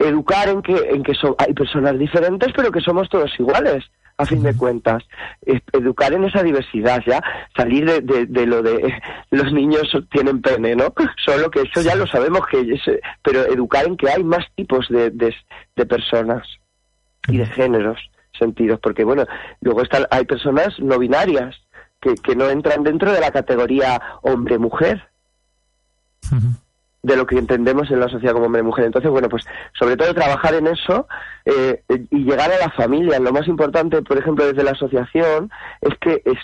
educar 0.00 0.48
en 0.48 0.62
que, 0.62 0.74
en 0.74 1.02
que 1.02 1.12
hay 1.38 1.52
personas 1.54 1.98
diferentes, 1.98 2.52
pero 2.56 2.72
que 2.72 2.80
somos 2.80 3.08
todos 3.08 3.30
iguales, 3.38 3.84
a 4.16 4.26
fin 4.26 4.42
de 4.42 4.54
cuentas. 4.56 5.02
Educar 5.72 6.12
en 6.12 6.24
esa 6.24 6.42
diversidad, 6.42 7.02
ya, 7.06 7.22
salir 7.56 7.84
de, 7.86 8.00
de- 8.00 8.26
de 8.26 8.46
lo 8.46 8.62
de 8.62 8.92
los 9.30 9.52
niños 9.52 9.88
tienen 10.10 10.40
pene, 10.42 10.74
¿no? 10.74 10.92
Solo 11.24 11.50
que 11.50 11.60
eso 11.62 11.80
ya 11.82 11.94
lo 11.94 12.06
sabemos, 12.06 12.46
que 12.46 12.60
es- 12.60 13.00
pero 13.22 13.44
educar 13.46 13.86
en 13.86 13.96
que 13.96 14.10
hay 14.10 14.24
más 14.24 14.44
tipos 14.56 14.88
de, 14.88 15.10
de, 15.10 15.34
de 15.76 15.86
personas 15.86 16.46
y 17.28 17.36
de 17.38 17.46
géneros, 17.46 17.98
sentidos, 18.38 18.80
porque 18.82 19.04
bueno, 19.04 19.24
luego 19.60 19.82
están, 19.82 20.06
hay 20.10 20.24
personas 20.24 20.68
no 20.80 20.98
binarias 20.98 21.54
que, 22.00 22.14
que 22.14 22.34
no 22.34 22.48
entran 22.48 22.82
dentro 22.82 23.12
de 23.12 23.20
la 23.20 23.30
categoría 23.30 24.00
hombre-mujer 24.22 25.06
de 27.02 27.16
lo 27.16 27.26
que 27.26 27.38
entendemos 27.38 27.90
en 27.90 28.00
la 28.00 28.08
sociedad 28.08 28.34
como 28.34 28.46
hombre 28.46 28.60
y 28.60 28.64
mujer. 28.64 28.84
Entonces, 28.84 29.10
bueno, 29.10 29.28
pues 29.28 29.44
sobre 29.78 29.96
todo 29.96 30.12
trabajar 30.14 30.54
en 30.54 30.66
eso 30.66 31.08
eh, 31.44 31.82
y 32.10 32.24
llegar 32.24 32.50
a 32.52 32.58
la 32.58 32.70
familia. 32.70 33.18
Lo 33.18 33.32
más 33.32 33.48
importante, 33.48 34.02
por 34.02 34.18
ejemplo, 34.18 34.46
desde 34.46 34.64
la 34.64 34.72
asociación, 34.72 35.50
es 35.80 35.94
que 35.98 36.22
es, 36.24 36.38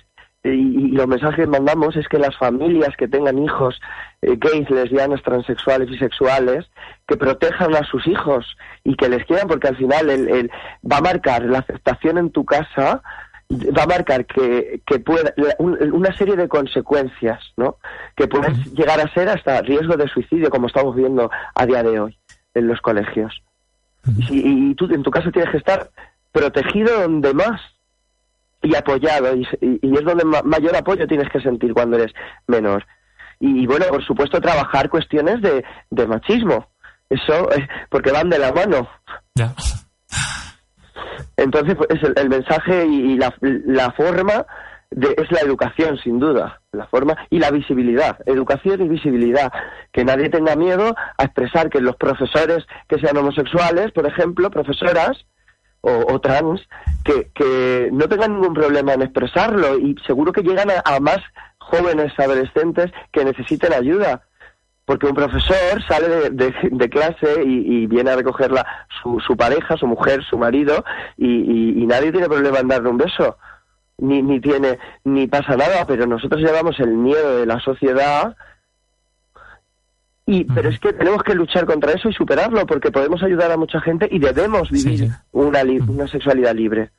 y, 0.44 0.92
los 0.92 1.06
mensajes 1.08 1.44
que 1.44 1.46
mandamos 1.50 1.96
es 1.96 2.08
que 2.08 2.18
las 2.18 2.36
familias 2.36 2.96
que 2.96 3.08
tengan 3.08 3.38
hijos 3.38 3.80
eh, 4.22 4.36
gays, 4.38 4.70
lesbianas, 4.70 5.22
transexuales, 5.22 5.90
bisexuales, 5.90 6.64
que 7.06 7.16
protejan 7.16 7.74
a 7.74 7.84
sus 7.84 8.06
hijos 8.06 8.56
y 8.84 8.96
que 8.96 9.08
les 9.08 9.24
quieran, 9.26 9.48
porque 9.48 9.68
al 9.68 9.76
final 9.76 10.08
el, 10.08 10.28
el- 10.28 10.50
va 10.90 10.98
a 10.98 11.02
marcar 11.02 11.42
la 11.42 11.58
aceptación 11.58 12.16
en 12.16 12.30
tu 12.30 12.44
casa 12.44 13.02
va 13.50 13.84
a 13.84 13.86
marcar 13.86 14.26
que, 14.26 14.80
que 14.86 14.98
pueda, 14.98 15.32
un- 15.58 15.78
una 15.92 16.16
serie 16.16 16.36
de 16.36 16.48
consecuencias, 16.48 17.40
¿no? 17.56 17.76
Que 18.16 18.26
pueden 18.26 18.54
llegar 18.74 19.00
a 19.00 19.12
ser 19.14 19.28
hasta 19.28 19.60
riesgo 19.62 19.96
de 19.96 20.08
suicidio, 20.08 20.50
como 20.50 20.66
estamos 20.66 20.94
viendo 20.96 21.30
a 21.54 21.66
día 21.66 21.82
de 21.82 22.00
hoy 22.00 22.18
en 22.54 22.66
los 22.68 22.80
colegios. 22.80 23.42
Y, 24.30 24.70
y 24.70 24.74
tú 24.74 24.86
en 24.92 25.02
tu 25.02 25.10
caso 25.10 25.30
tienes 25.30 25.50
que 25.50 25.58
estar 25.58 25.90
protegido 26.32 27.02
donde 27.02 27.34
más 27.34 27.60
y 28.62 28.74
apoyado, 28.74 29.34
y, 29.36 29.42
es 29.82 30.04
donde 30.04 30.24
ma- 30.24 30.42
mayor 30.42 30.74
apoyo 30.76 31.06
tienes 31.06 31.28
que 31.30 31.40
sentir 31.40 31.72
cuando 31.72 31.96
eres 31.98 32.12
menor. 32.48 32.84
Y, 33.38 33.66
bueno, 33.66 33.84
por 33.90 34.04
supuesto, 34.04 34.40
trabajar 34.40 34.88
cuestiones 34.88 35.42
de, 35.42 35.62
de 35.90 36.06
machismo. 36.06 36.68
Eso, 37.10 37.52
eh, 37.52 37.68
porque 37.90 38.10
van 38.10 38.30
de 38.30 38.38
la 38.38 38.50
mano. 38.52 38.88
Entonces, 41.36 41.74
pues, 41.76 41.88
es 41.90 42.02
el, 42.02 42.28
mensaje 42.28 42.86
y, 42.86 43.16
la, 43.16 43.34
la 43.40 43.92
forma 43.92 44.46
de, 44.90 45.14
es 45.16 45.30
la 45.30 45.40
educación, 45.40 45.98
sin 45.98 46.18
duda. 46.18 46.60
La 46.72 46.86
forma 46.86 47.16
y 47.30 47.38
la 47.38 47.50
visibilidad. 47.50 48.18
Educación 48.26 48.82
y 48.82 48.88
visibilidad. 48.88 49.52
Que 49.92 50.04
nadie 50.04 50.28
tenga 50.28 50.56
miedo 50.56 50.94
a 51.18 51.24
expresar 51.24 51.70
que 51.70 51.80
los 51.80 51.96
profesores 51.96 52.66
que 52.88 52.98
sean 52.98 53.16
homosexuales, 53.16 53.92
por 53.92 54.06
ejemplo, 54.06 54.50
profesoras 54.50 55.26
o, 55.82 56.20
trans, 56.20 56.60
que, 57.04 57.90
no 57.92 58.08
tengan 58.08 58.32
ningún 58.32 58.54
problema 58.54 58.94
en 58.94 59.02
expresarlo 59.02 59.78
y 59.78 59.94
seguro 60.04 60.32
que 60.32 60.42
llegan 60.42 60.68
a 60.84 61.00
más 61.00 61.18
jóvenes 61.58 62.12
adolescentes 62.18 62.90
que 63.12 63.24
necesiten 63.24 63.72
ayuda. 63.72 64.22
Porque 64.86 65.06
un 65.06 65.14
profesor 65.14 65.82
sale 65.86 66.08
de, 66.08 66.30
de- 66.30 66.54
de 66.70 66.88
clase 66.88 67.42
y, 67.44 67.82
y 67.82 67.86
viene 67.86 68.10
a 68.12 68.16
recogerla 68.16 68.64
su, 69.02 69.20
su 69.20 69.36
pareja, 69.36 69.76
su 69.76 69.86
mujer, 69.86 70.22
su 70.24 70.38
marido, 70.38 70.84
y, 71.18 71.26
y- 71.28 71.82
y 71.82 71.86
nadie 71.86 72.12
tiene 72.12 72.28
problema 72.28 72.60
en 72.60 72.68
darle 72.68 72.88
un 72.88 72.96
beso, 72.96 73.36
ni, 73.98 74.22
ni 74.22 74.40
tiene, 74.40 74.78
ni 75.04 75.26
pasa 75.26 75.56
nada, 75.56 75.84
pero 75.86 76.06
nosotros 76.06 76.40
llevamos 76.40 76.78
el 76.80 76.90
miedo 76.96 77.38
de 77.40 77.46
la 77.46 77.58
sociedad 77.60 78.36
y, 80.24 80.44
pero 80.44 80.68
es 80.70 80.78
que 80.80 80.92
tenemos 80.92 81.22
que 81.22 81.34
luchar 81.34 81.66
contra 81.66 81.92
eso 81.92 82.08
y 82.08 82.12
superarlo 82.12 82.66
porque 82.66 82.90
podemos 82.90 83.22
ayudar 83.22 83.50
a 83.52 83.56
mucha 83.56 83.80
gente 83.80 84.08
y 84.10 84.18
debemos 84.18 84.70
vivir 84.70 85.10
Una, 85.32 85.62
li- 85.62 85.78
una 85.80 86.06
sexualidad 86.08 86.54
libre. 86.54 86.90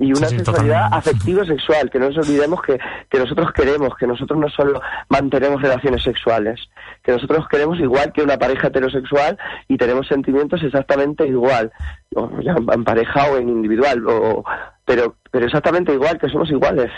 Y 0.00 0.12
una 0.12 0.28
Sí, 0.28 0.36
sexualidad 0.38 0.84
totalmente. 0.84 0.96
afectivo-sexual, 1.10 1.90
que 1.90 1.98
no 1.98 2.08
nos 2.10 2.18
olvidemos 2.18 2.62
que, 2.62 2.78
que 3.10 3.18
nosotros 3.18 3.50
queremos, 3.52 3.96
que 3.98 4.06
nosotros 4.06 4.38
no 4.38 4.48
solo 4.48 4.80
mantenemos 5.08 5.60
relaciones 5.60 6.04
sexuales, 6.04 6.60
que 7.02 7.10
nosotros 7.12 7.46
queremos 7.50 7.80
igual 7.80 8.12
que 8.12 8.22
una 8.22 8.38
pareja 8.38 8.68
heterosexual 8.68 9.36
y 9.66 9.76
tenemos 9.76 10.06
sentimientos 10.06 10.62
exactamente 10.62 11.26
igual, 11.26 11.72
o 12.14 12.30
ya 12.42 12.52
en 12.72 12.84
pareja 12.84 13.24
o 13.32 13.38
en 13.38 13.48
individual, 13.48 14.06
o, 14.06 14.44
pero, 14.84 15.16
pero 15.32 15.46
exactamente 15.46 15.92
igual, 15.92 16.16
que 16.18 16.28
somos 16.28 16.48
iguales. 16.50 16.92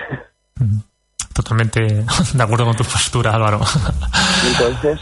Totalmente 1.35 1.81
de 2.35 2.43
acuerdo 2.43 2.67
con 2.67 2.77
tu 2.77 2.85
postura, 2.85 3.33
Álvaro. 3.35 3.61
Entonces, 4.47 5.01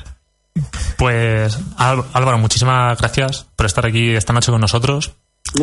Pues 0.97 1.59
Ál- 1.79 2.05
Álvaro, 2.13 2.39
muchísimas 2.39 2.97
gracias 2.99 3.49
por 3.57 3.67
estar 3.67 3.87
aquí 3.87 4.15
esta 4.15 4.33
noche 4.33 4.53
con 4.53 4.61
nosotros. 4.61 5.17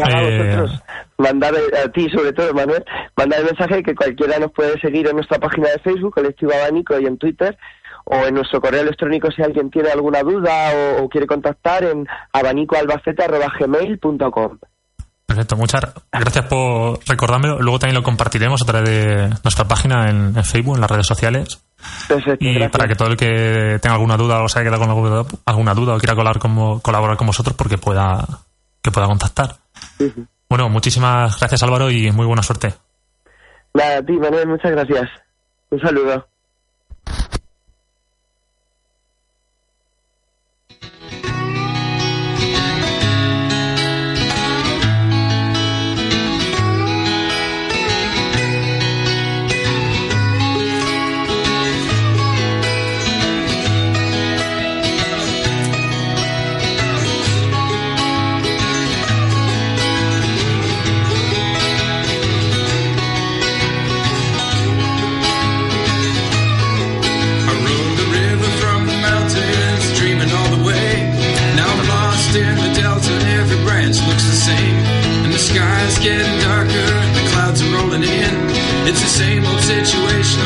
A 0.04 0.22
Eh, 0.22 0.56
vosotros, 0.56 0.82
mandar 1.18 1.54
a 1.84 1.88
ti 1.92 2.08
sobre 2.10 2.32
todo, 2.34 2.54
Manuel, 2.54 2.84
mandar 3.16 3.40
el 3.42 3.46
mensaje 3.46 3.82
que 3.84 3.96
cualquiera 3.96 4.38
nos 4.40 4.52
puede 4.52 4.80
seguir 4.80 5.08
en 5.08 5.16
nuestra 5.16 5.40
página 5.40 5.70
de 5.70 5.80
Facebook, 5.80 6.14
Colectivo 6.16 6.52
Abanico, 6.54 7.00
y 7.00 7.06
en 7.06 7.18
Twitter, 7.18 7.58
o 8.06 8.16
en 8.26 8.34
nuestro 8.36 8.60
correo 8.62 8.82
electrónico 8.82 9.30
si 9.32 9.42
alguien 9.42 9.70
tiene 9.72 9.90
alguna 9.90 10.22
duda 10.22 10.52
o, 11.00 11.04
o 11.04 11.10
quiere 11.10 11.26
contactar 11.28 11.84
en 11.84 12.08
abanicoalbacete.gmail.com. 12.34 14.60
Perfecto, 15.26 15.56
muchas 15.58 15.82
gracias 16.12 16.46
por 16.46 17.00
recordármelo. 17.08 17.60
Luego 17.60 17.80
también 17.80 17.96
lo 17.96 18.04
compartiremos 18.04 18.62
a 18.62 18.66
través 18.66 18.88
de 18.90 19.30
nuestra 19.44 19.68
página 19.68 20.08
en, 20.10 20.34
en 20.38 20.44
Facebook, 20.44 20.76
en 20.76 20.82
las 20.82 20.92
redes 20.92 21.08
sociales. 21.08 21.62
Perfecto, 22.08 22.46
Y 22.46 22.52
gracias. 22.54 22.72
para 22.72 22.88
que 22.88 22.96
todo 22.96 23.08
el 23.10 23.18
que 23.18 23.80
tenga 23.82 23.96
alguna 23.96 24.18
duda 24.18 24.42
o 24.44 24.48
se 24.48 24.60
haya 24.60 24.70
quedado 24.70 24.82
con 24.84 24.90
alguna, 24.92 25.24
alguna 25.46 25.74
duda 25.74 25.96
o 25.96 25.98
quiera 25.98 26.16
colar 26.16 26.38
como, 26.40 26.80
colaborar 26.82 27.18
con 27.18 27.26
vosotros, 27.28 27.56
porque 27.58 27.78
pueda, 27.80 28.24
que 28.86 28.92
pueda 28.92 29.08
contactar. 29.08 29.58
Bueno, 30.48 30.70
muchísimas 30.70 31.40
gracias 31.40 31.64
Álvaro 31.64 31.90
y 31.90 32.12
muy 32.12 32.26
buena 32.26 32.44
suerte. 32.44 32.74
Nada, 33.74 33.98
a 33.98 34.04
ti, 34.04 34.14
Manuel, 34.14 34.48
muchas 34.48 34.72
gracias. 34.72 35.10
Un 35.72 35.82
saludo. 35.82 36.28
Getting 76.06 76.40
darker, 76.42 76.86
the 77.18 77.24
clouds 77.34 77.64
are 77.64 77.74
rolling 77.74 78.04
in. 78.04 78.36
It's 78.86 79.02
the 79.02 79.08
same 79.08 79.44
old 79.44 79.60
situation 79.60 80.40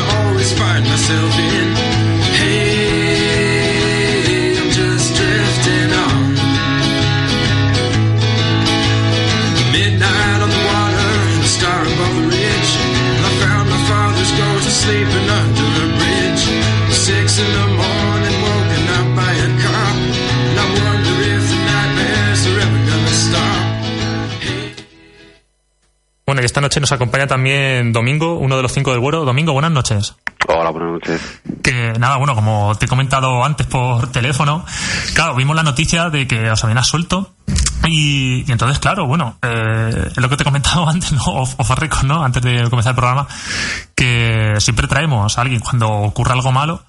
esta 26.50 26.60
noche 26.60 26.80
nos 26.80 26.90
acompaña 26.90 27.28
también 27.28 27.92
Domingo, 27.92 28.34
uno 28.34 28.56
de 28.56 28.62
los 28.62 28.72
cinco 28.72 28.90
del 28.90 28.98
vuelo. 28.98 29.24
Domingo, 29.24 29.52
buenas 29.52 29.70
noches. 29.70 30.16
Hola, 30.48 30.70
buenas 30.70 30.90
noches. 30.94 31.40
Que 31.62 31.92
nada, 31.98 32.16
bueno, 32.16 32.34
como 32.34 32.74
te 32.74 32.86
he 32.86 32.88
comentado 32.88 33.44
antes 33.44 33.68
por 33.68 34.10
teléfono, 34.10 34.64
claro, 35.14 35.36
vimos 35.36 35.54
la 35.54 35.62
noticia 35.62 36.10
de 36.10 36.26
que 36.26 36.50
os 36.50 36.64
habían 36.64 36.78
absuelto. 36.78 37.34
Y, 37.86 38.44
y 38.48 38.52
entonces, 38.52 38.80
claro, 38.80 39.06
bueno, 39.06 39.38
eh, 39.42 40.08
es 40.10 40.16
lo 40.16 40.28
que 40.28 40.36
te 40.36 40.42
he 40.42 40.44
comentado 40.44 40.88
antes, 40.88 41.12
¿no? 41.12 41.22
Off, 41.22 41.54
off 41.56 41.70
record, 41.78 42.04
¿no? 42.04 42.24
Antes 42.24 42.42
de 42.42 42.68
comenzar 42.68 42.90
el 42.90 42.96
programa, 42.96 43.28
que 43.94 44.54
siempre 44.58 44.88
traemos 44.88 45.38
a 45.38 45.42
alguien 45.42 45.60
cuando 45.60 45.88
ocurre 45.88 46.32
algo 46.32 46.50
malo, 46.50 46.82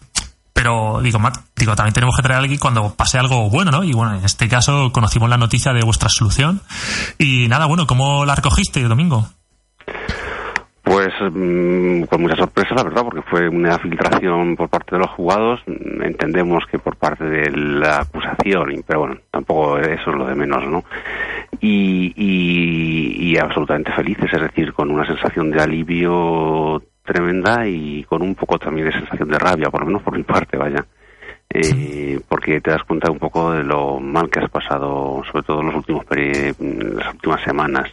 pero 0.54 1.02
digo, 1.04 1.20
Matt, 1.20 1.38
digo, 1.56 1.76
también 1.76 1.94
tenemos 1.94 2.16
que 2.16 2.24
traer 2.24 2.38
a 2.38 2.42
alguien 2.42 2.60
cuando 2.60 2.96
pase 2.96 3.20
algo 3.20 3.48
bueno, 3.52 3.70
¿no? 3.70 3.84
Y 3.84 3.94
bueno, 3.94 4.16
en 4.16 4.26
este 4.26 4.50
caso 4.50 4.92
conocimos 4.92 5.30
la 5.30 5.38
noticia 5.38 5.72
de 5.72 5.82
vuestra 5.82 6.10
solución. 6.10 6.62
Y 7.20 7.48
nada, 7.48 7.68
bueno, 7.68 7.86
¿cómo 7.86 8.26
la 8.26 8.34
recogiste, 8.34 8.82
Domingo? 8.84 9.30
Pues 10.84 11.10
mm, 11.22 12.04
con 12.04 12.22
mucha 12.22 12.36
sorpresa, 12.36 12.74
la 12.76 12.84
verdad, 12.84 13.04
porque 13.04 13.22
fue 13.22 13.48
una 13.48 13.78
filtración 13.80 14.56
por 14.56 14.68
parte 14.68 14.96
de 14.96 15.00
los 15.00 15.10
jugados. 15.12 15.62
Entendemos 15.68 16.66
que 16.70 16.80
por 16.80 16.96
parte 16.96 17.24
de 17.24 17.52
la 17.52 18.00
acusación, 18.02 18.84
pero 18.86 19.00
bueno, 19.02 19.18
tampoco 19.30 19.78
eso 19.78 20.10
es 20.12 20.18
lo 20.18 20.26
de 20.26 20.36
menos, 20.36 20.66
¿no? 20.68 20.84
Y, 21.60 22.12
y, 22.16 23.32
y 23.32 23.38
absolutamente 23.38 23.92
felices, 23.92 24.34
es 24.34 24.42
decir, 24.42 24.74
con 24.74 24.90
una 24.90 25.06
sensación 25.06 25.52
de 25.52 25.62
alivio 25.62 26.82
tremenda 27.04 27.68
y 27.68 28.04
con 28.06 28.22
un 28.24 28.34
poco 28.36 28.58
también 28.58 28.88
de 28.88 28.94
sensación 28.94 29.30
de 29.30 29.38
rabia, 29.38 29.70
por 29.70 29.82
lo 29.82 29.86
menos 29.88 30.02
por 30.02 30.18
mi 30.18 30.24
parte, 30.24 30.58
vaya. 30.58 30.84
Eh, 31.54 32.20
porque 32.28 32.62
te 32.62 32.72
das 32.72 32.84
cuenta 32.84 33.12
un 33.12 33.20
poco 33.20 33.52
de 33.52 33.64
lo 33.64 34.00
mal 34.00 34.30
que 34.30 34.40
has 34.40 34.50
pasado, 34.50 35.22
sobre 35.30 35.44
todo 35.44 35.60
en 35.62 35.68
los 35.68 35.76
últimos 35.76 36.06
peri- 36.06 36.56
las 36.96 37.14
últimas 37.14 37.42
semanas, 37.42 37.92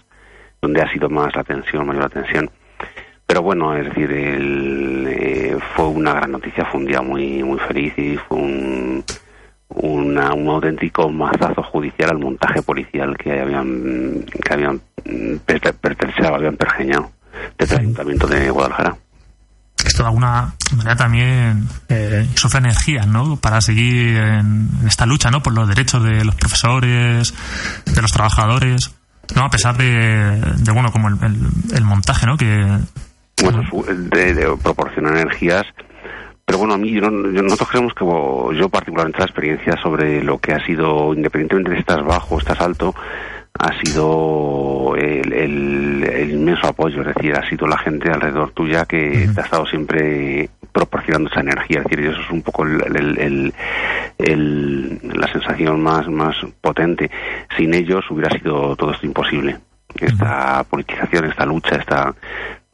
donde 0.61 0.83
ha 0.83 0.93
sido 0.93 1.09
más 1.09 1.35
la 1.35 1.45
tensión, 1.45 1.87
mayor 1.87 2.03
la 2.05 2.09
tensión. 2.09 2.51
Pero 3.27 3.43
bueno, 3.43 3.77
es 3.77 3.85
decir, 3.87 4.11
el, 4.11 5.07
eh, 5.09 5.57
fue 5.77 5.87
una 5.89 6.15
gran 6.15 6.33
noticia, 6.33 6.65
fue 6.71 6.81
un 6.81 6.87
día 6.87 7.03
muy 7.03 7.43
muy 7.43 7.59
feliz 7.61 7.93
y 7.99 8.17
fue 8.29 8.39
un, 8.39 9.05
una- 9.69 10.33
un 10.33 10.49
auténtico 10.49 11.11
mazazo 11.11 11.63
judicial 11.63 12.11
al 12.11 12.19
montaje 12.19 12.63
policial 12.63 13.17
que 13.17 13.39
habían 13.41 14.25
que 14.45 14.53
habían 14.55 14.81
pertre- 15.47 15.75
pertrechado, 15.75 16.37
habían 16.37 16.57
pergeñado 16.57 17.11
desde 17.59 17.75
el 17.77 17.81
Ayuntamiento 17.83 18.27
de 18.27 18.51
Guadalajara. 18.51 18.97
esto 19.85 20.03
de 20.03 20.09
alguna 20.09 20.55
manera 20.77 20.97
también 20.97 21.69
eh, 21.89 22.27
sufre 22.35 22.59
energías, 22.61 23.07
¿no? 23.07 23.37
Para 23.37 23.61
seguir 23.61 24.17
en, 24.17 24.69
en 24.81 24.87
esta 24.89 25.05
lucha, 25.07 25.31
¿no? 25.31 25.43
Por 25.43 25.53
los 25.55 25.69
derechos 25.69 26.03
de 26.03 26.25
los 26.25 26.35
profesores, 26.35 27.35
de 27.85 28.03
los 28.03 28.11
trabajadores, 28.11 28.95
¿no? 29.37 29.45
A 29.45 29.51
pesar 29.51 29.77
de, 29.77 30.41
de 30.59 30.73
bueno, 30.73 30.91
como 30.93 31.09
el, 31.09 31.15
el- 31.23 31.77
el 31.77 31.85
montaje, 31.85 32.27
¿no? 32.27 32.37
Que 32.37 32.65
bueno, 33.43 33.63
de, 34.11 34.35
de 34.35 34.57
proporcionar 34.63 35.17
energías. 35.17 35.65
Pero 36.45 36.59
bueno, 36.61 36.75
a 36.75 36.79
mí, 36.79 36.91
yo 36.93 37.03
no- 37.11 37.31
yo- 37.31 37.43
nosotros 37.43 37.69
creemos 37.69 37.93
que 37.95 38.05
yo 38.59 38.69
particularmente 38.71 39.19
la 39.21 39.27
experiencia 39.27 39.77
sobre 39.83 40.23
lo 40.25 40.39
que 40.39 40.53
ha 40.55 40.65
sido, 40.65 41.13
independientemente 41.15 41.71
de 41.73 41.79
estás 41.79 42.03
bajo, 42.05 42.39
estás 42.39 42.59
alto, 42.61 42.95
ha 43.59 43.79
sido 43.85 44.95
el, 44.97 45.33
el- 45.33 46.05
el 46.05 46.31
inmenso 46.31 46.67
apoyo, 46.69 47.03
es 47.03 47.15
decir, 47.15 47.35
ha 47.35 47.49
sido 47.49 47.67
la 47.67 47.77
gente 47.79 48.11
alrededor 48.11 48.51
tuya 48.53 48.87
que 48.87 49.29
te 49.35 49.41
ha 49.41 49.45
estado 49.45 49.67
siempre 49.67 50.49
proporcionando 50.73 51.31
esa 51.31 51.41
energía, 51.41 51.79
es 51.79 51.85
decir, 51.85 52.07
eso 52.07 52.21
es 52.21 52.31
un 52.31 52.43
poco 52.43 52.65
el, 52.65 52.81
el- 52.97 53.19
el- 53.19 53.55
el- 54.19 55.01
la 55.15 55.27
sensación 55.33 55.81
más, 55.83 56.07
más 56.09 56.37
potente. 56.61 57.11
Sin 57.57 57.75
ellos 57.75 58.05
hubiera 58.11 58.31
sido 58.39 58.75
todo 58.77 58.93
esto 58.93 59.07
imposible. 59.07 59.59
Esta 60.01 60.65
politización, 60.65 61.25
esta 61.27 61.47
lucha, 61.47 61.77
esta... 61.77 62.15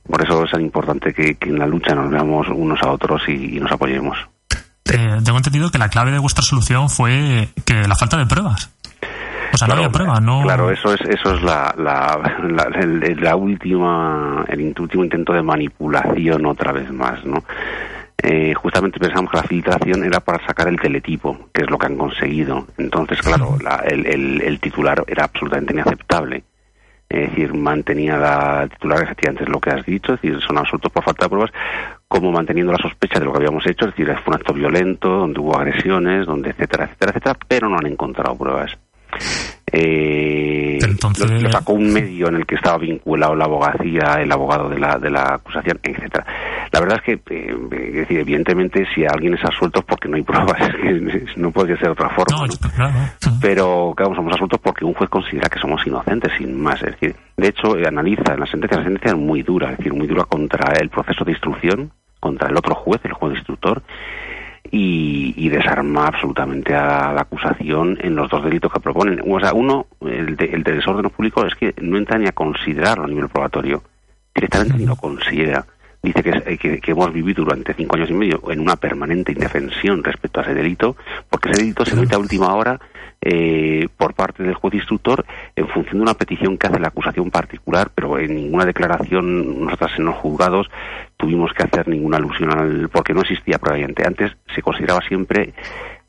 Por 0.06 0.22
eso 0.22 0.44
es 0.44 0.50
tan 0.50 0.60
importante 0.60 1.14
que, 1.14 1.36
que 1.36 1.48
en 1.48 1.58
la 1.58 1.66
lucha 1.66 1.94
nos 1.94 2.10
veamos 2.10 2.46
unos 2.50 2.82
a 2.82 2.90
otros 2.90 3.22
y, 3.28 3.56
y 3.56 3.60
nos 3.60 3.72
apoyemos. 3.72 4.18
eh, 4.92 5.18
tengo 5.24 5.38
entendido 5.38 5.70
que 5.70 5.78
la 5.78 5.88
clave 5.88 6.10
de 6.12 6.18
vuestra 6.18 6.42
solución 6.42 6.90
fue 6.90 7.48
que 7.64 7.88
la 7.88 7.94
falta 7.96 8.18
de 8.18 8.26
pruebas. 8.26 8.70
O 9.52 9.56
sea, 9.56 9.68
no 9.68 9.74
había 9.74 9.88
no. 10.20 10.42
Claro, 10.42 10.70
eso 10.70 10.94
es 10.94 11.00
eso 11.02 11.34
es 11.34 11.42
la 11.42 11.74
la, 11.76 12.18
la, 12.48 12.68
última 13.36 14.44
el 14.48 14.74
último 14.78 15.04
intento 15.04 15.32
de 15.32 15.42
manipulación 15.42 16.46
otra 16.46 16.72
vez 16.72 16.90
más, 16.92 17.24
¿no? 17.24 17.44
eh, 18.22 18.54
justamente 18.54 18.98
pensamos 18.98 19.30
que 19.30 19.36
la 19.36 19.42
filtración 19.42 20.02
era 20.04 20.20
para 20.20 20.44
sacar 20.46 20.68
el 20.68 20.80
teletipo, 20.80 21.38
que 21.52 21.62
es 21.62 21.70
lo 21.70 21.76
que 21.76 21.86
han 21.86 21.96
conseguido. 21.98 22.66
Entonces, 22.78 23.20
claro, 23.20 23.56
la- 23.62 23.82
el, 23.86 24.06
el- 24.06 24.40
el 24.40 24.60
titular 24.60 25.04
era 25.06 25.24
absolutamente 25.24 25.74
inaceptable. 25.74 26.42
Es 27.06 27.28
decir, 27.30 27.52
mantenía 27.52 28.16
la 28.16 28.66
titular, 28.66 29.02
efectivamente, 29.02 29.44
es 29.44 29.50
lo 29.50 29.60
que 29.60 29.70
has 29.70 29.84
dicho, 29.84 30.14
es 30.14 30.22
decir, 30.22 30.40
son 30.40 30.56
absueltos 30.56 30.90
por 30.90 31.04
falta 31.04 31.26
de 31.26 31.28
pruebas, 31.30 31.50
como 32.08 32.32
manteniendo 32.32 32.72
la 32.72 32.78
sospecha 32.78 33.18
de 33.18 33.26
lo 33.26 33.32
que 33.32 33.38
habíamos 33.38 33.66
hecho, 33.66 33.84
es 33.84 33.90
decir, 33.94 34.06
fue 34.24 34.34
un 34.34 34.40
acto 34.40 34.54
violento, 34.54 35.08
donde 35.10 35.38
hubo 35.40 35.56
agresiones, 35.58 36.24
donde 36.26 36.50
etcétera, 36.50 36.84
etcétera, 36.84 37.10
etcétera, 37.10 37.36
pero 37.46 37.68
no 37.68 37.76
han 37.76 37.86
encontrado 37.86 38.36
pruebas. 38.38 38.76
Eh, 39.76 40.78
Entonces- 40.80 41.30
lo, 41.30 41.40
lo 41.40 41.50
sacó 41.50 41.72
un 41.72 41.92
medio 41.92 42.28
en 42.28 42.36
el 42.36 42.46
que 42.46 42.54
estaba 42.54 42.78
vinculado 42.78 43.34
la 43.34 43.44
abogacía, 43.46 44.20
el 44.20 44.30
abogado 44.30 44.68
de 44.68 44.78
la, 44.78 44.98
de 44.98 45.10
la 45.10 45.34
acusación, 45.34 45.80
etcétera. 45.82 46.24
La 46.70 46.80
verdad 46.80 47.00
es 47.04 47.18
que, 47.20 47.34
eh, 47.34 47.56
es 47.88 47.94
decir, 47.94 48.20
evidentemente, 48.20 48.86
si 48.94 49.04
alguien 49.04 49.34
es 49.34 49.44
absuelto 49.44 49.80
es 49.80 49.86
porque 49.86 50.08
no 50.08 50.16
hay 50.16 50.22
pruebas, 50.22 50.60
es 50.60 50.74
que 51.34 51.40
no 51.40 51.50
podría 51.50 51.76
ser 51.76 51.86
de 51.86 51.92
otra 51.92 52.10
forma. 52.10 52.46
¿no? 52.46 53.38
Pero, 53.40 53.92
claro, 53.96 54.14
somos 54.14 54.32
absueltos 54.32 54.60
porque 54.62 54.84
un 54.84 54.94
juez 54.94 55.10
considera 55.10 55.48
que 55.48 55.58
somos 55.58 55.84
inocentes, 55.86 56.32
sin 56.38 56.60
más. 56.60 56.80
Es 56.82 56.92
decir, 56.92 57.16
de 57.36 57.48
hecho, 57.48 57.76
eh, 57.76 57.84
analiza 57.86 58.34
en 58.34 58.40
la 58.40 58.46
sentencia, 58.46 58.78
la 58.78 58.84
sentencia 58.84 59.10
es 59.12 59.18
muy 59.18 59.42
dura, 59.42 59.72
es 59.72 59.78
decir, 59.78 59.92
muy 59.92 60.06
dura 60.06 60.24
contra 60.24 60.72
el 60.80 60.88
proceso 60.88 61.24
de 61.24 61.32
instrucción, 61.32 61.90
contra 62.20 62.48
el 62.48 62.56
otro 62.56 62.74
juez, 62.74 63.00
el 63.04 63.12
juez 63.12 63.34
instructor, 63.36 63.82
y, 64.70 65.34
y 65.36 65.48
desarma 65.48 66.06
absolutamente 66.06 66.74
a 66.74 67.12
la 67.12 67.22
acusación 67.22 67.98
en 68.00 68.16
los 68.16 68.30
dos 68.30 68.42
delitos 68.42 68.72
que 68.72 68.80
proponen. 68.80 69.20
O 69.26 69.38
sea, 69.40 69.52
uno, 69.52 69.86
el 70.00 70.36
de, 70.36 70.46
el 70.46 70.62
de 70.62 70.72
desorden 70.74 71.10
público, 71.10 71.44
es 71.46 71.54
que 71.54 71.74
no 71.80 71.98
entra 71.98 72.18
ni 72.18 72.26
a 72.26 72.32
considerarlo 72.32 73.04
a 73.04 73.08
nivel 73.08 73.28
probatorio. 73.28 73.82
Directamente 74.34 74.76
ni 74.76 74.86
lo 74.86 74.96
considera. 74.96 75.64
Dice 76.04 76.22
que, 76.22 76.30
eh, 76.30 76.58
que, 76.58 76.80
que 76.80 76.90
hemos 76.90 77.10
vivido 77.14 77.44
durante 77.44 77.72
cinco 77.72 77.96
años 77.96 78.10
y 78.10 78.12
medio 78.12 78.42
en 78.50 78.60
una 78.60 78.76
permanente 78.76 79.32
indefensión 79.32 80.04
respecto 80.04 80.40
a 80.40 80.42
ese 80.42 80.52
delito, 80.52 80.96
porque 81.30 81.48
ese 81.50 81.62
delito 81.62 81.86
se 81.86 81.96
mete 81.96 82.14
a 82.14 82.18
última 82.18 82.54
hora 82.54 82.78
eh, 83.22 83.88
por 83.96 84.12
parte 84.12 84.42
del 84.42 84.52
juez 84.52 84.74
instructor 84.74 85.24
en 85.56 85.66
función 85.68 85.96
de 85.96 86.02
una 86.02 86.12
petición 86.12 86.58
que 86.58 86.66
hace 86.66 86.78
la 86.78 86.88
acusación 86.88 87.30
particular, 87.30 87.90
pero 87.94 88.18
en 88.18 88.34
ninguna 88.34 88.66
declaración 88.66 89.64
nosotras 89.64 89.92
en 89.96 90.04
los 90.04 90.16
juzgados 90.16 90.68
tuvimos 91.16 91.50
que 91.54 91.62
hacer 91.62 91.88
ninguna 91.88 92.18
alusión 92.18 92.50
al 92.52 92.90
porque 92.90 93.14
no 93.14 93.22
existía 93.22 93.58
previamente. 93.58 94.06
Antes 94.06 94.32
se 94.54 94.60
consideraba 94.60 95.00
siempre 95.08 95.54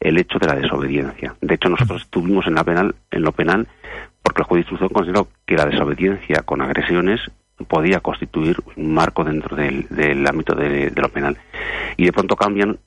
el 0.02 0.18
hecho 0.18 0.40
de 0.40 0.48
la 0.48 0.56
desobediencia. 0.56 1.36
De 1.40 1.56
hecho, 1.56 1.70
nosotros 1.70 2.02
estuvimos 2.02 2.48
en 2.48 2.56
la 2.56 2.66
penal, 2.66 2.96
en 3.12 3.22
lo 3.22 3.32
penal, 3.32 3.66
porque 4.22 4.42
el 4.42 4.48
juez 4.48 4.58
de 4.58 4.62
instrucción 4.64 4.90
consideró 4.90 5.30
que 5.46 5.56
la 5.56 5.66
desobediencia 5.68 6.42
con 6.42 6.62
agresiones 6.62 7.22
podía 7.68 8.00
constituir 8.02 8.58
un 8.76 8.94
marco 8.94 9.24
dentro 9.24 9.56
del, 9.56 9.88
del 9.90 10.28
ámbito 10.28 10.56
de, 10.56 10.90
de 10.90 11.02
lo 11.02 11.10
penal. 11.10 11.38
Y 11.98 12.06
de 12.06 12.14
pronto 12.14 12.36
cambian, 12.36 12.78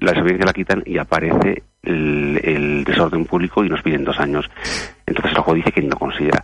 la 0.00 0.12
desobediencia 0.12 0.46
la 0.46 0.52
quitan 0.52 0.82
y 0.86 0.98
aparece 0.98 1.62
el, 1.82 2.84
desorden 2.84 3.24
público 3.24 3.64
y 3.64 3.68
nos 3.68 3.82
piden 3.82 4.04
dos 4.04 4.18
años. 4.18 4.48
Entonces 5.06 5.32
el 5.32 5.38
juez 5.42 5.56
dice 5.56 5.72
que 5.72 5.82
no 5.82 5.96
considera. 5.96 6.42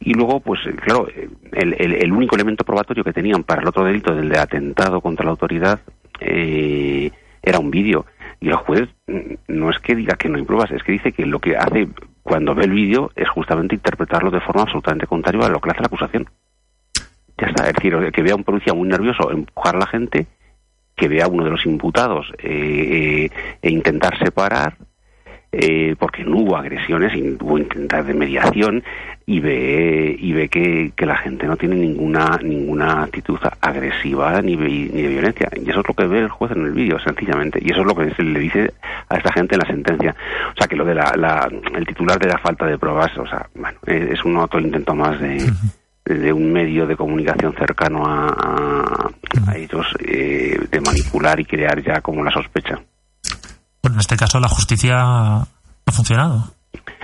Y 0.00 0.14
luego, 0.14 0.40
pues 0.40 0.60
claro, 0.82 1.06
el, 1.52 1.74
el- 1.78 2.12
único 2.12 2.34
elemento 2.34 2.64
probatorio 2.64 3.04
que 3.04 3.12
tenían 3.12 3.44
para 3.44 3.60
el 3.62 3.68
otro 3.68 3.84
delito, 3.84 4.14
del 4.14 4.28
de 4.30 4.38
atentado 4.38 5.00
contra 5.00 5.24
la 5.24 5.32
autoridad, 5.32 5.80
eh, 6.20 7.10
era 7.42 7.58
un 7.58 7.70
vídeo. 7.70 8.06
Y 8.40 8.48
el 8.48 8.56
juez 8.56 8.88
no 9.48 9.70
es 9.70 9.78
que 9.80 9.94
diga 9.94 10.16
que 10.16 10.28
no 10.30 10.38
hay 10.38 10.44
pruebas, 10.44 10.70
es 10.70 10.82
que 10.82 10.92
dice 10.92 11.12
que 11.12 11.26
lo 11.26 11.38
que 11.38 11.56
hace 11.56 11.88
cuando 12.22 12.54
ve 12.54 12.64
el 12.64 12.70
vídeo 12.70 13.10
es 13.14 13.28
justamente 13.28 13.74
interpretarlo 13.74 14.30
de 14.30 14.40
forma 14.40 14.62
absolutamente 14.62 15.06
contraria 15.06 15.46
a 15.46 15.50
lo 15.50 15.60
que 15.60 15.70
hace 15.70 15.80
la 15.80 15.86
acusación. 15.86 16.26
Ya 17.40 17.46
está, 17.48 17.68
es 17.68 17.74
decir, 17.74 17.96
que 18.12 18.22
vea 18.22 18.34
un 18.36 18.44
policía 18.44 18.74
muy 18.74 18.88
nervioso 18.88 19.30
empujar 19.30 19.76
a 19.76 19.80
la 19.80 19.86
gente, 19.86 20.26
que 20.96 21.08
vea 21.08 21.24
a 21.24 21.28
uno 21.28 21.44
de 21.44 21.50
los 21.50 21.64
imputados 21.64 22.30
eh, 22.38 23.28
eh, 23.30 23.30
e 23.62 23.70
intentar 23.70 24.18
separar, 24.18 24.76
eh, 25.52 25.96
porque 25.98 26.22
no 26.22 26.36
hubo 26.36 26.56
agresiones, 26.56 27.12
hubo 27.40 27.58
intentar 27.58 28.04
de 28.04 28.14
mediación, 28.14 28.84
y 29.26 29.40
ve, 29.40 30.16
y 30.18 30.32
ve 30.32 30.48
que, 30.48 30.92
que 30.96 31.06
la 31.06 31.16
gente 31.16 31.46
no 31.46 31.56
tiene 31.56 31.76
ninguna 31.76 32.38
ninguna 32.42 33.04
actitud 33.04 33.38
agresiva 33.60 34.42
ni, 34.42 34.56
ni 34.56 34.88
de 34.88 35.08
violencia. 35.08 35.48
Y 35.56 35.70
eso 35.70 35.80
es 35.80 35.88
lo 35.88 35.94
que 35.94 36.06
ve 36.06 36.18
el 36.20 36.28
juez 36.28 36.50
en 36.52 36.66
el 36.66 36.72
vídeo, 36.72 36.98
sencillamente. 36.98 37.60
Y 37.62 37.70
eso 37.70 37.80
es 37.80 37.86
lo 37.86 37.94
que 37.94 38.12
se 38.14 38.22
le 38.22 38.38
dice 38.40 38.72
a 39.08 39.16
esta 39.16 39.32
gente 39.32 39.54
en 39.54 39.60
la 39.60 39.66
sentencia. 39.66 40.14
O 40.52 40.56
sea, 40.58 40.66
que 40.66 40.76
lo 40.76 40.84
de 40.84 40.94
la, 40.96 41.14
la- 41.16 41.48
el 41.76 41.86
titular 41.86 42.18
de 42.18 42.28
la 42.28 42.38
falta 42.38 42.66
de 42.66 42.76
pruebas, 42.76 43.16
o 43.18 43.26
sea, 43.26 43.48
bueno, 43.54 43.78
eh, 43.86 44.10
es 44.12 44.24
un 44.24 44.36
otro 44.36 44.58
intento 44.60 44.94
más 44.94 45.20
de, 45.20 45.38
de 46.14 46.32
un 46.32 46.52
medio 46.52 46.86
de 46.86 46.96
comunicación 46.96 47.54
cercano 47.58 48.04
a, 48.06 48.28
a- 48.28 49.10
a 49.46 49.56
ellos 49.56 49.86
eh, 50.00 50.58
de 50.70 50.80
manipular 50.80 51.38
y 51.40 51.44
crear 51.44 51.82
ya 51.82 52.00
como 52.00 52.22
la 52.24 52.30
sospecha. 52.30 52.74
Bueno, 53.82 53.94
en 53.96 54.00
este 54.00 54.16
caso 54.16 54.38
la 54.40 54.48
justicia 54.48 54.96
ha 54.98 55.46
funcionado, 55.92 56.44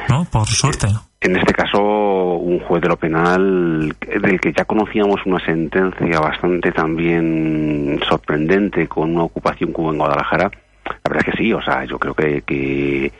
¿no? 0.09 0.25
Por 0.31 0.47
suerte. 0.49 0.89
En 1.21 1.35
este 1.37 1.55
caso, 1.55 1.81
un 1.81 2.61
juez 2.61 2.83
de 2.83 2.89
lo 2.89 2.97
penal 2.97 3.97
del 4.23 4.41
que 4.41 4.53
ya 4.53 4.65
conocíamos 4.65 5.21
una 5.25 5.45
sentencia 5.45 6.21
bastante 6.21 6.71
también 6.73 7.99
sorprendente 8.09 8.87
con 8.87 9.15
una 9.15 9.25
ocupación 9.25 9.73
hubo 9.75 9.91
en 9.93 9.99
Guadalajara, 9.99 10.51
la 10.85 11.01
verdad 11.09 11.25
es 11.27 11.33
que 11.35 11.43
sí, 11.43 11.53
o 11.53 11.63
sea, 11.63 11.85
yo 11.85 11.99
creo 11.99 12.15
que, 12.15 12.43
que, 12.43 13.11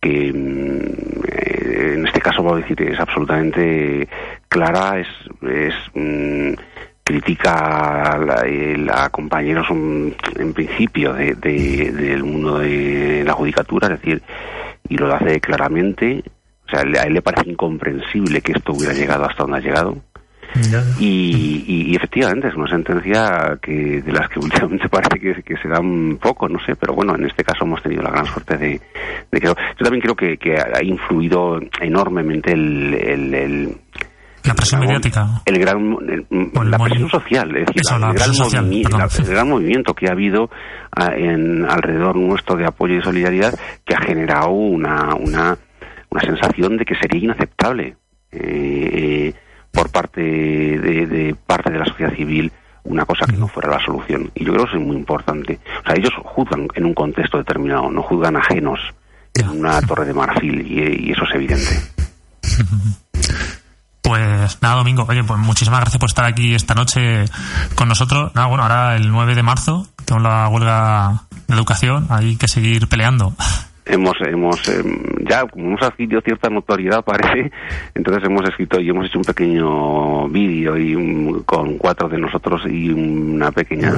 que, 0.00 0.32
mm, 0.32 1.24
eh, 1.28 1.94
en 1.96 2.06
este 2.06 2.20
caso, 2.20 2.42
voy 2.42 2.60
a 2.60 2.64
decir, 2.64 2.80
es 2.82 2.98
absolutamente 3.00 4.08
clara, 4.52 5.00
es, 5.00 5.08
es 5.42 5.74
mm, 5.94 6.52
critica 7.04 8.12
a 8.12 8.18
la, 8.18 9.04
a 9.04 9.08
compañeros 9.10 9.66
mm, 9.70 10.08
en 10.38 10.52
principio 10.52 11.12
de- 11.14 11.34
de- 11.34 11.90
del 11.92 12.22
mundo 12.22 12.58
de 12.58 13.22
la 13.26 13.32
judicatura, 13.32 13.88
es 13.88 14.00
decir, 14.00 14.22
y 14.88 14.96
lo 14.96 15.12
hace 15.14 15.40
claramente. 15.40 16.22
O 16.66 16.70
sea, 16.70 16.80
a 16.80 17.06
él 17.06 17.14
le 17.14 17.22
parece 17.22 17.50
incomprensible 17.50 18.40
que 18.40 18.52
esto 18.52 18.72
hubiera 18.72 18.94
llegado 18.94 19.24
hasta 19.24 19.42
donde 19.42 19.58
ha 19.58 19.60
llegado. 19.60 19.96
Y, 21.00 21.64
y- 21.66 21.82
y 21.92 21.96
efectivamente 21.96 22.48
es 22.48 22.54
una 22.54 22.68
sentencia 22.68 23.58
que 23.62 24.02
de 24.02 24.12
las 24.12 24.28
que 24.28 24.38
últimamente 24.46 24.88
parece 24.88 25.18
que, 25.18 25.42
que 25.42 25.56
se 25.56 25.68
dan 25.68 26.18
poco, 26.18 26.46
no 26.48 26.58
sé, 26.64 26.76
pero 26.76 26.92
bueno, 26.94 27.14
en 27.14 27.24
este 27.26 27.42
caso 27.42 27.64
hemos 27.64 27.82
tenido 27.82 28.02
la 28.02 28.10
gran 28.10 28.26
suerte 28.26 28.56
de, 28.58 28.80
de 29.30 29.40
que... 29.40 29.46
Yo 29.46 29.54
también 29.82 30.02
creo 30.02 30.14
que, 30.14 30.36
que 30.36 30.56
ha 30.58 30.82
influido 30.84 31.58
enormemente 31.80 32.52
el... 32.52 32.94
el- 32.94 33.34
el- 33.34 33.76
La 34.44 34.54
presión 34.54 34.80
mediática. 34.80 35.28
el 35.44 35.58
gran 35.58 35.96
el- 36.08 36.70
la 36.70 36.78
presión 36.78 37.08
social 37.08 37.56
es 37.56 37.66
decir 37.66 37.82
Eso, 37.84 37.98
la 37.98 38.08
el, 38.08 38.14
gran 38.14 38.26
presión 38.28 38.34
social, 38.46 38.64
movimi- 38.66 38.82
perdón. 38.82 39.00
la- 39.00 39.24
el 39.24 39.30
gran 39.30 39.48
movimiento 39.48 39.94
que 39.94 40.08
ha 40.08 40.12
habido 40.12 40.50
ah, 40.96 41.10
en 41.16 41.64
alrededor 41.70 42.16
nuestro 42.16 42.56
de 42.56 42.66
apoyo 42.66 42.96
y 42.96 43.02
solidaridad 43.02 43.54
que 43.84 43.94
ha 43.94 44.00
generado 44.00 44.50
una 44.50 45.14
una, 45.14 45.56
una 46.10 46.20
sensación 46.22 46.76
de 46.76 46.84
que 46.84 46.94
sería 46.96 47.22
inaceptable 47.22 47.96
eh, 48.32 48.38
eh, 48.42 49.34
por 49.70 49.90
parte 49.90 50.20
de, 50.22 51.06
de 51.06 51.34
parte 51.46 51.70
de 51.70 51.78
la 51.78 51.84
sociedad 51.86 52.14
civil 52.14 52.50
una 52.84 53.04
cosa 53.04 53.26
que 53.26 53.36
no 53.36 53.46
fuera 53.46 53.70
la 53.70 53.78
solución. 53.84 54.28
Y 54.34 54.44
yo 54.44 54.52
creo 54.52 54.64
que 54.64 54.70
eso 54.72 54.80
es 54.80 54.84
muy 54.86 54.96
importante. 54.96 55.60
O 55.82 55.86
sea 55.86 55.94
ellos 55.96 56.10
juzgan 56.24 56.66
en 56.74 56.84
un 56.84 56.94
contexto 56.94 57.38
determinado 57.38 57.88
no 57.90 58.02
juzgan 58.02 58.36
ajenos 58.36 58.80
en 59.34 59.48
una 59.48 59.80
torre 59.82 60.04
de 60.04 60.12
marfil 60.14 60.66
y, 60.66 61.08
y 61.08 61.12
eso 61.12 61.22
es 61.24 61.34
evidente 61.36 61.70
Pues 64.02 64.58
nada, 64.60 64.76
Domingo, 64.76 65.06
oye, 65.08 65.22
pues 65.24 65.38
muchísimas 65.38 65.80
gracias 65.80 65.98
por 66.00 66.08
estar 66.08 66.24
aquí 66.24 66.54
esta 66.54 66.74
noche 66.74 67.24
con 67.76 67.88
nosotros. 67.88 68.34
Nada, 68.34 68.48
bueno, 68.48 68.64
ahora 68.64 68.96
el 68.96 69.10
9 69.10 69.34
de 69.36 69.42
marzo 69.42 69.86
tenemos 70.04 70.24
la 70.28 70.48
huelga 70.48 71.22
de 71.46 71.54
educación, 71.54 72.06
hay 72.10 72.36
que 72.36 72.48
seguir 72.48 72.88
peleando. 72.88 73.32
hemos 73.84 74.14
hemos 74.20 74.68
em, 74.68 74.96
ya 75.28 75.44
como 75.44 75.66
hemos 75.66 75.82
adquirido 75.82 76.20
cierta 76.20 76.48
notoriedad 76.48 77.02
parece 77.04 77.50
entonces 77.96 78.22
hemos 78.24 78.48
escrito 78.48 78.80
y 78.80 78.88
hemos 78.88 79.06
hecho 79.06 79.18
un 79.18 79.24
pequeño 79.24 80.28
vídeo 80.28 80.78
y 80.78 80.94
un- 80.94 81.42
con 81.42 81.78
cuatro 81.78 82.08
de 82.08 82.16
nosotros 82.18 82.62
y 82.70 82.90
una 82.90 83.50
pequeña 83.50 83.92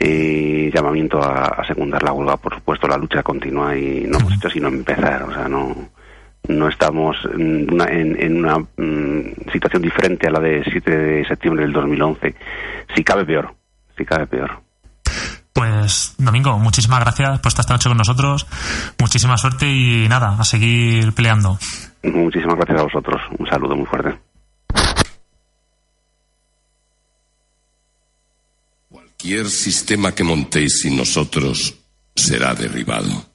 eh, 0.00 0.68
llamamiento 0.74 1.22
a, 1.22 1.44
a 1.46 1.64
secundar 1.64 2.02
la 2.02 2.12
huelga 2.12 2.36
por 2.38 2.54
supuesto 2.56 2.88
la 2.88 2.96
lucha 2.96 3.22
continúa 3.22 3.76
y 3.76 4.04
no 4.08 4.18
hemos 4.18 4.32
hecho 4.32 4.50
sino 4.50 4.66
empezar 4.66 5.22
o 5.22 5.32
sea 5.32 5.48
no 5.48 5.76
no 6.48 6.68
estamos 6.68 7.16
en 7.32 7.72
una, 7.72 7.84
en, 7.84 8.20
en 8.20 8.38
una 8.38 8.58
mm, 8.58 9.50
situación 9.52 9.82
diferente 9.82 10.26
a 10.26 10.30
la 10.30 10.40
de 10.40 10.64
7 10.64 10.90
de 10.90 11.24
septiembre 11.26 11.64
del 11.64 11.72
2011 11.72 12.34
si 12.94 13.04
cabe 13.04 13.24
peor 13.24 13.54
si 13.98 14.04
cabe 14.04 14.26
peor. 14.26 14.62
Pues 15.52 16.14
Domingo, 16.18 16.56
muchísimas 16.58 17.00
gracias 17.00 17.40
por 17.40 17.48
estar 17.48 17.62
esta 17.62 17.74
noche 17.74 17.88
con 17.88 17.98
nosotros, 17.98 18.46
muchísima 18.98 19.36
suerte 19.36 19.66
y 19.66 20.08
nada, 20.08 20.36
a 20.38 20.44
seguir 20.44 21.12
peleando. 21.12 21.58
muchísimas 22.04 22.54
gracias 22.56 22.78
a 22.78 22.82
vosotros. 22.84 23.20
Un 23.38 23.46
saludo 23.48 23.74
muy 23.74 23.86
fuerte. 23.86 24.16
Cualquier 28.88 29.46
sistema 29.46 30.14
que 30.14 30.22
montéis 30.22 30.80
sin 30.82 30.96
nosotros 30.96 31.74
será 32.14 32.54
derribado. 32.54 33.27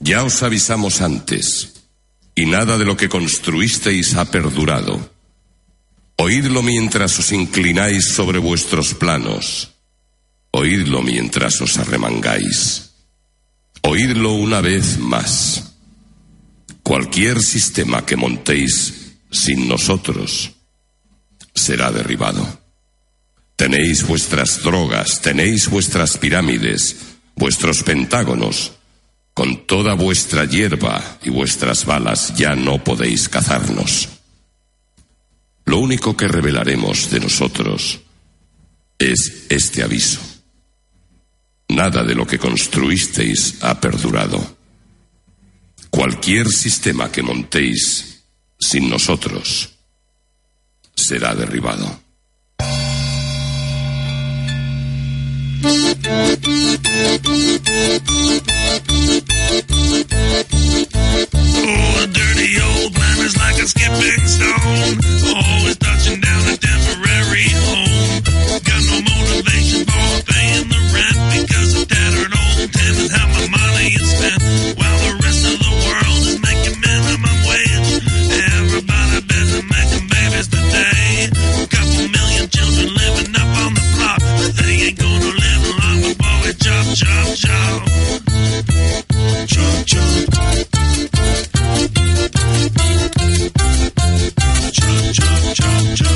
Ya 0.00 0.24
os 0.24 0.42
avisamos 0.42 1.00
antes, 1.00 1.74
y 2.34 2.46
nada 2.46 2.78
de 2.78 2.84
lo 2.84 2.96
que 2.96 3.08
construisteis 3.08 4.14
ha 4.14 4.30
perdurado. 4.30 5.10
Oídlo 6.16 6.62
mientras 6.62 7.18
os 7.18 7.32
inclináis 7.32 8.08
sobre 8.08 8.38
vuestros 8.38 8.94
planos. 8.94 9.74
Oídlo 10.50 11.02
mientras 11.02 11.60
os 11.60 11.78
arremangáis. 11.78 12.90
Oídlo 13.82 14.32
una 14.32 14.60
vez 14.60 14.98
más. 14.98 15.74
Cualquier 16.82 17.40
sistema 17.40 18.04
que 18.06 18.16
montéis 18.16 19.14
sin 19.30 19.68
nosotros 19.68 20.52
será 21.54 21.92
derribado. 21.92 22.46
Tenéis 23.56 24.06
vuestras 24.06 24.62
drogas, 24.62 25.20
tenéis 25.20 25.68
vuestras 25.68 26.16
pirámides, 26.16 26.96
vuestros 27.36 27.82
pentágonos. 27.82 28.77
Con 29.38 29.66
toda 29.66 29.94
vuestra 29.94 30.46
hierba 30.46 31.00
y 31.22 31.30
vuestras 31.30 31.84
balas 31.84 32.34
ya 32.34 32.56
no 32.56 32.82
podéis 32.82 33.28
cazarnos. 33.28 34.08
Lo 35.64 35.78
único 35.78 36.16
que 36.16 36.26
revelaremos 36.26 37.08
de 37.08 37.20
nosotros 37.20 38.00
es 38.98 39.46
este 39.48 39.84
aviso. 39.84 40.18
Nada 41.68 42.02
de 42.02 42.16
lo 42.16 42.26
que 42.26 42.36
construisteis 42.36 43.62
ha 43.62 43.80
perdurado. 43.80 44.56
Cualquier 45.88 46.48
sistema 46.48 47.12
que 47.12 47.22
montéis 47.22 48.24
sin 48.58 48.90
nosotros 48.90 49.70
será 50.96 51.36
derribado. 51.36 52.00
Oh, 59.48 59.56
a 62.02 62.06
dirty 62.06 62.60
old 62.60 62.92
man 62.92 63.18
is 63.24 63.32
like 63.40 63.56
a 63.56 63.66
skipping 63.66 64.28
stone. 64.28 65.00
Always 65.24 65.78
touching 65.78 66.20
down 66.20 66.42
a 66.52 66.56
temporary 66.60 67.48
home. 67.56 68.20
Got 68.60 68.82
no 68.92 69.00
motivation 69.08 69.88
for 69.88 70.20
paying 70.28 70.68
the 70.68 70.80
rent 70.92 71.16
because 71.32 71.80
a 71.80 71.86
tattered 71.88 72.28
old 72.28 72.68
how 73.08 73.24
my 73.32 73.48
money 73.48 73.96
is 73.96 74.04
spent. 74.04 74.36
While 74.76 74.98
the 75.00 75.16
rest 75.24 75.40
of 75.48 75.56
the 75.64 75.72
world 75.80 76.22
is 76.28 76.36
making 76.44 76.76
minimum 76.84 77.40
wage. 77.48 78.04
Everybody 78.52 79.24
babies 80.12 80.48
today. 80.48 81.32
Couple 81.72 82.04
million 82.04 82.52
children 82.52 82.92
living 82.92 83.32
up 83.32 83.48
on 83.64 83.72
the 83.72 83.84
block. 83.96 84.20
But 84.20 84.52
they 84.60 84.92
ain't 84.92 84.98
gonna 85.00 85.32
live 85.40 85.64
long 85.80 85.98
before 86.04 86.36
we 86.44 86.52
chop, 86.52 86.84
chop. 86.92 87.32
Chop, 87.32 87.88
cha 94.70 95.12
cha 95.12 95.54
cha 95.54 95.94
cha 95.94 96.07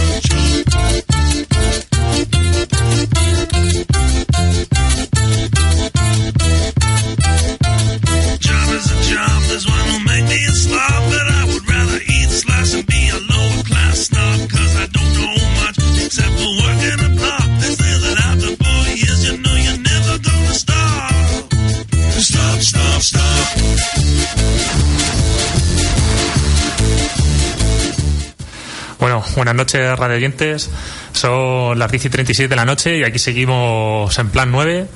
buenas 29.36 29.54
noches, 29.54 29.98
radio 29.98 30.16
oyentes. 30.16 30.70
Son 31.12 31.78
las 31.78 31.90
10 31.90 32.06
y 32.06 32.08
36 32.10 32.48
de 32.48 32.56
la 32.56 32.64
noche 32.64 32.98
y 32.98 33.04
aquí 33.04 33.18
seguimos 33.18 34.18
en 34.18 34.28
plan 34.30 34.50
9. 34.50 34.86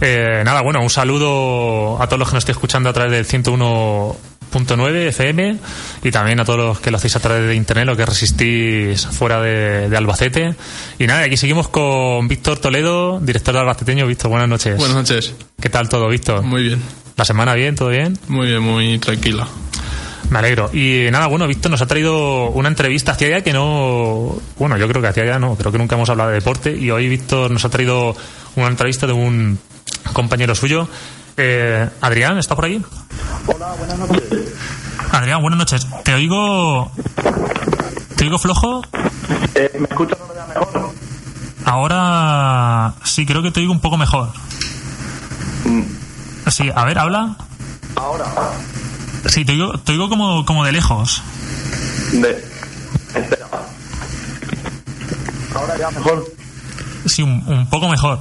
Eh, 0.00 0.42
nada, 0.44 0.62
bueno, 0.62 0.80
un 0.82 0.90
saludo 0.90 2.00
a 2.02 2.06
todos 2.06 2.18
los 2.18 2.28
que 2.28 2.34
nos 2.34 2.42
estéis 2.42 2.56
escuchando 2.56 2.88
a 2.88 2.92
través 2.92 3.12
del 3.12 3.26
101.9 3.26 5.08
FM 5.08 5.56
y 6.02 6.10
también 6.10 6.40
a 6.40 6.44
todos 6.44 6.58
los 6.58 6.80
que 6.80 6.90
lo 6.90 6.96
hacéis 6.96 7.16
a 7.16 7.20
través 7.20 7.46
de 7.46 7.54
internet, 7.54 7.86
lo 7.86 7.96
que 7.96 8.04
resistís 8.06 9.06
fuera 9.06 9.40
de, 9.40 9.88
de 9.88 9.96
Albacete. 9.96 10.54
Y 10.98 11.06
nada, 11.06 11.22
aquí 11.24 11.36
seguimos 11.36 11.68
con 11.68 12.26
Víctor 12.28 12.58
Toledo, 12.58 13.20
director 13.20 13.54
de 13.54 13.60
Albaceteño. 13.60 14.06
Víctor, 14.06 14.30
buenas 14.30 14.48
noches. 14.48 14.76
Buenas 14.76 14.96
noches. 14.96 15.34
¿Qué 15.60 15.68
tal 15.68 15.88
todo, 15.88 16.08
Víctor? 16.08 16.42
Muy 16.42 16.64
bien. 16.64 16.82
¿La 17.16 17.24
semana 17.24 17.54
bien? 17.54 17.76
¿Todo 17.76 17.90
bien? 17.90 18.18
Muy 18.28 18.48
bien, 18.48 18.60
muy 18.60 18.98
tranquila. 18.98 19.46
Me 20.32 20.38
alegro. 20.38 20.70
Y 20.72 21.10
nada, 21.10 21.26
bueno, 21.26 21.46
Víctor 21.46 21.70
nos 21.70 21.82
ha 21.82 21.86
traído 21.86 22.48
una 22.52 22.70
entrevista. 22.70 23.12
Hacía 23.12 23.28
ya 23.28 23.40
que 23.42 23.52
no. 23.52 24.34
Bueno, 24.58 24.78
yo 24.78 24.88
creo 24.88 25.02
que 25.02 25.08
hacía 25.08 25.26
ya 25.26 25.38
no. 25.38 25.56
Creo 25.56 25.70
que 25.70 25.76
nunca 25.76 25.94
hemos 25.94 26.08
hablado 26.08 26.30
de 26.30 26.36
deporte. 26.36 26.74
Y 26.74 26.90
hoy 26.90 27.06
Víctor 27.06 27.50
nos 27.50 27.62
ha 27.66 27.68
traído 27.68 28.16
una 28.56 28.68
entrevista 28.68 29.06
de 29.06 29.12
un 29.12 29.58
compañero 30.14 30.54
suyo. 30.54 30.88
Eh, 31.36 31.86
Adrián, 32.00 32.38
¿está 32.38 32.56
por 32.56 32.64
ahí? 32.64 32.82
Hola, 33.46 33.74
buenas 33.76 33.98
noches. 33.98 34.22
Adrián, 35.10 35.42
buenas 35.42 35.58
noches. 35.58 35.86
Te 36.02 36.14
oigo. 36.14 36.90
¿Te 38.16 38.24
oigo 38.24 38.38
flojo? 38.38 38.82
Eh, 39.54 39.70
¿Me 39.78 39.84
escuchas 39.84 40.18
ahora 40.18 40.46
mejor? 40.46 40.92
Ahora. 41.66 42.94
Sí, 43.04 43.26
creo 43.26 43.42
que 43.42 43.50
te 43.50 43.60
oigo 43.60 43.72
un 43.72 43.80
poco 43.80 43.98
mejor. 43.98 44.30
Sí, 46.50 46.70
a 46.74 46.84
ver, 46.86 46.98
habla. 46.98 47.36
Ahora. 47.96 48.24
Sí, 49.26 49.44
te 49.44 49.52
oigo, 49.52 49.78
te 49.78 49.92
oigo 49.92 50.08
como, 50.08 50.44
como 50.44 50.64
de 50.64 50.72
lejos. 50.72 51.22
De... 52.12 52.44
Espera. 53.14 53.46
Ahora 55.54 55.78
ya 55.78 55.90
mejor. 55.90 56.24
Sí, 57.06 57.22
un, 57.22 57.42
un 57.46 57.66
poco 57.68 57.88
mejor. 57.88 58.18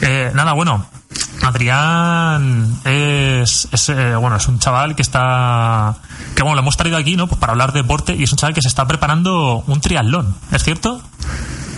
Eh, 0.00 0.30
nada, 0.34 0.52
bueno. 0.52 0.86
Adrián 1.42 2.80
es, 2.84 3.68
es, 3.70 3.88
eh, 3.90 4.16
bueno 4.16 4.36
es 4.36 4.48
un 4.48 4.58
chaval 4.58 4.96
que 4.96 5.02
está 5.02 5.96
que 6.34 6.42
bueno 6.42 6.56
lo 6.56 6.62
hemos 6.62 6.76
traído 6.76 6.96
aquí 6.96 7.16
no 7.16 7.28
pues 7.28 7.38
para 7.38 7.52
hablar 7.52 7.72
de 7.72 7.82
deporte 7.82 8.14
y 8.16 8.24
es 8.24 8.32
un 8.32 8.38
chaval 8.38 8.52
que 8.54 8.62
se 8.62 8.68
está 8.68 8.86
preparando 8.88 9.62
un 9.66 9.80
triatlón 9.80 10.34
es 10.50 10.64
cierto 10.64 11.00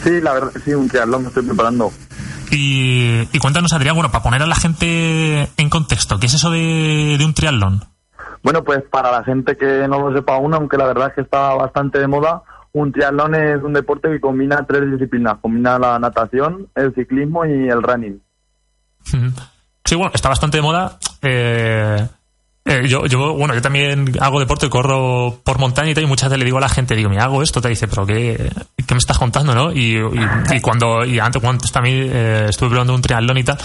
Sí, 0.05 0.21
la 0.23 0.33
verdad, 0.33 0.53
sí, 0.65 0.73
un 0.73 0.89
triatlón 0.89 1.23
me 1.23 1.29
estoy 1.29 1.43
preparando. 1.43 1.93
y, 2.51 3.29
y 3.31 3.39
cuéntanos 3.41 3.73
Adrián 3.75 3.95
bueno 3.95 4.11
para 4.11 4.23
poner 4.23 4.43
a 4.43 4.47
la 4.47 4.57
gente 4.57 5.51
en 5.57 5.69
contexto 5.69 6.19
qué 6.19 6.27
es 6.27 6.35
eso 6.35 6.51
de, 6.51 7.17
de 7.19 7.25
un 7.25 7.35
triatlón 7.35 7.85
Bueno, 8.43 8.65
pues 8.65 8.83
para 8.91 9.11
la 9.11 9.25
gente 9.25 9.57
que 9.57 9.87
no 9.89 10.01
lo 10.01 10.15
sepa 10.15 10.37
aún, 10.37 10.55
aunque 10.55 10.77
la 10.77 10.87
verdad 10.87 11.09
es 11.09 11.15
que 11.15 11.21
está 11.23 11.55
bastante 11.55 11.99
de 11.99 12.07
moda, 12.07 12.43
un 12.73 12.93
triatlón 12.93 13.35
es 13.35 13.63
un 13.63 13.73
deporte 13.73 14.09
que 14.09 14.21
combina 14.21 14.65
tres 14.67 14.91
disciplinas. 14.91 15.39
Combina 15.41 15.79
la 15.79 15.99
natación, 15.99 16.69
el 16.75 16.95
ciclismo 16.95 17.45
y 17.45 17.69
el 17.69 17.83
running. 17.83 18.21
Sí, 19.85 19.95
bueno, 19.95 20.13
está 20.15 20.29
bastante 20.29 20.59
de 20.59 20.63
moda. 20.63 20.99
Eh, 21.23 22.07
eh, 22.65 22.87
yo, 22.87 23.01
bueno, 23.35 23.55
yo 23.55 23.63
también 23.63 24.13
hago 24.21 24.41
deporte, 24.41 24.69
corro 24.69 25.41
por 25.43 25.59
montaña 25.59 25.91
y 25.91 25.95
tal, 25.95 26.05
y 26.05 26.07
muchas 26.07 26.29
veces 26.29 26.39
le 26.41 26.45
digo 26.45 26.59
a 26.59 26.63
la 26.63 26.69
gente, 26.69 26.95
digo, 26.95 27.09
me 27.09 27.19
hago 27.19 27.43
esto, 27.43 27.63
te 27.63 27.71
dice, 27.71 27.89
pero 27.89 28.07
¿qué, 28.07 28.51
qué 28.89 28.95
me 28.95 28.99
estás 28.99 29.19
contando, 29.19 29.55
no? 29.55 29.71
Y, 29.73 29.97
y- 29.99 30.57
y 30.57 30.61
cuando, 30.61 31.05
y 31.05 31.21
antes, 31.21 31.41
cuando 31.41 31.65
también 31.73 32.11
eh, 32.13 32.47
estuve 32.49 32.71
probando 32.71 32.95
un 32.95 33.03
triatlón 33.03 33.39
y 33.39 33.45
tal, 33.45 33.59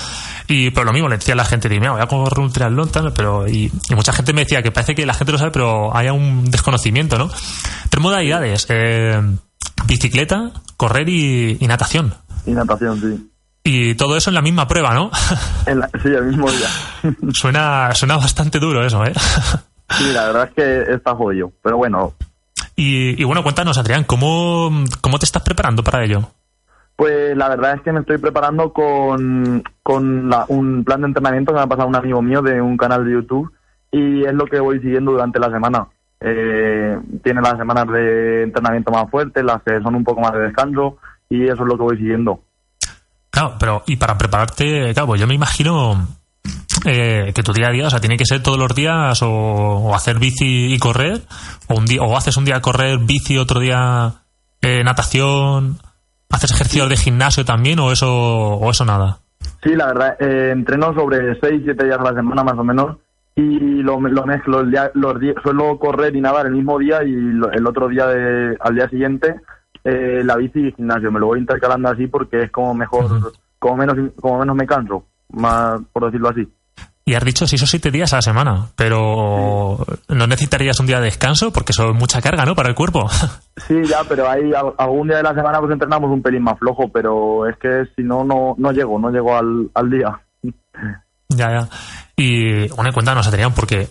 y 0.47 0.69
pero 0.69 0.85
lo 0.85 0.93
mismo, 0.93 1.09
le 1.09 1.15
decía 1.17 1.33
a 1.33 1.37
la 1.37 1.45
gente, 1.45 1.67
digo, 1.69 1.79
mira, 1.81 1.93
voy 1.93 2.01
a 2.01 2.05
correr 2.07 2.39
un 2.39 2.51
triatlón, 2.51 2.89
tal, 2.89 3.11
pero, 3.13 3.47
y, 3.47 3.71
y 3.89 3.95
mucha 3.95 4.13
gente 4.13 4.33
me 4.33 4.41
decía 4.41 4.61
que 4.61 4.71
parece 4.71 4.93
que 4.93 5.05
la 5.05 5.13
gente 5.15 5.31
lo 5.31 5.39
sabe, 5.39 5.51
pero 5.51 5.95
haya 5.95 6.13
un 6.13 6.51
desconocimiento, 6.51 7.17
¿no? 7.17 7.29
Tres 7.89 8.03
modalidades, 8.03 8.67
eh, 8.69 9.19
bicicleta, 9.87 10.51
correr 10.77 11.09
y, 11.09 11.57
y 11.59 11.67
natación. 11.67 12.13
Y 12.45 12.51
natación, 12.51 12.99
sí. 12.99 13.29
Y 13.63 13.95
todo 13.95 14.17
eso 14.17 14.29
en 14.29 14.33
la 14.33 14.41
misma 14.41 14.67
prueba, 14.67 14.93
¿no? 14.93 15.09
En 15.65 15.79
la- 15.79 15.89
sí, 16.01 16.09
el 16.09 16.25
mismo 16.25 16.51
día. 16.51 16.67
suena, 17.33 17.95
suena 17.95 18.17
bastante 18.17 18.59
duro 18.59 18.85
eso, 18.85 19.03
¿eh? 19.05 19.13
Sí, 19.97 20.11
la 20.11 20.25
verdad 20.25 20.49
es 20.49 20.53
que 20.55 20.93
está 20.95 21.15
jodido. 21.15 21.51
Pero 21.63 21.77
bueno, 21.77 22.13
Y, 22.75 23.21
y 23.21 23.23
bueno, 23.23 23.43
cuéntanos, 23.43 23.77
Adrián, 23.77 24.03
¿cómo, 24.03 24.69
¿cómo 25.01 25.19
te 25.19 25.25
estás 25.25 25.43
preparando 25.43 25.83
para 25.83 26.03
ello? 26.03 26.29
Pues 26.95 27.35
la 27.35 27.49
verdad 27.49 27.75
es 27.75 27.81
que 27.81 27.91
me 27.91 27.99
estoy 28.01 28.17
preparando 28.17 28.71
con, 28.71 29.63
con 29.81 30.29
la- 30.29 30.45
un 30.47 30.83
plan 30.83 31.01
de 31.01 31.07
entrenamiento 31.07 31.51
que 31.51 31.57
me 31.57 31.63
ha 31.63 31.67
pasado 31.67 31.87
un 31.87 31.95
amigo 31.95 32.21
mío 32.21 32.41
de 32.41 32.61
un 32.61 32.77
canal 32.77 33.03
de 33.05 33.13
YouTube 33.13 33.51
y 33.91 34.23
es 34.25 34.33
lo 34.33 34.45
que 34.45 34.59
voy 34.59 34.79
siguiendo 34.79 35.11
durante 35.11 35.39
la 35.39 35.49
semana. 35.51 35.87
Eh, 36.19 36.97
tiene 37.23 37.41
las 37.41 37.57
semanas 37.57 37.85
de 37.87 38.43
entrenamiento 38.43 38.91
más 38.91 39.09
fuertes, 39.09 39.43
las 39.43 39.61
que 39.63 39.81
son 39.81 39.95
un 39.95 40.03
poco 40.03 40.21
más 40.21 40.33
de 40.33 40.39
descanso 40.41 40.97
y 41.29 41.43
eso 41.43 41.63
es 41.63 41.67
lo 41.67 41.77
que 41.77 41.83
voy 41.83 41.97
siguiendo. 41.97 42.39
Claro, 43.29 43.55
pero 43.59 43.83
y 43.87 43.95
para 43.97 44.17
prepararte, 44.17 44.93
claro, 44.93 45.07
pues 45.07 45.19
yo 45.21 45.27
me 45.27 45.33
imagino 45.33 46.07
eh, 46.85 47.31
que 47.33 47.43
tu 47.43 47.53
día 47.53 47.67
a 47.67 47.71
día, 47.71 47.87
o 47.87 47.89
sea, 47.89 47.99
tiene 47.99 48.17
que 48.17 48.25
ser 48.25 48.41
todos 48.43 48.57
los 48.59 48.73
días 48.75 49.21
o, 49.21 49.29
o 49.29 49.95
hacer 49.95 50.19
bici 50.19 50.73
y 50.73 50.77
correr, 50.79 51.21
o 51.67 51.75
un 51.77 51.85
día, 51.85 52.01
o 52.01 52.15
haces 52.17 52.35
un 52.37 52.45
día 52.45 52.61
correr 52.61 52.97
bici, 52.99 53.37
otro 53.37 53.59
día 53.59 54.13
eh, 54.61 54.83
natación, 54.83 55.77
haces 56.29 56.51
ejercicios 56.51 56.89
de 56.89 56.97
gimnasio 56.97 57.45
también, 57.45 57.79
o 57.79 57.91
eso, 57.91 58.09
o 58.11 58.69
eso 58.71 58.85
nada. 58.85 59.19
Sí, 59.63 59.75
la 59.75 59.87
verdad, 59.87 60.15
eh, 60.19 60.51
entreno 60.51 60.93
sobre 60.93 61.39
6, 61.39 61.61
7 61.65 61.85
días 61.85 61.99
a 61.99 62.03
la 62.03 62.13
semana 62.13 62.43
más 62.43 62.57
o 62.57 62.63
menos 62.63 62.97
y 63.35 63.81
lo, 63.81 63.99
lo 63.99 64.25
mezclo. 64.25 64.59
El 64.61 64.71
día- 64.71 64.91
los 64.93 65.19
días, 65.19 65.35
suelo 65.43 65.77
correr 65.79 66.15
y 66.15 66.21
nadar 66.21 66.45
el 66.47 66.53
mismo 66.53 66.77
día 66.79 67.01
y 67.03 67.11
lo- 67.11 67.51
el 67.51 67.65
otro 67.65 67.87
día, 67.87 68.07
de, 68.07 68.57
al 68.59 68.75
día 68.75 68.89
siguiente, 68.89 69.35
eh, 69.85 70.21
la 70.23 70.35
bici 70.37 70.59
y 70.67 70.71
gimnasio. 70.73 71.11
Me 71.11 71.19
lo 71.19 71.27
voy 71.27 71.39
intercalando 71.39 71.89
así 71.89 72.07
porque 72.07 72.43
es 72.43 72.51
como 72.51 72.73
mejor 72.73 73.33
como 73.59 73.77
menos, 73.77 73.95
como 74.19 74.39
menos 74.39 74.55
me 74.57 74.65
canso, 74.67 75.05
más 75.31 75.79
por 75.93 76.05
decirlo 76.05 76.29
así. 76.29 76.45
Y 77.05 77.15
has 77.15 77.23
dicho 77.25 77.45
6 77.45 77.61
o 77.63 77.67
7 77.67 77.91
días 77.91 78.13
a 78.13 78.17
la 78.17 78.21
semana, 78.21 78.67
pero 78.77 79.77
¿no 80.07 80.25
necesitarías 80.27 80.79
un 80.79 80.85
día 80.87 80.99
de 80.99 81.05
descanso? 81.05 81.51
Porque 81.51 81.73
eso 81.73 81.89
es 81.89 81.95
mucha 81.95 82.21
carga, 82.21 82.45
¿no? 82.45 82.55
Para 82.55 82.69
el 82.69 82.75
cuerpo. 82.75 83.09
Sí, 83.67 83.75
ya, 83.87 84.03
pero 84.09 84.27
al- 84.27 84.73
algún 84.79 85.07
día 85.07 85.17
de 85.17 85.23
la 85.23 85.35
semana 85.35 85.59
pues 85.59 85.71
entrenamos 85.71 86.09
un 86.09 86.23
pelín 86.23 86.41
más 86.41 86.57
flojo, 86.57 86.89
pero 86.91 87.47
es 87.47 87.55
que 87.57 87.83
si 87.95 88.01
no, 88.01 88.23
no, 88.23 88.55
no 88.57 88.71
llego, 88.71 88.97
no 88.97 89.11
llego 89.11 89.37
al, 89.37 89.69
al 89.75 89.89
día. 89.91 90.19
Ya, 91.29 91.49
ya. 91.51 91.67
Y 92.15 92.67
bueno, 92.69 92.89
y 92.89 92.93
cuéntanos, 92.93 93.27
Adrián, 93.27 93.53
porque, 93.55 93.87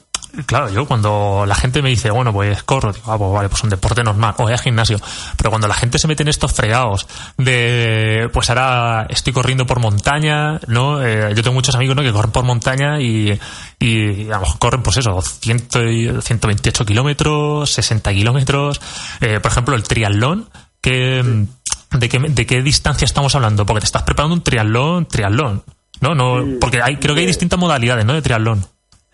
claro, 0.47 0.71
yo 0.71 0.87
cuando 0.87 1.45
la 1.47 1.55
gente 1.55 1.83
me 1.83 1.89
dice, 1.91 2.11
bueno, 2.11 2.33
pues 2.33 2.63
corro, 2.63 2.93
digo, 2.93 3.13
ah, 3.13 3.19
pues 3.19 3.33
vale, 3.33 3.49
pues 3.49 3.63
un 3.65 3.71
deporte 3.71 4.03
normal, 4.03 4.35
o 4.39 4.45
voy 4.45 4.53
al 4.53 4.59
gimnasio. 4.59 4.99
Pero 5.37 5.51
cuando 5.51 5.69
la 5.69 5.75
gente 5.75 5.99
se 5.99 6.09
mete 6.09 6.23
en 6.23 6.29
estos 6.29 6.53
fregados 6.53 7.07
de, 7.37 8.29
pues 8.33 8.49
ahora 8.51 9.07
estoy 9.09 9.33
corriendo 9.33 9.67
por 9.67 9.81
montaña, 9.81 10.61
¿no? 10.67 11.05
Eh, 11.05 11.33
yo 11.35 11.43
tengo 11.43 11.55
muchos 11.55 11.75
amigos, 11.75 11.97
¿no? 11.97 12.03
Que 12.03 12.13
corren 12.13 12.31
por 12.33 12.45
montaña 12.45 13.01
y, 13.01 13.39
y 13.79 14.23
a 14.31 14.35
lo 14.35 14.41
mejor 14.41 14.59
corren, 14.59 14.83
pues 14.83 14.97
eso, 14.99 15.21
100, 15.21 15.69
y- 15.91 16.21
128 16.21 16.85
kilómetros, 16.85 17.71
60 17.71 18.13
kilómetros. 18.13 18.81
Eh, 19.21 19.41
por 19.41 19.51
ejemplo, 19.51 19.75
el 19.75 19.83
triatlón, 19.83 20.49
que, 20.81 21.47
¿de 21.93 22.09
qué, 22.09 22.19
¿de 22.19 22.47
qué 22.47 22.63
distancia 22.63 23.05
estamos 23.05 23.35
hablando? 23.35 23.67
Porque 23.67 23.81
te 23.81 23.87
estás 23.87 24.03
preparando 24.03 24.35
un 24.35 24.43
triatlón, 24.43 25.07
triatlón. 25.07 25.63
No, 26.01 26.15
no, 26.17 26.45
porque 26.61 26.81
hay, 26.83 26.97
creo 26.97 27.15
que 27.15 27.21
hay 27.21 27.27
distintas 27.29 27.59
modalidades, 27.61 28.05
¿no? 28.05 28.13
De 28.15 28.23
triatlón. 28.23 28.67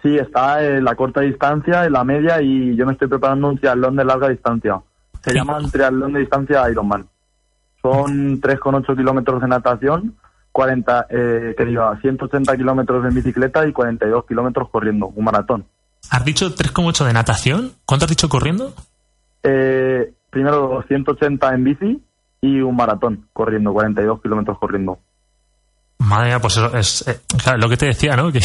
Sí, 0.03 0.16
está 0.16 0.64
en 0.64 0.84
la 0.84 0.94
corta 0.94 1.22
distancia, 1.22 1.84
en 1.84 1.92
la 1.92 2.05
media 2.05 2.40
y 2.40 2.76
yo 2.76 2.86
me 2.86 2.92
estoy 2.92 3.09
preparando 3.09 3.49
un 3.49 3.59
triatlón 3.59 3.96
de 3.96 4.05
larga 4.05 4.28
distancia. 4.28 4.80
Se 5.20 5.34
llama 5.34 5.59
el 5.59 5.70
triatlón 5.70 6.12
de 6.12 6.20
distancia 6.20 6.70
Ironman. 6.70 7.09
Son 7.82 8.40
3,8 8.40 8.96
kilómetros 8.96 9.40
de 9.40 9.49
natación, 9.49 10.16
40, 10.53 11.07
eh, 11.11 11.55
que 11.57 11.64
diga, 11.64 11.96
180 12.01 12.57
kilómetros 12.57 13.05
en 13.05 13.14
bicicleta 13.14 13.66
y 13.66 13.72
42 13.72 14.24
kilómetros 14.26 14.68
corriendo, 14.70 15.07
un 15.07 15.24
maratón. 15.24 15.64
¿Has 16.11 16.24
dicho 16.24 16.55
3,8 16.55 17.05
de 17.05 17.12
natación? 17.12 17.72
¿Cuánto 17.84 18.05
has 18.05 18.11
dicho 18.11 18.28
corriendo? 18.28 18.72
Eh, 19.42 20.12
primero 20.30 20.84
180 20.86 21.55
en 21.55 21.64
bici 21.64 22.03
y 22.40 22.61
un 22.61 22.76
maratón 22.76 23.28
corriendo, 23.32 23.72
42 23.72 24.22
kilómetros 24.22 24.59
corriendo. 24.59 24.99
Madre 25.99 26.28
mía, 26.28 26.40
pues 26.40 26.57
eso 26.57 26.76
es 26.76 27.09
eh, 27.09 27.20
claro, 27.42 27.59
lo 27.59 27.68
que 27.68 27.76
te 27.76 27.86
decía, 27.86 28.16
¿no? 28.16 28.30
Que, 28.32 28.40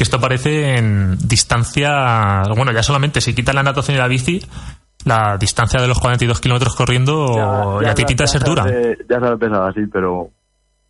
que 0.00 0.04
esto 0.04 0.18
parece 0.18 0.78
en 0.78 1.18
distancia. 1.28 2.42
Bueno, 2.56 2.72
ya 2.72 2.82
solamente 2.82 3.20
si 3.20 3.34
quitas 3.34 3.54
la 3.54 3.62
natación 3.62 3.98
y 3.98 4.00
la 4.00 4.08
bici, 4.08 4.40
la 5.04 5.36
distancia 5.36 5.78
de 5.78 5.86
los 5.86 5.98
42 6.00 6.40
kilómetros 6.40 6.74
corriendo 6.74 7.82
ya, 7.82 7.92
te 7.92 8.06
pinta 8.06 8.24
de 8.24 8.28
ser 8.28 8.42
dura. 8.42 8.64
ya 8.64 9.20
sabe 9.20 9.36
pesada, 9.36 9.70
sí, 9.74 9.82
pero 9.92 10.30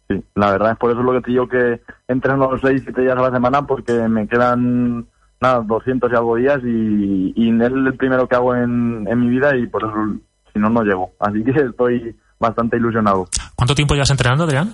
sí, 0.06 0.14
la 0.36 0.52
verdad 0.52 0.70
es 0.70 0.78
por 0.78 0.92
eso 0.92 1.02
lo 1.02 1.14
que 1.14 1.22
te 1.22 1.30
digo 1.32 1.48
que 1.48 1.80
entreno 2.06 2.52
los 2.52 2.60
6, 2.60 2.82
7 2.84 3.00
días 3.02 3.18
a 3.18 3.20
la 3.20 3.32
semana 3.32 3.62
porque 3.62 3.94
me 3.94 4.28
quedan 4.28 5.08
nada, 5.40 5.60
200 5.66 6.08
y 6.08 6.14
algo 6.14 6.36
días 6.36 6.60
y, 6.62 7.32
y 7.34 7.48
es 7.48 7.72
el 7.72 7.96
primero 7.96 8.28
que 8.28 8.36
hago 8.36 8.54
en, 8.54 9.08
en 9.08 9.18
mi 9.18 9.28
vida 9.28 9.56
y 9.56 9.66
por 9.66 9.82
eso 9.82 10.20
si 10.52 10.60
no, 10.60 10.70
no 10.70 10.84
llego. 10.84 11.10
Así 11.18 11.42
que 11.42 11.50
estoy 11.50 12.14
bastante 12.38 12.76
ilusionado. 12.76 13.26
¿Cuánto 13.56 13.74
tiempo 13.74 13.94
llevas 13.94 14.10
entrenando, 14.10 14.44
Adrián? 14.44 14.70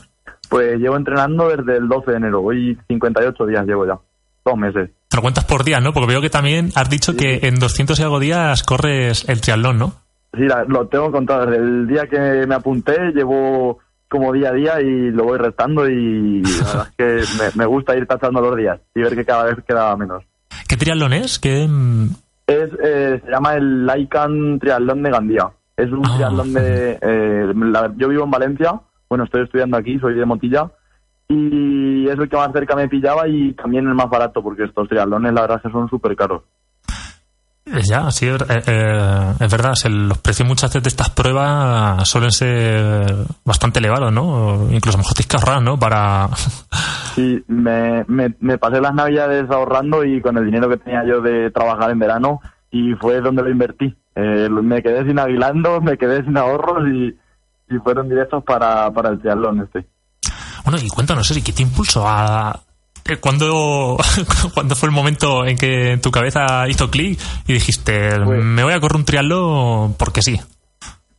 Pues 0.50 0.78
llevo 0.78 0.98
entrenando 0.98 1.48
desde 1.48 1.78
el 1.78 1.88
12 1.88 2.10
de 2.10 2.16
enero, 2.18 2.42
hoy 2.42 2.78
58 2.86 3.46
días 3.46 3.66
llevo 3.66 3.86
ya, 3.86 3.98
dos 4.46 4.56
meses. 4.58 4.90
Te 5.08 5.16
lo 5.16 5.22
cuentas 5.22 5.44
por 5.44 5.64
día, 5.64 5.80
¿no? 5.80 5.92
Porque 5.92 6.08
veo 6.12 6.20
que 6.22 6.30
también 6.30 6.70
has 6.74 6.88
dicho 6.88 7.16
que 7.16 7.40
en 7.42 7.56
200 7.58 7.98
y 7.98 8.02
algo 8.02 8.18
días 8.20 8.62
corres 8.62 9.28
el 9.28 9.40
triatlón, 9.40 9.78
¿no? 9.78 9.92
Sí, 10.34 10.42
la- 10.44 10.64
lo 10.64 10.86
tengo 10.88 11.10
contado. 11.12 11.46
Desde 11.46 11.62
el 11.62 11.86
día 11.86 12.06
que 12.06 12.46
me 12.46 12.54
apunté, 12.54 13.12
llevo 13.14 13.78
como 14.08 14.32
día 14.32 14.50
a 14.50 14.52
día 14.52 14.80
y 14.80 15.10
lo 15.10 15.24
voy 15.24 15.38
restando 15.38 15.88
y 15.88 16.42
la 16.42 16.48
verdad 16.64 16.88
es 16.88 16.96
que 16.96 17.42
me, 17.42 17.50
me 17.64 17.66
gusta 17.66 17.96
ir 17.96 18.06
tachando 18.06 18.40
los 18.40 18.56
días 18.56 18.78
y 18.94 19.00
ver 19.02 19.14
que 19.14 19.24
cada 19.24 19.44
vez 19.44 19.56
queda 19.66 19.96
menos. 19.96 20.22
¿Qué 20.68 20.76
triatlón 20.76 21.12
es? 21.12 21.38
¿Qué, 21.38 21.66
mm, 21.68 22.08
Es, 22.46 22.70
eh, 22.84 23.20
se 23.24 23.30
llama 23.30 23.54
el 23.54 23.84
Laican 23.86 24.58
Triatlón 24.60 25.02
de 25.02 25.10
Gandía. 25.10 25.48
Es 25.76 25.90
un 25.90 26.02
triatlón 26.02 26.52
de... 26.54 26.98
eh, 27.02 27.52
la- 27.54 27.92
yo 27.96 28.08
vivo 28.08 28.24
en 28.24 28.30
Valencia, 28.30 28.80
bueno, 29.08 29.24
estoy 29.24 29.42
estudiando 29.44 29.76
aquí, 29.76 29.98
soy 29.98 30.14
de 30.14 30.24
Motilla, 30.24 30.70
y 31.28 32.06
es 32.08 32.18
el 32.18 32.28
que 32.28 32.36
más 32.36 32.52
cerca 32.52 32.76
me 32.76 32.88
pillaba 32.88 33.26
y 33.28 33.52
también 33.54 33.86
el 33.86 33.94
más 33.94 34.08
barato, 34.08 34.42
porque 34.42 34.64
estos 34.64 34.88
triatlones 34.88 35.32
la 35.32 35.42
verdad 35.42 35.60
que 35.62 35.70
son 35.70 35.88
súper 35.88 36.14
caros. 36.16 36.42
Eh, 37.66 37.80
Ya, 37.82 38.10
sí, 38.12 38.26
eh, 38.28 38.36
eh, 38.66 39.32
es 39.40 39.50
verdad. 39.50 39.72
los 39.90 40.18
precios 40.18 40.46
muchas 40.48 40.70
veces 40.70 40.82
de 40.84 40.88
estas 40.88 41.10
pruebas 41.10 42.08
suelen 42.08 42.30
ser 42.30 43.04
bastante 43.44 43.80
elevados, 43.80 44.12
¿no? 44.12 44.68
Incluso 44.70 44.98
a 44.98 44.98
lo 44.98 45.02
mejor 45.02 45.14
tienes 45.14 45.26
que 45.26 45.36
ahorrar, 45.36 45.62
¿no? 45.62 45.78
Para... 45.78 46.28
Sí, 47.16 47.42
me, 47.48 48.04
me, 48.08 48.34
me 48.40 48.58
pasé 48.58 48.78
las 48.78 48.92
navidades 48.92 49.50
ahorrando 49.50 50.04
y 50.04 50.20
con 50.20 50.36
el 50.36 50.44
dinero 50.44 50.68
que 50.68 50.76
tenía 50.76 51.02
yo 51.06 51.22
de 51.22 51.50
trabajar 51.50 51.90
en 51.90 51.98
verano 51.98 52.40
y 52.70 52.92
fue 53.00 53.22
donde 53.22 53.42
lo 53.42 53.48
invertí. 53.48 53.96
Eh, 54.14 54.50
me 54.50 54.82
quedé 54.82 55.02
sin 55.06 55.18
aguilando, 55.18 55.80
me 55.80 55.96
quedé 55.96 56.22
sin 56.24 56.36
ahorros 56.36 56.86
y, 56.88 57.16
y 57.74 57.78
fueron 57.78 58.10
directos 58.10 58.44
para, 58.44 58.90
para 58.90 59.08
el 59.08 59.18
triatlón 59.18 59.62
este. 59.62 59.86
Bueno, 60.66 60.78
y 60.84 60.88
cuéntanos, 60.88 61.30
Eri, 61.30 61.40
¿qué 61.42 61.52
te 61.52 61.62
impulsó 61.62 62.04
a... 62.06 62.60
¿Cuándo, 63.20 63.96
¿Cuándo 64.54 64.74
fue 64.74 64.88
el 64.88 64.94
momento 64.94 65.44
en 65.46 65.56
que 65.56 65.92
en 65.92 66.00
tu 66.00 66.10
cabeza 66.10 66.68
hizo 66.68 66.90
clic 66.90 67.18
y 67.46 67.52
dijiste, 67.52 68.18
me 68.18 68.64
voy 68.64 68.72
a 68.72 68.80
correr 68.80 68.96
un 68.96 69.04
triatlón 69.04 69.94
porque 69.94 70.22
sí? 70.22 70.40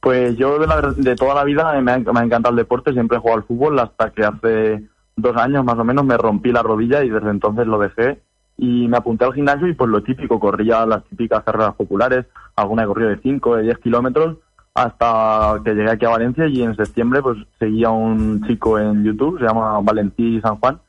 Pues 0.02 0.38
yo 0.38 0.60
de, 0.60 0.68
la- 0.68 0.82
de 0.96 1.16
toda 1.16 1.34
la 1.34 1.46
vida 1.46 1.72
me 1.82 1.94
ha, 1.94 1.98
me 2.00 2.20
ha 2.20 2.24
encantado 2.24 2.52
el 2.52 2.58
deporte, 2.58 2.92
siempre 2.92 3.18
he 3.18 3.22
jugado 3.22 3.40
al 3.40 3.46
fútbol 3.48 3.80
hasta 3.80 4.10
que 4.12 4.24
hace 4.26 4.84
dos 5.16 5.38
años 5.38 5.64
más 5.64 5.80
o 5.80 5.84
menos 5.86 6.04
me 6.06 6.18
rompí 6.18 6.52
la 6.52 6.62
rodilla 6.62 7.04
y 7.06 7.10
desde 7.10 7.30
entonces 7.30 7.66
lo 7.66 7.80
dejé 7.80 8.20
y 8.58 8.88
me 8.90 8.98
apunté 8.98 9.24
al 9.24 9.34
gimnasio 9.34 9.68
y 9.68 9.74
pues 9.74 9.90
lo 9.90 10.04
típico, 10.04 10.42
corría 10.42 10.86
las 10.86 11.06
típicas 11.06 11.44
carreras 11.46 11.76
populares, 11.76 12.26
alguna 12.58 12.84
he 12.84 12.88
corrido 12.88 13.10
de 13.12 13.20
5, 13.22 13.56
de 13.56 13.64
10 13.64 13.78
kilómetros 13.78 14.38
hasta 14.78 15.60
que 15.66 15.74
llegué 15.74 15.90
aquí 15.90 16.06
a 16.06 16.10
Valencia 16.10 16.46
y 16.46 16.62
en 16.62 16.76
septiembre 16.76 17.20
pues 17.24 17.40
seguía 17.58 17.90
un 17.90 18.46
chico 18.46 18.78
en 18.78 19.04
YouTube, 19.04 19.40
se 19.40 19.46
llama 19.46 19.80
Valentí 19.82 20.40
San 20.40 20.58
Juan 20.58 20.80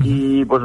y 0.00 0.44
pues 0.46 0.62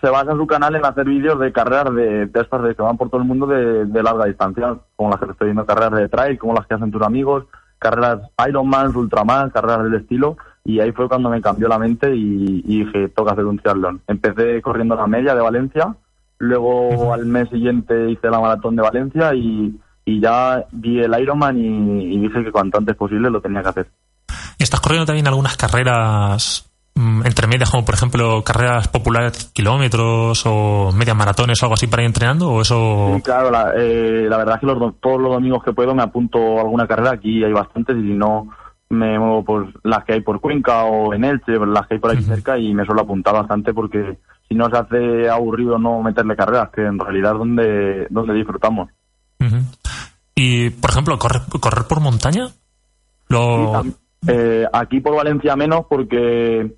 se 0.00 0.10
basa 0.10 0.32
su 0.32 0.44
canal 0.44 0.74
en 0.74 0.84
hacer 0.84 1.06
vídeos 1.06 1.38
de 1.38 1.52
carreras 1.52 1.94
de, 1.94 2.26
de 2.26 2.40
estas 2.40 2.64
de 2.64 2.74
que 2.74 2.82
van 2.82 2.96
por 2.96 3.10
todo 3.10 3.20
el 3.20 3.28
mundo 3.28 3.46
de, 3.46 3.84
de 3.84 4.02
larga 4.02 4.24
distancia, 4.24 4.76
como 4.96 5.10
las 5.10 5.20
que 5.20 5.30
estoy 5.30 5.46
viendo, 5.46 5.64
carreras 5.64 6.00
de 6.00 6.08
trail, 6.08 6.36
como 6.36 6.54
las 6.54 6.66
que 6.66 6.74
hacen 6.74 6.90
tus 6.90 7.02
amigos, 7.02 7.44
carreras 7.78 8.22
Ironman, 8.48 8.96
Ultraman, 8.96 9.50
carreras 9.50 9.84
del 9.84 9.94
estilo, 9.94 10.36
y 10.64 10.80
ahí 10.80 10.90
fue 10.90 11.08
cuando 11.08 11.30
me 11.30 11.40
cambió 11.40 11.68
la 11.68 11.78
mente 11.78 12.12
y, 12.12 12.64
y 12.66 12.84
dije, 12.84 13.08
toca 13.10 13.32
hacer 13.32 13.44
un 13.44 13.58
triatlón. 13.58 14.00
Empecé 14.08 14.60
corriendo 14.62 14.96
la 14.96 15.06
media 15.06 15.36
de 15.36 15.42
Valencia, 15.42 15.94
luego 16.38 17.14
al 17.14 17.24
mes 17.26 17.48
siguiente 17.50 18.10
hice 18.10 18.30
la 18.30 18.40
maratón 18.40 18.74
de 18.74 18.82
Valencia 18.82 19.32
y, 19.32 19.78
y 20.16 20.20
ya 20.20 20.64
vi 20.72 21.00
el 21.00 21.18
Ironman 21.20 21.58
y, 21.58 22.14
y 22.14 22.18
dije 22.20 22.44
que 22.44 22.52
cuanto 22.52 22.78
antes 22.78 22.96
posible 22.96 23.30
lo 23.30 23.40
tenía 23.40 23.62
que 23.62 23.68
hacer. 23.68 23.88
¿Y 24.58 24.62
estás 24.62 24.80
corriendo 24.80 25.06
también 25.06 25.26
algunas 25.26 25.56
carreras 25.56 26.70
mm, 26.94 27.22
entre 27.26 27.46
medias, 27.46 27.70
como 27.70 27.84
por 27.84 27.94
ejemplo 27.94 28.42
carreras 28.44 28.88
populares 28.88 29.32
de 29.32 29.38
10 29.38 29.52
kilómetros 29.52 30.42
o 30.46 30.90
medias 30.92 31.16
maratones 31.16 31.62
o 31.62 31.66
algo 31.66 31.74
así 31.74 31.86
para 31.86 32.02
ir 32.02 32.06
entrenando? 32.08 32.50
¿O 32.50 32.60
eso...? 32.62 33.12
Sí, 33.16 33.22
claro, 33.22 33.50
la, 33.50 33.72
eh, 33.76 34.26
la 34.28 34.36
verdad 34.36 34.54
es 34.56 34.60
que 34.60 34.66
los 34.66 34.78
do- 34.78 34.94
todos 35.00 35.20
los 35.20 35.32
domingos 35.32 35.62
que 35.64 35.72
puedo 35.72 35.94
me 35.94 36.02
apunto 36.02 36.58
a 36.58 36.62
alguna 36.62 36.86
carrera, 36.86 37.12
aquí 37.12 37.42
hay 37.42 37.52
bastantes 37.52 37.96
y 37.96 38.02
si 38.02 38.12
no 38.14 38.48
me 38.90 39.18
muevo 39.18 39.44
por 39.44 39.68
las 39.84 40.04
que 40.04 40.14
hay 40.14 40.20
por 40.20 40.40
Cuenca 40.40 40.82
o 40.84 41.14
en 41.14 41.24
Elche, 41.24 41.52
las 41.64 41.86
que 41.86 41.94
hay 41.94 42.00
por 42.00 42.10
aquí 42.10 42.22
cerca 42.24 42.58
y 42.58 42.74
me 42.74 42.84
suelo 42.84 43.02
apuntar 43.02 43.34
bastante 43.34 43.72
porque 43.72 44.18
si 44.48 44.54
no 44.56 44.68
se 44.68 44.76
hace 44.78 45.30
aburrido 45.30 45.78
no 45.78 46.02
meterle 46.02 46.34
carreras, 46.34 46.70
que 46.70 46.82
en 46.84 46.98
realidad 46.98 47.32
es 47.34 47.38
donde, 47.38 48.06
donde 48.10 48.34
disfrutamos. 48.34 48.88
Ujú. 49.38 49.56
Y, 50.42 50.70
por 50.70 50.90
ejemplo, 50.90 51.18
correr, 51.18 51.42
correr 51.60 51.84
por 51.86 52.00
montaña. 52.00 52.48
Lo... 53.28 53.82
Eh, 54.26 54.66
aquí 54.72 55.00
por 55.00 55.14
Valencia 55.16 55.56
menos 55.56 55.86
porque 55.88 56.60
eh, 56.60 56.68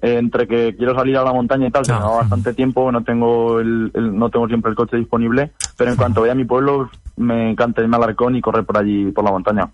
entre 0.00 0.46
que 0.48 0.74
quiero 0.76 0.94
salir 0.94 1.16
a 1.16 1.22
la 1.24 1.32
montaña 1.32 1.68
y 1.68 1.70
tal, 1.70 1.84
va 1.92 2.16
bastante 2.16 2.52
tiempo, 2.54 2.90
no 2.90 3.02
tengo 3.04 3.60
el, 3.60 3.90
el- 3.94 4.16
no 4.18 4.28
tengo 4.30 4.46
siempre 4.48 4.70
el 4.70 4.76
coche 4.76 4.96
disponible, 4.96 5.52
pero 5.76 5.90
en 5.90 5.96
cuanto 5.96 6.20
voy 6.20 6.30
a 6.30 6.34
mi 6.34 6.44
pueblo 6.44 6.90
me 7.16 7.50
encanta 7.50 7.82
irme 7.82 7.96
al 7.96 8.02
Arcón 8.04 8.34
y 8.36 8.40
correr 8.40 8.64
por 8.64 8.78
allí, 8.78 9.10
por 9.12 9.24
la 9.24 9.30
montaña. 9.30 9.70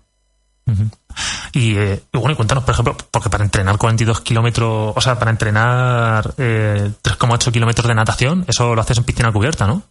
Y, 1.53 1.75
eh, 1.77 2.01
y 2.13 2.17
bueno, 2.17 2.33
y 2.33 2.35
cuéntanos, 2.35 2.63
por 2.65 2.73
ejemplo, 2.73 2.95
porque 3.09 3.29
para 3.29 3.43
entrenar 3.43 3.77
42 3.77 4.21
kilómetros, 4.21 4.93
o 4.95 5.01
sea, 5.01 5.17
para 5.17 5.31
entrenar 5.31 6.33
eh, 6.37 6.91
3,8 7.01 7.51
kilómetros 7.51 7.87
de 7.87 7.95
natación, 7.95 8.45
eso 8.47 8.75
lo 8.75 8.81
haces 8.81 8.97
en 8.97 9.05
piscina 9.05 9.31
cubierta, 9.31 9.65
¿no? 9.65 9.81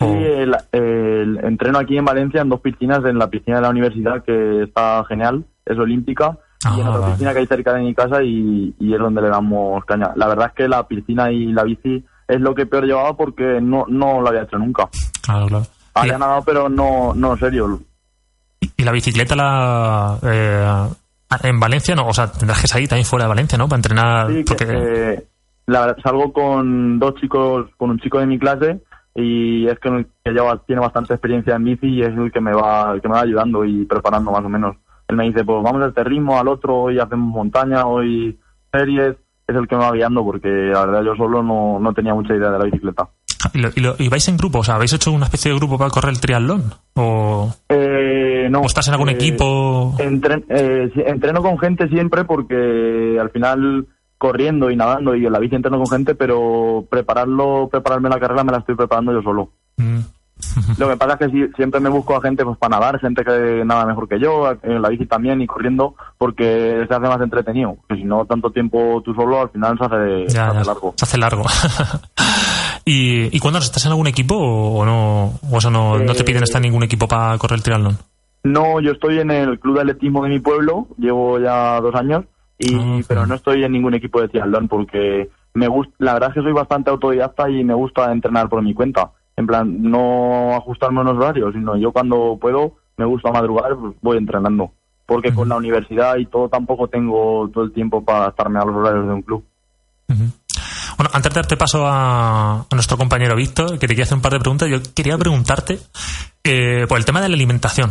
Sí, 0.00 0.06
el, 0.06 0.56
el 0.72 1.38
entreno 1.44 1.78
aquí 1.78 1.96
en 1.98 2.04
Valencia 2.04 2.40
en 2.40 2.48
dos 2.48 2.60
piscinas, 2.60 3.04
en 3.04 3.18
la 3.18 3.28
piscina 3.28 3.56
de 3.58 3.62
la 3.62 3.70
universidad 3.70 4.22
que 4.24 4.62
está 4.62 5.04
genial, 5.06 5.44
es 5.66 5.78
olímpica, 5.78 6.38
y 6.76 6.80
en 6.80 6.86
Ah, 6.86 6.90
otra 6.90 7.00
vale. 7.00 7.12
piscina 7.12 7.32
que 7.32 7.38
hay 7.40 7.46
cerca 7.46 7.74
de 7.74 7.80
mi 7.82 7.94
casa 7.94 8.22
y, 8.22 8.74
y 8.78 8.92
es 8.94 8.98
donde 8.98 9.20
le 9.22 9.28
damos 9.28 9.84
caña. 9.84 10.12
La 10.16 10.26
verdad 10.28 10.46
es 10.48 10.52
que 10.54 10.68
la 10.68 10.86
piscina 10.88 11.30
y 11.30 11.52
la 11.52 11.64
bici 11.64 12.04
es 12.28 12.40
lo 12.40 12.54
que 12.54 12.66
peor 12.66 12.84
llevaba 12.86 13.16
porque 13.16 13.60
no, 13.60 13.84
no 13.88 14.20
lo 14.20 14.28
había 14.28 14.42
hecho 14.42 14.56
nunca. 14.58 14.88
Claro, 15.22 15.46
claro. 15.46 15.66
Había 15.94 16.18
nadado, 16.18 16.42
pero 16.46 16.68
no, 16.68 17.12
no 17.14 17.36
serio. 17.36 17.80
¿Y 18.76 18.82
la 18.84 18.92
bicicleta 18.92 19.34
la, 19.36 20.18
eh, 20.22 20.88
En 21.42 21.60
Valencia 21.60 21.94
no, 21.94 22.06
o 22.06 22.12
sea, 22.14 22.30
tendrás 22.30 22.60
que 22.62 22.68
salir 22.68 22.88
también 22.88 23.06
fuera 23.06 23.24
de 23.24 23.30
Valencia, 23.30 23.58
¿no? 23.58 23.68
Para 23.68 23.78
entrenar. 23.78 24.28
Sí, 24.28 24.44
que, 24.44 24.54
porque... 24.54 25.12
eh, 25.14 25.24
la 25.66 25.94
salgo 26.02 26.32
con 26.32 26.98
dos 26.98 27.14
chicos, 27.16 27.66
con 27.76 27.90
un 27.90 27.98
chico 28.00 28.18
de 28.18 28.26
mi 28.26 28.38
clase 28.38 28.80
y 29.14 29.66
es 29.66 29.78
que, 29.78 30.06
que 30.24 30.30
lleva, 30.32 30.58
tiene 30.66 30.80
bastante 30.80 31.14
experiencia 31.14 31.56
en 31.56 31.64
bici 31.64 31.86
y 31.88 32.02
es 32.02 32.08
el 32.16 32.30
que 32.32 32.40
me 32.40 32.52
va 32.52 32.92
el 32.94 33.00
que 33.00 33.08
me 33.08 33.14
va 33.14 33.20
ayudando 33.22 33.64
y 33.64 33.84
preparando 33.84 34.30
más 34.30 34.44
o 34.44 34.48
menos. 34.48 34.76
Él 35.08 35.16
me 35.16 35.24
dice, 35.24 35.44
pues 35.44 35.62
vamos 35.62 35.82
a 35.82 35.88
este 35.88 36.04
ritmo, 36.04 36.38
al 36.38 36.46
otro, 36.48 36.76
hoy 36.82 36.98
hacemos 37.00 37.34
montaña, 37.34 37.86
hoy 37.86 38.38
series. 38.72 39.16
Es 39.48 39.56
el 39.56 39.66
que 39.66 39.74
me 39.74 39.82
va 39.82 39.90
guiando 39.92 40.24
porque 40.24 40.48
la 40.48 40.86
verdad 40.86 41.02
yo 41.02 41.16
solo 41.16 41.42
no, 41.42 41.80
no 41.80 41.92
tenía 41.92 42.14
mucha 42.14 42.36
idea 42.36 42.50
de 42.50 42.58
la 42.58 42.64
bicicleta. 42.66 43.08
¿Y, 43.52 43.58
lo- 43.58 43.70
y 43.74 43.80
lo- 43.80 43.94
y 43.98 44.08
vais 44.08 44.28
en 44.28 44.36
grupo? 44.36 44.58
O 44.60 44.62
sea, 44.64 44.76
¿habéis 44.76 44.92
hecho 44.92 45.10
una 45.10 45.24
especie 45.24 45.50
de 45.50 45.58
grupo 45.58 45.76
para 45.76 45.90
correr 45.90 46.10
el 46.12 46.20
triatlón? 46.20 46.62
¿O, 46.94 47.52
Eh, 47.68 48.46
no. 48.48 48.60
o 48.60 48.66
estás 48.66 48.86
en 48.86 48.94
algún 48.94 49.08
Eh, 49.08 49.12
equipo? 49.14 49.94
Entren- 49.98 50.44
eh, 50.50 50.92
entreno 51.06 51.42
con 51.42 51.58
gente 51.58 51.88
siempre 51.88 52.24
porque 52.24 53.18
al 53.20 53.30
final 53.30 53.86
corriendo 54.20 54.70
y 54.70 54.76
nadando 54.76 55.16
y 55.16 55.24
en 55.24 55.32
la 55.32 55.38
bici 55.38 55.54
entreno 55.54 55.78
con 55.78 55.88
gente, 55.88 56.14
pero 56.14 56.84
prepararlo, 56.90 57.70
prepararme 57.72 58.10
la 58.10 58.20
carrera 58.20 58.44
me 58.44 58.52
la 58.52 58.58
estoy 58.58 58.74
preparando 58.74 59.14
yo 59.14 59.22
solo. 59.22 59.48
Mm. 59.78 60.00
Lo 60.78 60.90
que 60.90 60.96
pasa 60.98 61.16
es 61.18 61.32
que 61.32 61.48
siempre 61.56 61.80
me 61.80 61.88
busco 61.88 62.14
a 62.14 62.20
gente 62.20 62.44
pues 62.44 62.58
para 62.58 62.76
nadar, 62.76 63.00
gente 63.00 63.24
que 63.24 63.64
nada 63.64 63.86
mejor 63.86 64.06
que 64.06 64.20
yo, 64.20 64.52
en 64.62 64.82
la 64.82 64.90
bici 64.90 65.06
también 65.06 65.40
y 65.40 65.46
corriendo, 65.46 65.94
porque 66.18 66.84
se 66.86 66.94
hace 66.94 67.08
más 67.08 67.20
entretenido. 67.22 67.76
Porque 67.76 68.02
si 68.02 68.04
no, 68.06 68.26
tanto 68.26 68.50
tiempo 68.50 69.00
tú 69.02 69.14
solo, 69.14 69.40
al 69.40 69.48
final 69.48 69.78
se 69.78 69.84
hace, 69.86 70.28
se 70.28 70.38
hace 70.38 70.64
largo. 70.66 70.94
Se 70.98 71.04
hace 71.06 71.18
largo. 71.18 71.44
¿Y, 72.84 73.34
¿Y 73.34 73.40
cuándo 73.40 73.58
estás 73.58 73.86
en 73.86 73.92
algún 73.92 74.06
equipo 74.06 74.36
o, 74.36 74.84
no? 74.84 75.32
¿O 75.50 75.58
eso 75.58 75.70
no, 75.70 75.98
no 75.98 76.12
te 76.12 76.20
Eh, 76.20 76.24
piden 76.24 76.42
estar 76.42 76.58
en 76.58 76.70
ningún 76.70 76.82
equipo 76.82 77.08
para 77.08 77.38
correr 77.38 77.56
el 77.56 77.62
triatlón? 77.62 77.96
No, 78.42 78.80
yo 78.80 78.92
estoy 78.92 79.18
en 79.18 79.30
el 79.30 79.58
club 79.58 79.76
de 79.76 79.80
atletismo 79.80 80.22
de 80.24 80.28
mi 80.28 80.40
pueblo, 80.40 80.88
llevo 80.98 81.38
ya 81.38 81.80
dos 81.80 81.94
años, 81.94 82.24
y 82.60 83.02
pero 83.04 83.26
no 83.26 83.34
estoy 83.34 83.64
en 83.64 83.72
ningún 83.72 83.94
equipo 83.94 84.20
de 84.20 84.28
triatlón 84.28 84.68
porque 84.68 85.30
me 85.54 85.66
gusta, 85.66 85.94
la 85.98 86.12
verdad 86.12 86.28
es 86.28 86.34
que 86.34 86.42
soy 86.42 86.52
bastante 86.52 86.90
autodidacta 86.90 87.48
y 87.48 87.64
me 87.64 87.74
gusta 87.74 88.12
entrenar 88.12 88.48
por 88.48 88.62
mi 88.62 88.74
cuenta. 88.74 89.10
En 89.36 89.46
plan, 89.46 89.82
no 89.82 90.54
ajustarme 90.54 90.98
a 90.98 91.02
unos 91.02 91.16
horarios, 91.16 91.54
sino 91.54 91.76
yo 91.78 91.90
cuando 91.90 92.36
puedo, 92.38 92.74
me 92.98 93.06
gusta 93.06 93.32
madrugar, 93.32 93.74
pues 93.76 93.94
voy 94.02 94.18
entrenando. 94.18 94.70
Porque 95.06 95.32
con 95.32 95.48
la 95.48 95.56
universidad 95.56 96.18
y 96.18 96.26
todo 96.26 96.48
tampoco 96.48 96.86
tengo 96.86 97.48
todo 97.52 97.64
el 97.64 97.72
tiempo 97.72 98.04
para 98.04 98.28
estarme 98.28 98.60
a 98.60 98.64
los 98.64 98.76
horarios 98.76 99.06
de 99.06 99.12
un 99.14 99.22
club. 99.22 99.44
Bueno, 100.06 101.10
antes 101.12 101.32
de 101.32 101.40
darte 101.40 101.56
paso 101.56 101.86
a, 101.86 102.60
a 102.60 102.74
nuestro 102.74 102.98
compañero 102.98 103.34
Víctor, 103.34 103.78
que 103.78 103.88
te 103.88 103.94
quiere 103.94 104.02
hacer 104.02 104.16
un 104.16 104.22
par 104.22 104.32
de 104.32 104.40
preguntas, 104.40 104.68
yo 104.68 104.78
quería 104.94 105.16
preguntarte 105.16 105.80
eh, 106.44 106.86
por 106.86 106.98
el 106.98 107.04
tema 107.04 107.20
de 107.20 107.28
la 107.28 107.34
alimentación. 107.34 107.90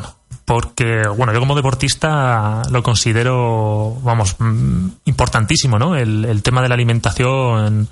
Porque, 0.50 1.04
bueno, 1.16 1.32
yo 1.32 1.40
como 1.40 1.54
deportista 1.56 2.64
lo 2.72 2.82
considero, 2.82 3.98
vamos, 4.02 4.36
mm, 4.40 4.88
importantísimo, 5.06 5.78
¿no? 5.78 5.96
El, 5.96 6.26
el 6.26 6.42
tema 6.42 6.64
de 6.64 6.70
la 6.70 6.74
alimentación. 6.74 7.88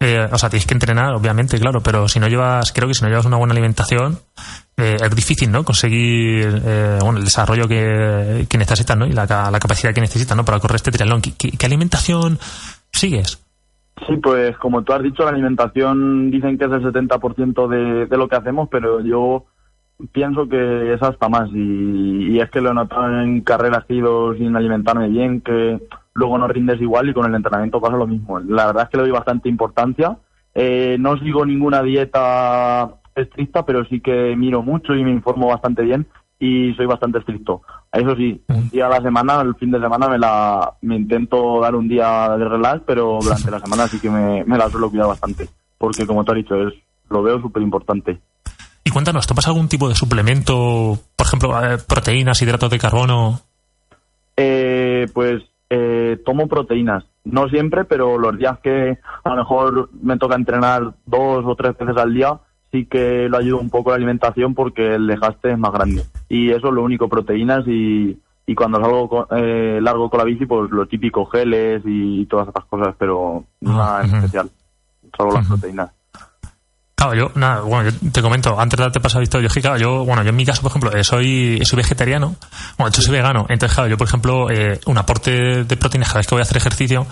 eh, 0.00 0.28
o 0.30 0.36
sea, 0.36 0.50
tienes 0.50 0.66
que 0.66 0.74
entrenar, 0.74 1.14
obviamente, 1.14 1.58
claro, 1.58 1.80
pero 1.80 2.06
si 2.06 2.20
no 2.20 2.28
llevas, 2.28 2.72
creo 2.72 2.88
que 2.88 2.92
si 2.94 3.02
no 3.02 3.08
llevas 3.08 3.24
una 3.24 3.38
buena 3.38 3.52
alimentación, 3.52 4.18
eh, 4.76 4.96
es 5.02 5.16
difícil, 5.16 5.50
¿no? 5.50 5.64
Conseguir, 5.64 6.60
eh, 6.62 6.98
bueno, 7.00 7.16
el 7.20 7.24
desarrollo 7.24 7.66
que, 7.66 8.46
que 8.50 8.58
necesitas, 8.58 8.98
¿no? 8.98 9.06
Y 9.06 9.12
la, 9.12 9.24
la 9.24 9.58
capacidad 9.58 9.94
que 9.94 10.02
necesitas, 10.02 10.36
¿no? 10.36 10.44
Para 10.44 10.60
correr 10.60 10.76
este 10.76 10.90
triatlón. 10.90 11.22
¿Qué, 11.22 11.32
qué- 11.38 11.52
qué 11.56 11.64
alimentación 11.64 12.38
sigues? 12.92 13.38
Sí, 14.06 14.16
pues 14.22 14.58
como 14.58 14.82
tú 14.82 14.92
has 14.92 15.02
dicho, 15.02 15.22
la 15.24 15.30
alimentación 15.30 16.30
dicen 16.30 16.58
que 16.58 16.66
es 16.66 16.70
el 16.72 16.82
70% 16.82 17.66
de, 17.66 18.04
de 18.06 18.16
lo 18.18 18.28
que 18.28 18.36
hacemos, 18.36 18.68
pero 18.70 19.00
yo 19.00 19.46
pienso 20.12 20.48
que 20.48 20.94
es 20.94 21.02
hasta 21.02 21.28
más. 21.28 21.48
Y, 21.52 22.32
y 22.32 22.40
es 22.40 22.50
que 22.50 22.60
lo 22.60 22.70
he 22.70 22.74
notado 22.74 23.20
en 23.20 23.40
carreras 23.40 23.84
que 23.84 23.94
he 23.94 23.98
ido 23.98 24.34
sin 24.34 24.56
alimentarme 24.56 25.08
bien, 25.08 25.40
que 25.40 25.80
luego 26.14 26.38
no 26.38 26.48
rindes 26.48 26.80
igual 26.80 27.08
y 27.08 27.14
con 27.14 27.26
el 27.26 27.34
entrenamiento 27.34 27.80
pasa 27.80 27.96
lo 27.96 28.06
mismo. 28.06 28.40
La 28.40 28.66
verdad 28.66 28.84
es 28.84 28.88
que 28.90 28.96
le 28.96 29.02
doy 29.04 29.12
bastante 29.12 29.48
importancia. 29.48 30.16
Eh, 30.54 30.96
no 31.00 31.18
sigo 31.18 31.44
ninguna 31.44 31.82
dieta 31.82 32.94
estricta, 33.14 33.64
pero 33.64 33.84
sí 33.84 34.00
que 34.00 34.34
miro 34.36 34.62
mucho 34.62 34.94
y 34.94 35.04
me 35.04 35.10
informo 35.10 35.48
bastante 35.48 35.82
bien 35.82 36.06
y 36.38 36.74
soy 36.74 36.86
bastante 36.86 37.18
estricto. 37.18 37.62
Eso 37.92 38.16
sí, 38.16 38.42
un 38.48 38.68
día 38.70 38.86
a 38.86 38.90
la 38.90 39.00
semana, 39.00 39.40
el 39.40 39.54
fin 39.54 39.70
de 39.70 39.80
semana 39.80 40.08
me 40.08 40.18
la 40.18 40.74
me 40.82 40.96
intento 40.96 41.60
dar 41.60 41.74
un 41.74 41.88
día 41.88 42.36
de 42.36 42.48
relax, 42.48 42.82
pero 42.86 43.18
durante 43.22 43.50
la 43.50 43.60
semana 43.60 43.86
sí 43.86 44.00
que 44.00 44.10
me, 44.10 44.44
me 44.44 44.58
la 44.58 44.68
suelo 44.68 44.90
cuidar 44.90 45.06
bastante, 45.06 45.48
porque 45.78 46.06
como 46.06 46.24
te 46.24 46.32
has 46.32 46.36
dicho, 46.36 46.68
es 46.68 46.74
lo 47.08 47.22
veo 47.22 47.40
súper 47.40 47.62
importante. 47.62 48.20
Y 48.84 48.90
cuéntanos, 48.90 49.26
¿tomas 49.26 49.46
algún 49.48 49.68
tipo 49.68 49.88
de 49.88 49.94
suplemento, 49.94 50.98
por 51.16 51.26
ejemplo, 51.26 51.64
eh, 51.64 51.78
proteínas, 51.88 52.40
hidratos 52.42 52.70
de 52.70 52.78
carbono? 52.78 53.40
Eh, 54.36 55.06
pues 55.14 55.42
eh, 55.70 56.20
tomo 56.24 56.46
proteínas, 56.48 57.04
no 57.24 57.48
siempre, 57.48 57.84
pero 57.84 58.18
los 58.18 58.36
días 58.36 58.58
que 58.62 58.98
a 59.24 59.30
lo 59.30 59.36
mejor 59.36 59.90
me 60.02 60.18
toca 60.18 60.34
entrenar 60.34 60.92
dos 61.06 61.44
o 61.46 61.54
tres 61.56 61.76
veces 61.78 61.96
al 61.96 62.12
día, 62.12 62.38
sí 62.72 62.84
que 62.86 63.28
lo 63.30 63.38
ayuda 63.38 63.60
un 63.60 63.70
poco 63.70 63.90
la 63.90 63.96
alimentación 63.96 64.54
porque 64.54 64.96
el 64.96 65.06
desgaste 65.06 65.52
es 65.52 65.58
más 65.58 65.72
grande. 65.72 66.04
Y 66.28 66.50
eso 66.50 66.68
es 66.68 66.74
lo 66.74 66.82
único, 66.82 67.08
proteínas 67.08 67.64
y, 67.66 68.18
y 68.46 68.54
cuando 68.54 68.80
salgo 68.80 69.08
co- 69.08 69.28
eh, 69.34 69.78
largo 69.80 70.10
con 70.10 70.18
la 70.18 70.24
bici, 70.24 70.44
pues 70.44 70.70
lo 70.70 70.86
típico, 70.86 71.24
geles 71.26 71.82
y 71.86 72.26
todas 72.26 72.48
esas 72.48 72.64
cosas, 72.66 72.94
pero 72.98 73.44
nada 73.60 74.04
en 74.04 74.14
especial, 74.16 74.50
solo 75.16 75.32
las 75.32 75.46
proteínas. 75.48 75.90
Yo, 77.12 77.30
nada, 77.34 77.60
bueno, 77.60 77.90
yo 77.90 78.10
te 78.12 78.22
comento, 78.22 78.58
antes 78.58 78.78
de 78.78 78.84
darte 78.84 79.00
paso 79.00 79.18
a 79.18 79.22
que, 79.22 79.60
claro, 79.60 79.76
yo, 79.76 80.04
bueno, 80.04 80.22
yo 80.22 80.30
en 80.30 80.36
mi 80.36 80.46
caso, 80.46 80.62
por 80.62 80.70
ejemplo, 80.70 80.92
eh, 80.92 81.02
soy, 81.02 81.60
soy 81.64 81.76
vegetariano, 81.76 82.36
bueno, 82.78 82.90
de 82.90 83.02
soy 83.02 83.12
vegano, 83.12 83.46
entonces, 83.48 83.74
claro, 83.74 83.90
yo, 83.90 83.98
por 83.98 84.06
ejemplo, 84.06 84.50
eh, 84.50 84.80
un 84.86 84.96
aporte 84.96 85.64
de 85.64 85.76
proteínas 85.76 86.08
cada 86.08 86.20
vez 86.20 86.26
que 86.26 86.34
voy 86.34 86.40
a 86.40 86.44
hacer 86.44 86.56
ejercicio 86.56 87.06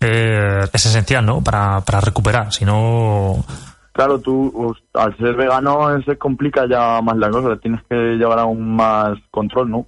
eh, 0.00 0.60
es 0.72 0.86
esencial, 0.86 1.26
¿no? 1.26 1.42
Para, 1.42 1.80
para 1.80 2.00
recuperar, 2.00 2.52
si 2.52 2.64
no... 2.64 3.44
Claro, 3.92 4.20
tú 4.20 4.76
al 4.92 5.16
ser 5.16 5.34
vegano 5.34 6.00
se 6.02 6.18
complica 6.18 6.66
ya 6.68 7.00
más 7.00 7.16
la 7.16 7.30
cosa, 7.30 7.56
tienes 7.56 7.80
que 7.88 7.96
llevar 7.96 8.38
aún 8.38 8.76
más 8.76 9.18
control, 9.30 9.70
¿no? 9.70 9.86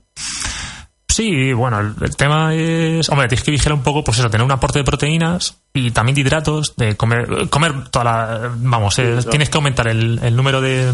Sí, 1.18 1.52
bueno, 1.52 1.80
el, 1.80 1.94
el 2.00 2.14
tema 2.14 2.54
es, 2.54 3.08
hombre, 3.08 3.26
tienes 3.26 3.42
que 3.44 3.50
vigilar 3.50 3.72
un 3.72 3.82
poco, 3.82 4.04
pues 4.04 4.20
eso, 4.20 4.30
tener 4.30 4.44
un 4.44 4.52
aporte 4.52 4.78
de 4.78 4.84
proteínas 4.84 5.56
y 5.74 5.90
también 5.90 6.14
de 6.14 6.20
hidratos, 6.20 6.74
de 6.76 6.96
comer, 6.96 7.48
comer 7.50 7.88
toda 7.88 8.04
la, 8.04 8.50
vamos, 8.56 8.96
eh, 9.00 9.02
claro. 9.14 9.28
tienes 9.30 9.50
que 9.50 9.58
aumentar 9.58 9.88
el, 9.88 10.20
el 10.22 10.36
número 10.36 10.60
de, 10.60 10.92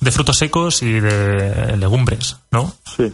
de 0.00 0.10
frutos 0.12 0.38
secos 0.38 0.84
y 0.84 1.00
de 1.00 1.76
legumbres, 1.78 2.36
¿no? 2.52 2.72
Sí. 2.96 3.12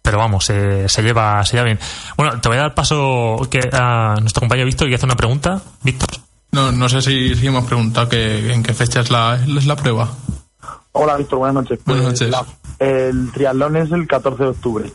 Pero 0.00 0.16
vamos, 0.16 0.48
eh, 0.48 0.86
se 0.88 1.02
lleva, 1.02 1.44
se 1.44 1.52
lleva 1.58 1.66
bien. 1.66 1.78
Bueno, 2.16 2.40
te 2.40 2.48
voy 2.48 2.56
a 2.56 2.62
dar 2.62 2.74
paso 2.74 3.46
que, 3.50 3.60
a 3.70 4.14
nuestro 4.22 4.40
compañero 4.40 4.64
Víctor 4.64 4.88
que 4.88 4.94
hace 4.94 5.04
una 5.04 5.16
pregunta. 5.16 5.60
Víctor. 5.82 6.08
No, 6.52 6.72
no 6.72 6.88
sé 6.88 7.02
si, 7.02 7.34
si 7.34 7.46
hemos 7.46 7.66
preguntado 7.66 8.08
que, 8.08 8.54
en 8.54 8.62
qué 8.62 8.72
fecha 8.72 9.00
es 9.00 9.10
la, 9.10 9.34
es 9.36 9.66
la 9.66 9.76
prueba. 9.76 10.10
Hola, 10.92 11.16
Víctor, 11.18 11.40
buenas 11.40 11.56
noches. 11.56 11.78
Pues, 11.84 11.98
Buenas 12.00 12.20
noches. 12.20 12.30
la- 12.30 12.46
el 12.78 13.30
triatlón 13.32 13.76
es 13.76 13.92
el 13.92 14.06
14 14.06 14.42
de 14.42 14.48
octubre. 14.48 14.92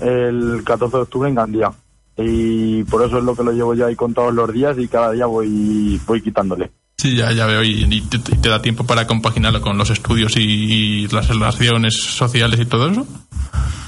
El 0.00 0.62
14 0.64 0.96
de 0.96 1.02
octubre 1.02 1.28
en 1.28 1.34
Gandía. 1.34 1.72
Y 2.16 2.84
por 2.84 3.02
eso 3.04 3.18
es 3.18 3.24
lo 3.24 3.34
que 3.34 3.44
lo 3.44 3.52
llevo 3.52 3.74
ya 3.74 3.86
ahí 3.86 3.96
contados 3.96 4.34
los 4.34 4.52
días 4.52 4.76
y 4.78 4.88
cada 4.88 5.12
día 5.12 5.26
voy, 5.26 6.00
voy 6.06 6.20
quitándole. 6.20 6.70
Sí, 6.96 7.16
ya, 7.16 7.32
ya 7.32 7.46
veo, 7.46 7.62
y, 7.62 7.86
y 7.88 8.00
te, 8.02 8.48
da 8.50 8.60
tiempo 8.60 8.84
para 8.84 9.06
compaginarlo 9.06 9.62
con 9.62 9.78
los 9.78 9.88
estudios 9.88 10.36
y, 10.36 10.42
y 10.42 11.08
las 11.08 11.28
relaciones 11.28 11.94
sociales 11.94 12.60
y 12.60 12.66
todo 12.66 12.90
eso. 12.90 13.06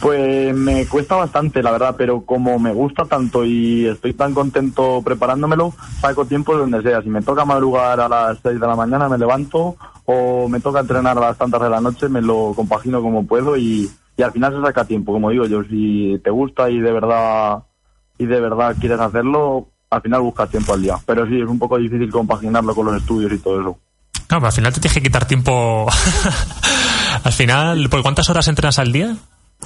Pues 0.01 0.53
me 0.57 0.87
cuesta 0.87 1.15
bastante, 1.15 1.63
la 1.63 1.71
verdad, 1.71 1.95
pero 1.97 2.23
como 2.23 2.59
me 2.59 2.73
gusta 2.73 3.05
tanto 3.05 3.45
y 3.45 3.87
estoy 3.87 4.15
tan 4.15 4.35
contento 4.35 5.01
preparándomelo, 5.01 5.73
saco 6.01 6.25
tiempo 6.25 6.55
de 6.55 6.61
donde 6.61 6.83
sea. 6.83 7.03
Si 7.03 7.09
me 7.09 7.23
toca 7.23 7.45
madrugar 7.45 8.01
a 8.01 8.09
las 8.09 8.39
6 8.43 8.59
de 8.59 8.67
la 8.67 8.75
mañana, 8.75 9.09
me 9.09 9.17
levanto, 9.17 9.77
o 10.07 10.49
me 10.49 10.59
toca 10.59 10.81
entrenar 10.81 11.17
a 11.19 11.21
las 11.21 11.39
tantas 11.39 11.63
de 11.63 11.71
la 11.71 11.81
noche, 11.81 12.09
me 12.09 12.21
lo 12.21 12.53
compagino 12.57 13.01
como 13.01 13.25
puedo 13.27 13.57
y, 13.57 13.89
y 14.23 14.25
al 14.25 14.33
final 14.33 14.55
se 14.55 14.63
saca 14.63 14.85
tiempo. 14.85 15.13
Como 15.13 15.31
digo 15.31 15.47
yo, 15.47 15.65
si 15.65 16.21
te 16.23 16.31
gusta 16.31 16.71
y 16.71 16.79
de 16.79 16.93
verdad 16.93 17.65
y 18.19 18.27
de 18.27 18.41
verdad 18.41 18.77
quieres 18.79 19.01
hacerlo, 19.01 19.67
al 19.91 20.01
final 20.01 20.21
buscas 20.21 20.49
tiempo 20.49 20.73
al 20.75 20.83
día. 20.83 20.95
Pero 21.05 21.27
sí, 21.27 21.41
es 21.41 21.49
un 21.49 21.59
poco 21.59 21.77
difícil 21.79 22.09
compaginarlo 22.11 22.73
con 22.75 22.87
los 22.87 22.97
estudios 22.97 23.33
y 23.33 23.39
todo 23.39 23.61
eso. 23.61 23.79
No, 24.31 24.39
pero 24.39 24.47
al 24.47 24.53
final 24.53 24.73
te 24.73 24.81
tienes 24.81 24.95
que 24.95 25.03
quitar 25.03 25.25
tiempo. 25.27 25.87
al 27.25 27.33
final, 27.33 27.89
¿por 27.91 28.03
cuántas 28.03 28.29
horas 28.31 28.47
entrenas 28.49 28.79
al 28.79 28.93
día? 28.93 29.17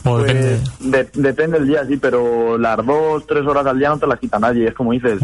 O 0.04 0.18
Pues, 0.18 0.26
depende. 0.26 0.61
de- 0.80 1.11
depende 1.14 1.59
del 1.59 1.68
día, 1.68 1.84
sí, 1.86 1.96
pero 1.96 2.59
las 2.59 2.84
dos, 2.84 3.26
tres 3.26 3.46
horas 3.46 3.66
al 3.66 3.78
día 3.78 3.88
no 3.90 3.98
te 3.98 4.07
las 4.07 4.18
quita 4.18 4.38
nadie. 4.38 4.68
Es 4.68 4.74
como 4.74 4.92
dices, 4.92 5.20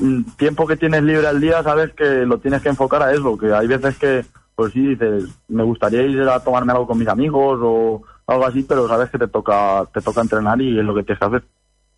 mm, 0.00 0.22
tiempo 0.36 0.66
que 0.66 0.76
tienes 0.76 1.02
libre 1.02 1.26
al 1.26 1.40
día, 1.40 1.62
sabes 1.62 1.92
que 1.94 2.04
lo 2.26 2.38
tienes 2.38 2.62
que 2.62 2.68
enfocar 2.70 3.02
a 3.02 3.12
eso. 3.12 3.36
Que 3.36 3.52
hay 3.52 3.66
veces 3.66 3.96
que, 3.98 4.24
pues 4.54 4.72
sí, 4.72 4.80
dices, 4.86 5.24
me 5.48 5.62
gustaría 5.64 6.02
ir 6.02 6.20
a 6.22 6.40
tomarme 6.40 6.72
algo 6.72 6.86
con 6.86 6.98
mis 6.98 7.08
amigos 7.08 7.58
o 7.62 8.02
algo 8.26 8.46
así, 8.46 8.62
pero 8.62 8.88
sabes 8.88 9.10
que 9.10 9.18
te 9.18 9.28
toca, 9.28 9.84
te 9.92 10.00
toca 10.00 10.20
entrenar 10.20 10.60
y 10.60 10.78
es 10.78 10.84
lo 10.84 10.94
que 10.94 11.02
tienes 11.02 11.18
que 11.20 11.26
hacer. 11.26 11.44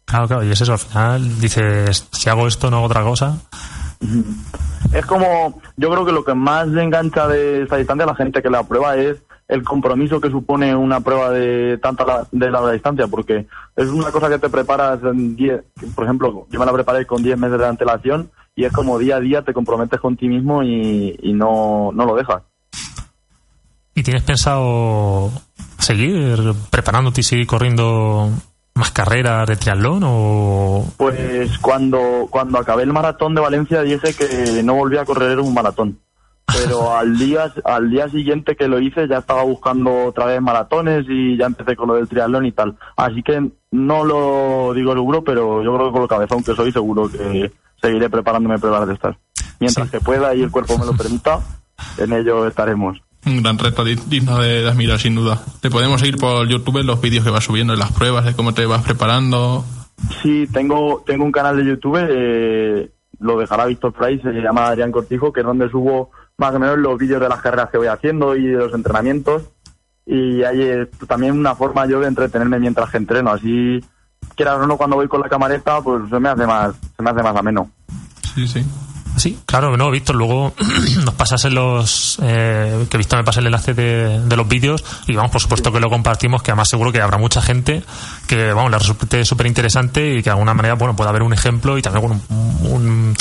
Claro, 0.05 0.27
claro, 0.27 0.45
y 0.45 0.51
es 0.51 0.61
eso, 0.61 0.73
al 0.73 0.79
final 0.79 1.41
dices, 1.41 2.09
si 2.13 2.31
hago 2.31 2.47
esto, 2.47 2.71
no 2.71 2.79
hago 2.79 2.87
otra 2.87 3.03
cosa. 3.03 3.39
Es 4.93 5.05
como, 5.07 5.61
yo 5.77 5.91
creo 5.91 6.05
que 6.07 6.13
lo 6.13 6.25
que 6.25 6.35
más 6.35 6.67
engancha 6.69 7.27
de 7.29 7.63
esta 7.63 7.77
distancia 7.77 8.05
a 8.05 8.09
la 8.09 8.15
gente 8.15 8.41
que 8.43 8.49
la 8.51 8.63
prueba 8.63 8.97
es 8.97 9.19
el 9.49 9.63
compromiso 9.65 10.21
que 10.21 10.31
supone 10.31 10.75
una 10.77 11.01
prueba 11.01 11.31
de 11.31 11.79
tanta 11.79 12.05
la- 12.05 12.27
de 12.31 12.51
larga 12.51 12.73
distancia, 12.73 13.07
porque 13.07 13.47
es 13.77 13.89
una 13.89 14.11
cosa 14.11 14.29
que 14.29 14.39
te 14.39 14.49
preparas 14.51 15.03
en 15.03 15.35
10, 15.37 15.63
por 15.95 16.05
ejemplo, 16.05 16.47
yo 16.51 16.59
me 16.61 16.67
la 16.67 16.73
preparé 16.73 17.07
con 17.07 17.23
10 17.23 17.39
meses 17.39 17.59
de 17.59 17.67
antelación 17.67 18.31
y 18.55 18.65
es 18.65 18.73
como 18.73 18.99
día 18.99 19.17
a 19.17 19.21
día 19.21 19.43
te 19.43 19.55
comprometes 19.55 20.01
con 20.01 20.17
ti 20.17 20.29
mismo 20.29 20.63
y, 20.63 21.19
y 21.23 21.33
no, 21.33 21.91
no 21.95 22.05
lo 22.07 22.15
dejas. 22.15 22.43
¿Y 23.95 24.03
tienes 24.03 24.23
pensado 24.23 25.31
seguir 25.79 26.55
preparándote 26.71 27.21
y 27.21 27.25
seguir 27.25 27.47
corriendo 27.47 28.31
más 28.75 28.93
carreras 28.93 29.47
de 29.49 29.57
triatlón 29.57 30.03
o 30.05 30.85
Pues 30.97 31.59
cuando, 31.59 32.27
cuando 32.31 32.59
acabé 32.59 32.85
el 32.85 32.93
maratón 32.93 33.35
de 33.35 33.41
Valencia 33.41 33.83
dije 33.83 34.15
que 34.15 34.63
no 34.63 34.75
volvía 34.75 35.03
a 35.03 35.05
correr 35.05 35.41
un 35.41 35.53
maratón. 35.53 35.99
Pero 36.47 36.93
al 36.97 37.19
día, 37.19 37.53
al 37.65 37.91
día 37.91 38.09
siguiente 38.09 38.57
que 38.57 38.69
lo 38.69 38.81
hice 38.81 39.09
ya 39.09 39.19
estaba 39.19 39.43
buscando 39.43 40.07
otra 40.07 40.27
vez 40.27 40.41
maratones 40.41 41.05
y 41.09 41.37
ya 41.37 41.47
empecé 41.47 41.77
con 41.77 41.89
lo 41.89 41.95
del 41.95 42.09
triatlón 42.09 42.47
y 42.47 42.53
tal. 42.53 42.77
Así 42.97 43.23
que 43.23 43.51
no 43.73 44.05
lo 44.05 44.73
digo 44.75 44.93
seguro, 44.95 45.23
pero 45.23 45.63
yo 45.63 45.75
creo 45.75 45.87
que 45.87 45.93
con 45.93 46.03
lo 46.03 46.09
cabezón 46.09 46.43
que 46.43 46.55
soy 46.55 46.73
seguro 46.73 47.11
que 47.11 47.53
seguiré 47.81 48.09
preparándome 48.09 48.59
pruebas 48.59 48.87
de 48.87 48.95
estas. 48.95 49.17
Mientras 49.61 49.91
que 49.91 50.01
pueda 50.01 50.35
y 50.35 50.43
el 50.43 50.51
cuerpo 50.51 50.79
me 50.79 50.87
lo 50.87 50.97
permita, 50.97 51.41
en 51.99 52.13
ello 52.13 52.47
estaremos. 52.47 52.99
Un 53.27 53.43
gran 53.43 53.59
reto 53.59 53.85
di- 53.85 53.99
digno 54.07 54.39
de, 54.39 54.63
de 54.63 54.69
admirar, 54.69 54.99
sin 54.99 55.15
duda. 55.15 55.43
Te 55.61 55.71
podemos 55.71 56.01
seguir 56.01 56.17
por 56.17 56.49
YouTube 56.49 56.83
los 56.83 57.01
vídeos 57.01 57.25
que 57.25 57.31
vas 57.31 57.45
subiendo, 57.45 57.73
en 57.75 57.79
las 57.79 57.93
pruebas, 57.93 58.25
de 58.25 58.35
cómo 58.35 58.55
te 58.55 58.65
vas 58.67 58.83
preparando. 58.83 59.65
Sí, 60.23 60.47
tengo, 60.53 61.03
tengo 61.05 61.25
un 61.25 61.33
canal 61.33 61.57
de 61.57 61.65
YouTube, 61.65 61.99
eh, 62.09 62.91
lo 63.19 63.39
dejará 63.39 63.67
Víctor 63.67 63.93
Fray, 63.93 64.21
se 64.21 64.31
llama 64.33 64.69
Adrián 64.69 64.93
Cortijo, 64.93 65.33
que 65.33 65.41
es 65.41 65.47
donde 65.47 65.69
subo 65.69 66.11
más 66.39 66.55
o 66.55 66.59
menos 66.61 66.79
los 66.79 66.97
vídeos 66.99 67.21
de 67.21 67.29
las 67.29 67.41
carreras 67.41 67.69
que 67.71 67.79
voy 67.79 67.89
haciendo 67.89 68.37
y 68.37 68.47
de 68.47 68.59
los 68.59 68.73
entrenamientos. 68.73 69.43
Y 70.07 70.43
hay 70.45 70.63
eh, 70.63 70.87
también 71.07 71.33
una 71.39 71.55
forma 71.55 71.85
yo 71.87 72.01
de 72.01 72.07
entretenerme 72.07 72.59
mientras 72.61 72.89
que 72.91 72.97
entreno, 72.97 73.31
así 73.33 73.85
quieras 74.37 74.59
o 74.61 74.67
no 74.67 74.77
cuando 74.77 74.97
voy 74.97 75.09
con 75.09 75.21
la 75.21 75.29
camareta, 75.29 75.81
pues 75.83 76.09
se 76.09 76.21
me 76.21 76.29
hace 76.29 76.47
más, 76.47 76.75
se 76.97 77.03
me 77.03 77.11
hace 77.11 77.23
más 77.23 77.37
ameno. 77.37 77.69
Sí, 78.35 78.47
sí. 78.47 78.65
Sí, 79.19 79.39
claro, 79.47 79.77
no, 79.77 79.91
Víctor, 79.91 80.17
luego 80.17 80.55
nos 81.05 81.15
pasas 81.15 81.45
en 81.45 81.55
los... 81.55 82.19
eh, 82.23 82.87
que 82.89 82.99
Víctor 82.99 83.19
me 83.19 83.25
pase 83.25 83.41
el 83.41 83.47
enlace 83.47 83.75
de, 83.75 84.21
de 84.21 84.37
los 84.37 84.47
vídeos 84.47 84.85
y 85.07 85.15
vamos, 85.15 85.33
por 85.33 85.41
supuesto 85.41 85.73
que 85.73 85.81
lo 85.81 85.91
compartimos, 85.91 86.43
que 86.43 86.53
además 86.53 86.69
seguro 86.69 86.93
que 86.93 87.01
habrá 87.01 87.19
mucha 87.19 87.43
gente 87.43 87.83
que, 88.27 88.53
vamos, 88.53 88.71
le 88.71 88.79
resulte 88.79 89.25
súper 89.25 89.47
interesante 89.47 90.15
y 90.15 90.17
que 90.19 90.25
de 90.25 90.31
alguna 90.31 90.55
manera, 90.55 90.75
bueno, 90.75 90.95
pueda 90.95 91.11
haber 91.11 91.23
un 91.23 91.33
ejemplo 91.33 91.77
y 91.79 91.83
también, 91.83 92.07
bueno, 92.07 92.23
un... 92.29 92.73
un, 92.73 93.15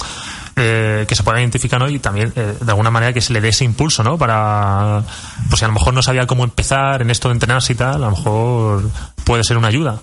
eh, 0.60 1.06
que 1.08 1.14
se 1.14 1.22
pueda 1.22 1.40
identificar 1.40 1.80
¿no? 1.80 1.88
y 1.88 2.00
también 2.00 2.34
eh, 2.36 2.56
de 2.60 2.72
alguna 2.72 2.90
manera 2.90 3.14
que 3.14 3.22
se 3.22 3.32
le 3.32 3.42
dé 3.42 3.50
ese 3.50 3.64
impulso 3.64 4.04
¿no? 4.04 4.18
para 4.18 5.04
pues 5.50 5.60
si 5.60 5.66
a 5.66 5.68
lo 5.68 5.76
mejor 5.76 5.94
no 5.94 6.02
sabía 6.02 6.26
cómo 6.26 6.44
empezar 6.44 7.04
en 7.04 7.12
esto 7.12 7.28
de 7.28 7.34
entrenarse 7.34 7.74
y 7.74 7.76
tal 7.76 8.04
a 8.04 8.10
lo 8.10 8.10
mejor 8.10 8.90
puede 9.24 9.44
ser 9.44 9.60
una 9.60 9.68
ayuda 9.68 10.00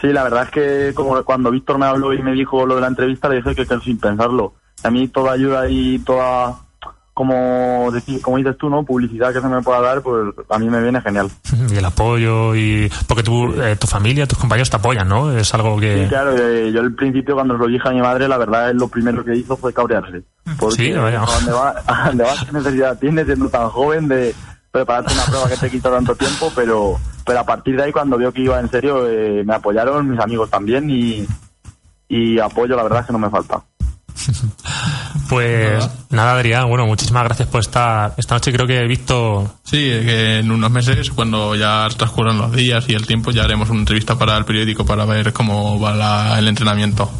Sí, 0.00 0.08
la 0.08 0.24
verdad 0.24 0.44
es 0.44 0.50
que 0.50 0.94
como 0.94 1.22
cuando 1.24 1.50
Víctor 1.50 1.78
me 1.78 1.86
habló 1.86 2.14
y 2.14 2.22
me 2.22 2.32
dijo 2.32 2.64
lo 2.64 2.76
de 2.76 2.80
la 2.80 2.86
entrevista, 2.86 3.28
le 3.28 3.36
dije 3.36 3.54
que, 3.54 3.66
que 3.66 3.80
sin 3.80 3.98
pensarlo. 3.98 4.54
A 4.82 4.90
mí 4.90 5.08
toda 5.08 5.32
ayuda 5.32 5.68
y 5.68 5.98
toda, 6.00 6.56
como, 7.12 7.90
decir, 7.92 8.20
como 8.22 8.38
dices 8.38 8.56
tú, 8.56 8.70
¿no? 8.70 8.82
Publicidad 8.82 9.32
que 9.32 9.40
se 9.40 9.46
me 9.48 9.60
pueda 9.62 9.80
dar, 9.80 10.00
pues 10.02 10.34
a 10.48 10.58
mí 10.58 10.68
me 10.70 10.80
viene 10.80 11.00
genial. 11.02 11.30
y 11.70 11.76
el 11.76 11.84
apoyo 11.84 12.54
y 12.54 12.90
porque 13.06 13.22
tu, 13.22 13.52
eh, 13.60 13.76
tu 13.76 13.86
familia 13.86 14.26
tus 14.26 14.38
compañeros 14.38 14.70
te 14.70 14.76
apoyan 14.76 15.06
¿no? 15.08 15.30
es 15.36 15.52
algo 15.54 15.78
que 15.78 16.04
Sí, 16.04 16.08
claro, 16.08 16.34
eh, 16.36 16.72
yo 16.72 16.80
al 16.80 16.94
principio 16.94 17.34
cuando 17.34 17.54
lo 17.54 17.66
dije 17.66 17.86
a 17.88 17.92
mi 17.92 18.00
madre, 18.00 18.26
la 18.26 18.38
verdad 18.38 18.70
es 18.70 18.76
lo 18.76 18.88
primero 18.88 19.24
que 19.24 19.36
hizo 19.36 19.56
fue 19.56 19.72
cabrearse. 19.72 20.22
Porque 20.58 20.76
Sí, 20.76 20.92
vaya. 20.92 21.22
¿a 21.22 21.26
dónde 21.26 21.52
va, 21.52 21.74
a 21.86 22.06
dónde 22.08 22.24
vas? 22.24 22.44
¿Qué 22.44 22.52
necesidad 22.52 22.98
tienes 22.98 23.26
siendo 23.26 23.48
tan 23.48 23.68
joven 23.68 24.08
de 24.08 24.34
prepararte 24.70 25.12
una 25.12 25.24
prueba 25.24 25.48
que 25.48 25.56
te 25.56 25.70
quita 25.70 25.90
tanto 25.90 26.14
tiempo? 26.14 26.50
Pero, 26.56 26.98
pero 27.26 27.40
a 27.40 27.44
partir 27.44 27.76
de 27.76 27.82
ahí, 27.84 27.92
cuando 27.92 28.16
vio 28.16 28.32
que 28.32 28.42
iba 28.42 28.58
en 28.58 28.70
serio, 28.70 29.06
eh, 29.06 29.42
me 29.44 29.54
apoyaron, 29.54 30.08
mis 30.10 30.20
amigos 30.20 30.48
también 30.48 30.88
y, 30.88 31.26
y 32.08 32.38
apoyo, 32.38 32.76
la 32.76 32.82
verdad 32.84 33.00
es 33.00 33.06
que 33.06 33.12
no 33.12 33.18
me 33.18 33.30
falta. 33.30 33.60
Pues 35.28 35.88
nada, 36.10 36.32
Adrián, 36.34 36.68
bueno, 36.68 36.86
muchísimas 36.86 37.24
gracias 37.24 37.48
por 37.48 37.60
estar 37.60 38.14
esta 38.16 38.34
noche. 38.34 38.52
Creo 38.52 38.66
que 38.66 38.78
he 38.80 38.86
visto. 38.86 39.54
Sí, 39.64 39.76
que 39.78 40.38
en 40.38 40.50
unos 40.50 40.70
meses, 40.70 41.10
cuando 41.10 41.54
ya 41.54 41.86
transcurran 41.96 42.38
los 42.38 42.52
días 42.52 42.84
y 42.88 42.94
el 42.94 43.06
tiempo, 43.06 43.30
ya 43.30 43.44
haremos 43.44 43.70
una 43.70 43.80
entrevista 43.80 44.16
para 44.18 44.36
el 44.36 44.44
periódico 44.44 44.84
para 44.84 45.04
ver 45.04 45.32
cómo 45.32 45.78
va 45.80 45.94
la- 45.94 46.38
el 46.38 46.48
entrenamiento. 46.48 47.10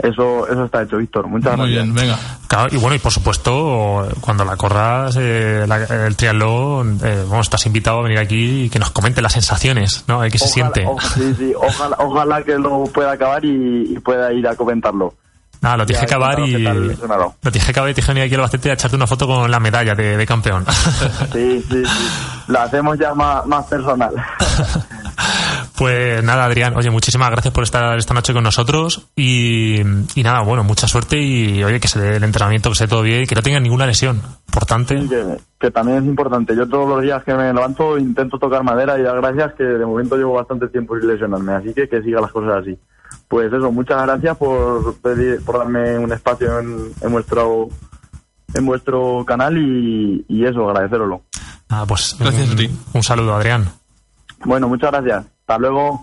Eso, 0.00 0.46
eso 0.46 0.64
está 0.64 0.82
hecho, 0.82 0.98
Víctor. 0.98 1.26
Muchas 1.26 1.56
Muy 1.56 1.72
gracias. 1.72 1.92
bien, 1.92 1.94
venga. 1.94 2.18
Claro, 2.46 2.68
y 2.72 2.76
bueno, 2.78 2.94
y 2.94 3.00
por 3.00 3.10
supuesto, 3.10 4.06
cuando 4.20 4.44
la 4.44 4.56
corras, 4.56 5.16
eh, 5.18 5.64
la- 5.66 6.06
el 6.06 6.14
triatlón, 6.14 7.00
eh, 7.02 7.24
bueno, 7.26 7.40
estás 7.40 7.66
invitado 7.66 7.98
a 7.98 8.02
venir 8.02 8.18
aquí 8.20 8.64
y 8.66 8.70
que 8.70 8.78
nos 8.78 8.90
comente 8.92 9.20
las 9.22 9.32
sensaciones, 9.32 10.04
¿no? 10.06 10.20
¿Qué 10.20 10.38
se 10.38 10.44
Ojalá- 10.44 10.52
siente? 10.72 10.86
o- 10.86 11.00
sí, 11.00 11.34
sí, 11.36 11.52
ojalá, 11.56 11.96
ojalá 11.98 12.42
que 12.44 12.56
lo 12.58 12.84
pueda 12.84 13.10
acabar 13.12 13.44
y, 13.44 13.92
y 13.92 13.98
pueda 13.98 14.32
ir 14.32 14.46
a 14.46 14.54
comentarlo. 14.54 15.14
Nada, 15.60 15.76
lo 15.76 15.86
tienes 15.86 16.00
que 16.04 16.14
acabar 16.14 16.40
y. 16.40 16.58
Lo 16.58 17.50
tienes 17.50 17.64
que 17.64 17.70
acabar 17.70 17.90
y 17.90 17.94
tienes 17.94 18.06
que 18.06 18.12
venir 18.12 18.24
aquí 18.24 18.34
al 18.34 18.40
Albacete 18.40 18.70
a 18.70 18.74
echarte 18.74 18.96
una 18.96 19.06
foto 19.06 19.26
con 19.26 19.50
la 19.50 19.60
medalla 19.60 19.94
de, 19.94 20.16
de 20.16 20.26
campeón. 20.26 20.64
Sí, 21.32 21.62
sí, 21.68 21.84
sí. 21.84 22.08
Lo 22.48 22.60
hacemos 22.60 22.98
ya 22.98 23.14
más, 23.14 23.44
más 23.46 23.66
personal. 23.66 24.14
Pues 25.76 26.24
nada, 26.24 26.44
Adrián, 26.44 26.76
oye, 26.76 26.90
muchísimas 26.90 27.30
gracias 27.30 27.54
por 27.54 27.62
estar 27.62 27.96
esta 27.96 28.12
noche 28.12 28.32
con 28.32 28.42
nosotros 28.42 29.08
y, 29.14 29.80
y 29.80 30.22
nada, 30.24 30.40
bueno, 30.40 30.64
mucha 30.64 30.88
suerte 30.88 31.18
y 31.18 31.62
oye, 31.62 31.78
que 31.78 31.86
se 31.86 32.00
dé 32.00 32.16
el 32.16 32.24
entrenamiento, 32.24 32.68
que 32.70 32.74
se 32.74 32.84
dé 32.84 32.88
todo 32.88 33.02
bien 33.02 33.22
y 33.22 33.26
que 33.26 33.36
no 33.36 33.42
tenga 33.42 33.60
ninguna 33.60 33.86
lesión. 33.86 34.20
Importante. 34.48 35.00
Sí, 35.00 35.08
que, 35.08 35.36
que 35.60 35.70
también 35.70 35.98
es 35.98 36.04
importante. 36.04 36.56
Yo 36.56 36.68
todos 36.68 36.88
los 36.88 37.02
días 37.02 37.22
que 37.22 37.32
me 37.32 37.52
levanto 37.52 37.96
intento 37.96 38.40
tocar 38.40 38.64
madera 38.64 38.98
y 38.98 39.02
dar 39.02 39.20
gracias 39.20 39.54
que 39.54 39.62
de 39.62 39.86
momento 39.86 40.16
llevo 40.16 40.32
bastante 40.32 40.66
tiempo 40.66 40.98
sin 40.98 41.08
lesionarme, 41.08 41.52
así 41.52 41.72
que 41.72 41.88
que 41.88 42.02
sigan 42.02 42.22
las 42.22 42.32
cosas 42.32 42.62
así. 42.62 42.76
Pues 43.28 43.52
eso, 43.52 43.70
muchas 43.70 44.02
gracias 44.02 44.36
por 44.38 44.94
pedir, 44.96 45.44
por 45.44 45.58
darme 45.58 45.98
un 45.98 46.10
espacio 46.12 46.58
en, 46.60 46.92
en 47.00 47.12
vuestro 47.12 47.68
en 48.54 48.64
vuestro 48.64 49.24
canal 49.26 49.58
y, 49.58 50.24
y 50.28 50.44
eso, 50.46 50.68
agradeceroslo. 50.70 51.20
Nada, 51.68 51.84
pues 51.84 52.16
Gracias 52.18 52.48
un, 52.48 52.54
a 52.54 52.56
ti. 52.56 52.70
un 52.94 53.02
saludo, 53.02 53.34
Adrián. 53.34 53.68
Bueno, 54.44 54.68
muchas 54.68 54.90
gracias. 54.90 55.26
Hasta 55.40 55.58
luego. 55.58 56.02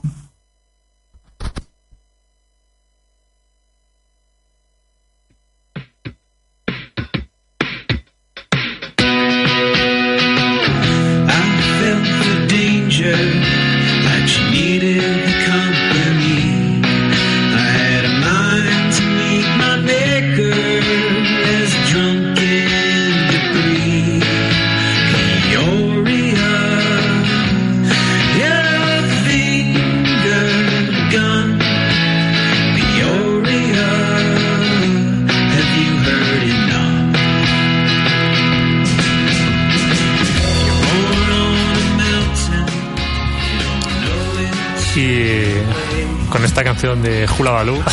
Y 44.95 46.29
con 46.29 46.43
esta 46.45 46.63
canción 46.63 47.01
de 47.01 47.27
Hula 47.37 47.51
Baloo 47.51 47.83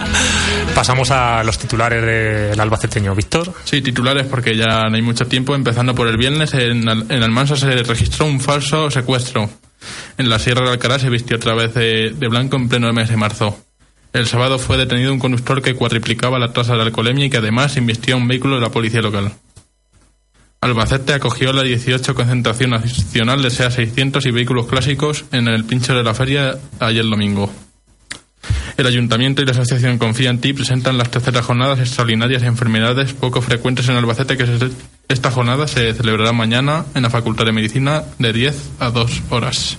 pasamos 0.74 1.10
a 1.10 1.42
los 1.44 1.58
titulares 1.58 2.02
del 2.02 2.58
albaceteño. 2.60 3.14
Víctor. 3.14 3.52
Sí, 3.64 3.80
titulares 3.82 4.26
porque 4.26 4.56
ya 4.56 4.88
no 4.88 4.96
hay 4.96 5.02
mucho 5.02 5.26
tiempo. 5.26 5.54
Empezando 5.54 5.94
por 5.94 6.08
el 6.08 6.16
viernes, 6.16 6.52
en, 6.54 6.88
Al- 6.88 7.06
Almansa 7.10 7.56
se 7.56 7.70
registró 7.84 8.26
un 8.26 8.40
falso 8.40 8.90
secuestro. 8.90 9.48
En 10.18 10.28
la 10.28 10.38
Sierra 10.38 10.64
de 10.66 10.72
Alcalá 10.72 10.98
se 10.98 11.08
vistió 11.08 11.36
otra 11.36 11.54
vez 11.54 11.72
de, 11.74 12.10
blanco 12.28 12.56
en 12.56 12.68
pleno 12.68 12.92
mes 12.92 13.08
de 13.08 13.16
marzo. 13.16 13.58
El 14.12 14.26
sábado 14.26 14.58
fue 14.58 14.76
detenido 14.76 15.12
un 15.12 15.20
conductor 15.20 15.62
que 15.62 15.74
cuatriplicaba 15.74 16.38
la 16.38 16.52
tasa 16.52 16.74
de 16.74 16.82
alcoholemia 16.82 17.26
y 17.26 17.30
que 17.30 17.36
además 17.36 17.76
invistió 17.76 18.16
un 18.16 18.26
vehículo 18.26 18.56
de 18.56 18.60
la 18.62 18.70
policía 18.70 19.00
local. 19.00 19.32
Albacete 20.62 21.14
acogió 21.14 21.54
la 21.54 21.62
18 21.62 22.14
concentración 22.14 22.72
nacional 22.72 23.40
de 23.40 23.48
SEA 23.48 23.70
600 23.70 24.26
y 24.26 24.30
vehículos 24.30 24.66
clásicos 24.66 25.24
en 25.32 25.48
el 25.48 25.64
pincho 25.64 25.94
de 25.94 26.02
la 26.02 26.12
feria 26.12 26.58
ayer 26.80 27.02
domingo. 27.02 27.50
El 28.76 28.86
Ayuntamiento 28.86 29.40
y 29.40 29.46
la 29.46 29.52
Asociación 29.52 29.96
Confía 29.96 30.28
en 30.28 30.38
Ti 30.38 30.52
presentan 30.52 30.98
las 30.98 31.10
terceras 31.10 31.46
jornadas 31.46 31.80
extraordinarias 31.80 32.42
de 32.42 32.48
enfermedades 32.48 33.14
poco 33.14 33.40
frecuentes 33.40 33.88
en 33.88 33.96
Albacete 33.96 34.36
que 34.36 34.70
esta 35.08 35.30
jornada 35.30 35.66
se 35.66 35.94
celebrará 35.94 36.32
mañana 36.32 36.84
en 36.94 37.04
la 37.04 37.10
Facultad 37.10 37.46
de 37.46 37.52
Medicina 37.52 38.04
de 38.18 38.34
10 38.34 38.70
a 38.80 38.90
2 38.90 39.22
horas. 39.30 39.78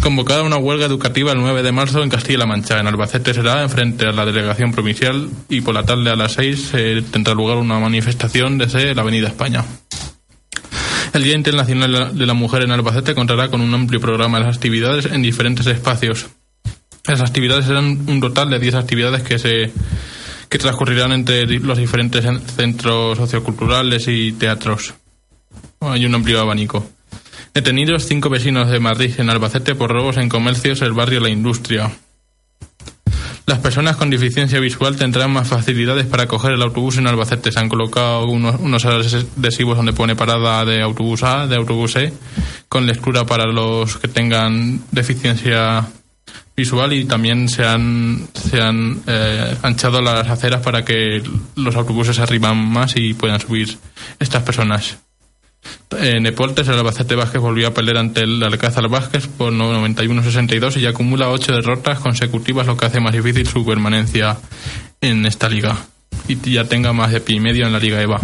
Convocada 0.00 0.42
una 0.42 0.56
huelga 0.56 0.86
educativa 0.86 1.32
el 1.32 1.38
9 1.40 1.62
de 1.62 1.72
marzo 1.72 2.02
en 2.02 2.08
Castilla-La 2.10 2.46
Mancha. 2.46 2.78
En 2.78 2.86
Albacete 2.86 3.34
será 3.34 3.62
en 3.62 3.70
frente 3.70 4.06
a 4.06 4.12
la 4.12 4.24
delegación 4.24 4.70
provincial 4.72 5.28
y 5.48 5.60
por 5.62 5.74
la 5.74 5.84
tarde 5.84 6.10
a 6.10 6.16
las 6.16 6.32
6 6.34 6.70
eh, 6.74 7.02
tendrá 7.10 7.34
lugar 7.34 7.56
una 7.56 7.78
manifestación 7.78 8.58
desde 8.58 8.94
la 8.94 9.02
Avenida 9.02 9.28
España. 9.28 9.64
El 11.12 11.22
Día 11.24 11.34
Internacional 11.34 12.16
de 12.16 12.26
la- 12.26 12.34
Mujer 12.34 12.62
en 12.62 12.70
Albacete 12.72 13.14
contará 13.14 13.48
con 13.48 13.60
un 13.62 13.72
amplio 13.74 14.00
programa 14.00 14.38
de 14.38 14.48
actividades 14.48 15.06
en 15.06 15.22
diferentes 15.22 15.66
espacios. 15.66 16.26
Las 17.06 17.20
actividades 17.22 17.64
serán 17.66 18.04
un 18.06 18.20
total 18.20 18.50
de 18.50 18.58
10 18.58 18.74
actividades 18.74 19.22
que 19.22 19.38
se 19.38 19.72
que 20.48 20.58
transcurrirán 20.58 21.10
entre 21.12 21.44
los 21.46 21.78
diferentes 21.78 22.24
en- 22.24 22.40
centros 22.40 23.18
socioculturales 23.18 24.06
y 24.08 24.32
teatros. 24.32 24.94
Hay 25.80 26.04
un 26.06 26.14
amplio 26.14 26.40
abanico. 26.40 26.88
Detenidos 27.56 28.04
cinco 28.04 28.28
vecinos 28.28 28.68
de 28.68 28.80
Madrid 28.80 29.14
en 29.16 29.30
Albacete 29.30 29.74
por 29.74 29.90
robos 29.90 30.18
en 30.18 30.28
comercios 30.28 30.80
del 30.80 30.92
barrio 30.92 31.20
La 31.20 31.30
Industria. 31.30 31.90
Las 33.46 33.60
personas 33.60 33.96
con 33.96 34.10
deficiencia 34.10 34.60
visual 34.60 34.96
tendrán 34.96 35.32
más 35.32 35.48
facilidades 35.48 36.04
para 36.04 36.26
coger 36.26 36.52
el 36.52 36.60
autobús 36.60 36.98
en 36.98 37.06
Albacete. 37.06 37.50
Se 37.50 37.58
han 37.58 37.70
colocado 37.70 38.26
unos, 38.26 38.60
unos 38.60 38.84
adhesivos 38.84 39.74
donde 39.74 39.94
pone 39.94 40.14
parada 40.14 40.66
de 40.66 40.82
autobús 40.82 41.22
A, 41.22 41.46
de 41.46 41.56
autobús 41.56 41.96
E, 41.96 42.12
con 42.68 42.84
lectura 42.84 43.24
para 43.24 43.46
los 43.46 43.96
que 43.96 44.08
tengan 44.08 44.82
deficiencia 44.90 45.88
visual 46.54 46.92
y 46.92 47.06
también 47.06 47.48
se 47.48 47.64
han, 47.64 48.28
se 48.34 48.60
han 48.60 49.00
eh, 49.06 49.56
anchado 49.62 50.02
las 50.02 50.28
aceras 50.28 50.60
para 50.60 50.84
que 50.84 51.22
los 51.54 51.74
autobuses 51.74 52.18
arriban 52.18 52.58
más 52.58 52.96
y 52.96 53.14
puedan 53.14 53.40
subir 53.40 53.78
estas 54.20 54.42
personas. 54.42 54.98
En 55.98 56.24
Deportes, 56.24 56.68
el 56.68 56.74
Albacete 56.74 57.14
Vázquez 57.14 57.40
volvió 57.40 57.68
a 57.68 57.74
pelear 57.74 57.98
ante 57.98 58.22
el 58.22 58.42
Alcázar 58.42 58.88
Vázquez 58.88 59.28
por 59.28 59.52
91-62 59.52 60.78
y 60.78 60.86
acumula 60.86 61.30
ocho 61.30 61.52
derrotas 61.52 62.00
consecutivas, 62.00 62.66
lo 62.66 62.76
que 62.76 62.86
hace 62.86 63.00
más 63.00 63.12
difícil 63.12 63.46
su 63.46 63.64
permanencia 63.64 64.36
en 65.00 65.26
esta 65.26 65.48
liga. 65.48 65.76
Y 66.28 66.36
ya 66.50 66.64
tenga 66.64 66.92
más 66.92 67.12
de 67.12 67.20
pie 67.20 67.36
y 67.36 67.40
medio 67.40 67.66
en 67.66 67.72
la 67.72 67.78
Liga 67.78 68.00
EVA. 68.02 68.20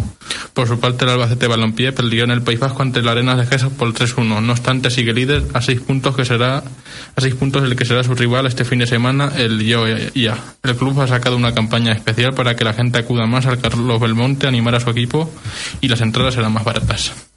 Por 0.55 0.69
su 0.69 0.81
parte, 0.81 1.05
el 1.05 1.13
Albacete 1.13 1.47
Balompié 1.47 1.93
perdió 1.93 2.25
en 2.25 2.31
el 2.31 2.43
País 2.43 2.59
Vasco 2.59 2.83
ante 2.83 3.01
el 3.01 3.09
Arenas 3.09 3.39
de 3.39 3.47
Gesas 3.47 3.71
por 3.71 3.93
3-1. 3.93 4.43
No 4.43 4.53
obstante, 4.53 4.91
sigue 4.91 5.15
líder 5.15 5.45
a 5.55 5.63
seis 5.63 5.81
puntos 5.81 6.15
que 6.17 6.25
será 6.25 6.59
a 7.15 7.21
seis 7.21 7.35
puntos 7.35 7.63
el 7.63 7.77
que 7.77 7.85
será 7.85 8.03
su 8.05 8.15
rival 8.15 8.47
este 8.47 8.65
fin 8.65 8.81
de 8.81 8.87
semana, 8.87 9.33
el 9.37 9.63
Ia. 9.63 10.37
El 10.63 10.77
club 10.77 11.01
ha 11.01 11.07
sacado 11.07 11.37
una 11.37 11.55
campaña 11.55 11.93
especial 11.93 12.35
para 12.35 12.57
que 12.57 12.65
la 12.65 12.75
gente 12.75 12.99
acuda 12.99 13.27
más 13.27 13.47
al 13.47 13.61
Carlos 13.61 14.01
Belmonte 14.01 14.47
a 14.47 14.49
animar 14.49 14.75
a 14.75 14.81
su 14.81 14.91
equipo 14.91 15.33
y 15.81 15.89
las 15.89 16.01
entradas 16.01 16.35
serán 16.35 16.53
más 16.53 16.65
baratas. 16.65 17.32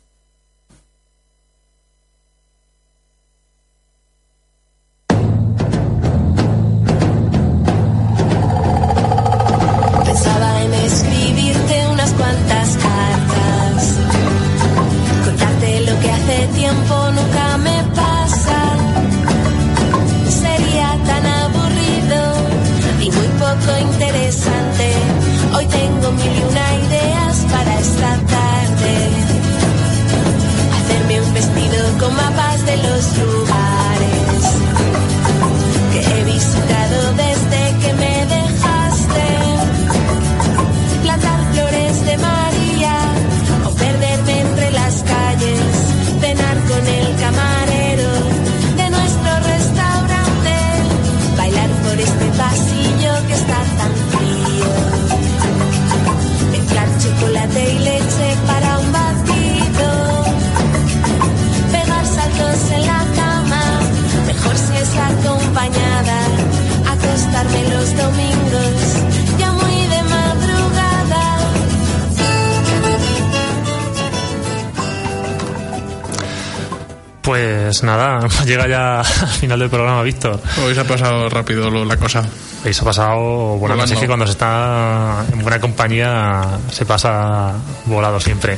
Llega 78.46 78.68
ya 78.68 79.00
al 79.22 79.28
final 79.28 79.60
del 79.60 79.70
programa, 79.70 80.02
Víctor. 80.04 80.39
Hoy 80.66 80.74
se 80.74 80.82
ha 80.82 80.84
pasado 80.86 81.30
rápido 81.30 81.70
lo- 81.70 81.86
la 81.86 81.98
cosa. 81.98 82.24
Hoy 82.66 82.74
se 82.74 82.82
ha 82.82 82.86
pasado, 82.86 83.18
bueno, 83.20 83.60
Volando. 83.60 83.84
pues 83.84 83.91
es 83.91 84.00
que 84.00 84.08
cuando 84.08 84.26
se 84.26 84.32
está 84.32 85.24
en 85.32 85.39
buena 85.41 85.60
compañía 85.60 86.41
se 86.72 86.86
pasa 86.86 87.54
volado 87.86 88.20
siempre. 88.20 88.58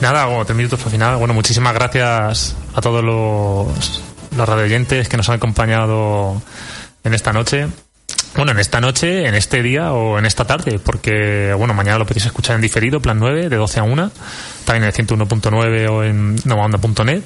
Nada, 0.00 0.26
bueno, 0.26 0.44
tres 0.44 0.56
minutos 0.56 0.78
para 0.78 0.88
el 0.88 0.92
final. 0.92 1.16
Bueno, 1.16 1.34
muchísimas 1.34 1.74
gracias 1.74 2.54
a 2.74 2.80
todos 2.80 3.02
los, 3.02 4.02
los 4.36 4.48
radioyentes 4.48 5.08
que 5.08 5.16
nos 5.16 5.28
han 5.28 5.36
acompañado 5.36 6.40
en 7.02 7.14
esta 7.14 7.32
noche. 7.32 7.66
Bueno, 8.40 8.52
en 8.52 8.58
esta 8.58 8.80
noche, 8.80 9.28
en 9.28 9.34
este 9.34 9.62
día 9.62 9.92
o 9.92 10.18
en 10.18 10.24
esta 10.24 10.46
tarde, 10.46 10.78
porque, 10.78 11.52
bueno, 11.52 11.74
mañana 11.74 11.98
lo 11.98 12.06
podéis 12.06 12.24
escuchar 12.24 12.56
en 12.56 12.62
diferido, 12.62 12.98
plan 12.98 13.18
9, 13.18 13.50
de 13.50 13.56
12 13.56 13.80
a 13.80 13.82
1, 13.82 14.10
también 14.64 14.84
en 14.84 14.88
el 14.88 14.94
101.9 14.94 15.90
o 15.90 16.02
en 16.02 16.36
novaonda.net. 16.46 17.22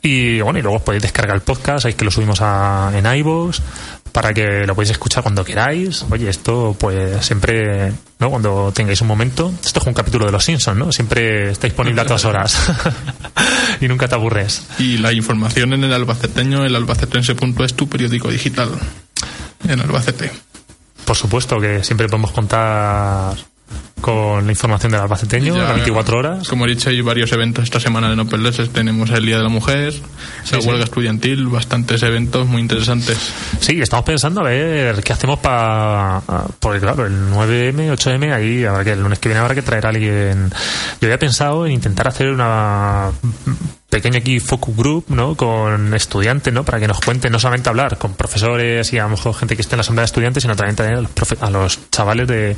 Y, 0.00 0.40
bueno, 0.40 0.58
y 0.58 0.62
luego 0.62 0.78
os 0.78 0.82
podéis 0.82 1.02
descargar 1.02 1.36
el 1.36 1.42
podcast, 1.42 1.82
sabéis 1.82 1.96
que 1.96 2.06
lo 2.06 2.10
subimos 2.10 2.40
a, 2.40 2.90
en 2.94 3.04
iVoox, 3.04 3.60
para 4.10 4.32
que 4.32 4.66
lo 4.66 4.74
podáis 4.74 4.92
escuchar 4.92 5.22
cuando 5.22 5.44
queráis. 5.44 6.06
Oye, 6.08 6.30
esto, 6.30 6.74
pues, 6.80 7.22
siempre, 7.26 7.92
¿no? 8.18 8.30
Cuando 8.30 8.72
tengáis 8.74 9.02
un 9.02 9.08
momento. 9.08 9.52
Esto 9.62 9.80
es 9.80 9.86
un 9.86 9.92
capítulo 9.92 10.24
de 10.24 10.32
Los 10.32 10.46
Simpsons, 10.46 10.78
¿no? 10.78 10.92
Siempre 10.92 11.50
está 11.50 11.66
disponible 11.66 12.00
a 12.00 12.06
todas 12.06 12.24
horas. 12.24 12.72
y 13.82 13.86
nunca 13.86 14.08
te 14.08 14.14
aburres. 14.14 14.66
Y 14.78 14.96
la 14.96 15.12
información 15.12 15.74
en 15.74 15.84
el 15.84 15.92
albaceteño, 15.92 16.64
el 16.64 16.74
albacetense.es, 16.74 17.74
tu 17.74 17.86
periódico 17.86 18.30
digital. 18.30 18.70
En 19.68 19.80
Albacete. 19.80 20.53
Por 21.04 21.16
supuesto 21.16 21.60
que 21.60 21.84
siempre 21.84 22.08
podemos 22.08 22.32
contar 22.32 23.36
con 24.00 24.44
la 24.44 24.52
información 24.52 24.92
del 24.92 25.00
albaceteño, 25.00 25.56
las 25.56 25.76
24 25.76 26.18
horas. 26.18 26.48
Como 26.48 26.66
he 26.66 26.68
dicho, 26.68 26.90
hay 26.90 27.00
varios 27.00 27.32
eventos 27.32 27.64
esta 27.64 27.80
semana 27.80 28.10
de 28.10 28.16
No 28.16 28.26
Perderse. 28.26 28.66
Tenemos 28.66 29.08
el 29.10 29.24
Día 29.24 29.38
de 29.38 29.42
la 29.42 29.48
Mujer, 29.48 29.94
la 30.50 30.60
sí. 30.60 30.68
huelga 30.68 30.84
estudiantil, 30.84 31.46
bastantes 31.46 32.02
eventos 32.02 32.46
muy 32.46 32.60
interesantes. 32.60 33.16
Sí, 33.60 33.80
estamos 33.80 34.04
pensando 34.04 34.42
a 34.42 34.44
ver 34.44 35.02
qué 35.02 35.12
hacemos 35.14 35.38
para. 35.38 36.20
Porque, 36.60 36.80
claro, 36.80 37.06
el 37.06 37.30
9M, 37.30 37.96
8M, 37.96 38.34
ahí 38.34 38.64
habrá 38.66 38.84
que 38.84 38.92
el 38.92 39.00
lunes 39.00 39.18
que 39.18 39.30
viene 39.30 39.40
habrá 39.40 39.54
que 39.54 39.62
traer 39.62 39.86
a 39.86 39.88
alguien. 39.88 40.50
Yo 41.00 41.06
había 41.06 41.18
pensado 41.18 41.64
en 41.64 41.72
intentar 41.72 42.06
hacer 42.06 42.28
una 42.28 43.10
pequeña 43.94 44.18
aquí 44.18 44.40
focus 44.40 44.76
group, 44.76 45.04
¿no? 45.10 45.36
Con 45.36 45.94
estudiantes, 45.94 46.52
¿no? 46.52 46.64
Para 46.64 46.80
que 46.80 46.88
nos 46.88 46.98
cuenten, 47.00 47.30
no 47.30 47.38
solamente 47.38 47.68
hablar 47.68 47.96
con 47.96 48.14
profesores 48.14 48.92
y 48.92 48.98
a 48.98 49.04
lo 49.04 49.10
mejor 49.10 49.34
gente 49.36 49.54
que 49.54 49.62
esté 49.62 49.76
en 49.76 49.78
la 49.78 49.82
asamblea 49.82 50.02
de 50.02 50.06
estudiantes, 50.06 50.42
sino 50.42 50.56
también 50.56 50.74
tener 50.74 50.94
a 50.96 51.00
los, 51.00 51.14
profe- 51.14 51.38
a 51.40 51.48
los 51.48 51.78
chavales 51.92 52.26
de, 52.26 52.56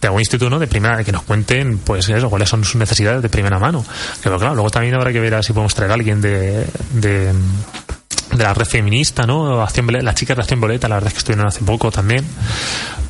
de 0.00 0.06
algún 0.08 0.22
instituto, 0.22 0.48
¿no? 0.48 0.58
De 0.58 0.66
primera, 0.66 1.04
que 1.04 1.12
nos 1.12 1.22
cuenten, 1.24 1.76
pues 1.78 2.08
eso, 2.08 2.30
cuáles 2.30 2.48
son 2.48 2.64
sus 2.64 2.76
necesidades 2.76 3.20
de 3.20 3.28
primera 3.28 3.58
mano. 3.58 3.84
Pero 4.22 4.38
claro, 4.38 4.54
luego 4.54 4.70
también 4.70 4.94
habrá 4.94 5.12
que 5.12 5.20
ver 5.20 5.34
a 5.34 5.42
si 5.42 5.52
podemos 5.52 5.74
traer 5.74 5.90
a 5.90 5.94
alguien 5.94 6.22
de, 6.22 6.64
de 6.94 7.30
de 8.32 8.44
la 8.44 8.54
red 8.54 8.66
feminista, 8.66 9.26
¿no? 9.26 9.62
Acción 9.62 9.86
las 9.90 10.14
chicas 10.14 10.36
de 10.36 10.42
Acción 10.42 10.60
Violeta, 10.60 10.88
la 10.88 10.96
verdad 10.96 11.08
es 11.08 11.14
que 11.14 11.18
estuvieron 11.18 11.46
hace 11.46 11.62
poco 11.64 11.90
también. 11.90 12.24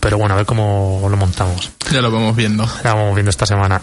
Pero 0.01 0.17
bueno, 0.17 0.35
a 0.35 0.37
ver 0.39 0.47
cómo 0.47 1.07
lo 1.11 1.17
montamos. 1.17 1.71
Ya 1.91 2.01
lo 2.01 2.11
vamos 2.11 2.35
viendo. 2.35 2.65
Ya 2.83 2.95
vamos 2.95 3.15
viendo 3.15 3.31
esta 3.31 3.47
semana. 3.47 3.81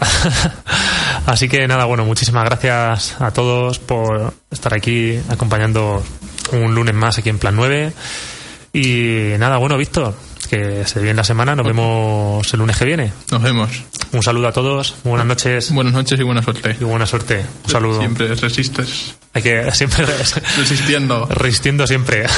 Así 1.26 1.48
que 1.48 1.68
nada, 1.68 1.84
bueno, 1.84 2.04
muchísimas 2.04 2.44
gracias 2.44 3.20
a 3.20 3.30
todos 3.30 3.78
por 3.78 4.34
estar 4.50 4.74
aquí 4.74 5.18
acompañando 5.28 6.02
un 6.52 6.74
lunes 6.74 6.94
más 6.94 7.18
aquí 7.18 7.28
en 7.28 7.38
Plan 7.38 7.54
9. 7.54 7.92
Y 8.72 9.32
nada, 9.38 9.58
bueno, 9.58 9.76
Víctor, 9.76 10.14
que 10.48 10.84
se 10.86 11.00
viene 11.00 11.14
la 11.16 11.24
semana, 11.24 11.54
nos 11.54 11.66
vemos 11.66 12.52
el 12.52 12.58
lunes 12.58 12.76
que 12.76 12.84
viene. 12.84 13.12
Nos 13.30 13.42
vemos. 13.42 13.68
Un 14.12 14.22
saludo 14.22 14.48
a 14.48 14.52
todos, 14.52 14.94
buenas 15.04 15.26
noches. 15.26 15.70
Buenas 15.72 15.92
noches 15.92 16.18
y 16.18 16.22
buena 16.22 16.42
suerte. 16.42 16.76
Y 16.80 16.84
buena 16.84 17.06
suerte. 17.06 17.44
Un 17.66 17.70
saludo. 17.70 17.98
Siempre 18.00 18.34
resistes. 18.34 19.14
Hay 19.34 19.42
que 19.42 19.70
siempre 19.72 20.06
Resistiendo. 20.56 21.26
resistiendo 21.26 21.86
siempre. 21.86 22.26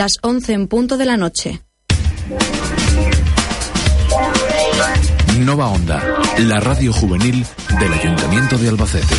las 0.00 0.16
11 0.22 0.54
en 0.54 0.66
punto 0.66 0.96
de 0.96 1.04
la 1.04 1.18
noche. 1.18 1.60
Nova 5.40 5.66
Onda, 5.68 6.02
la 6.38 6.58
radio 6.58 6.90
juvenil 6.90 7.44
del 7.78 7.92
Ayuntamiento 7.92 8.56
de 8.56 8.70
Albacete. 8.70 9.14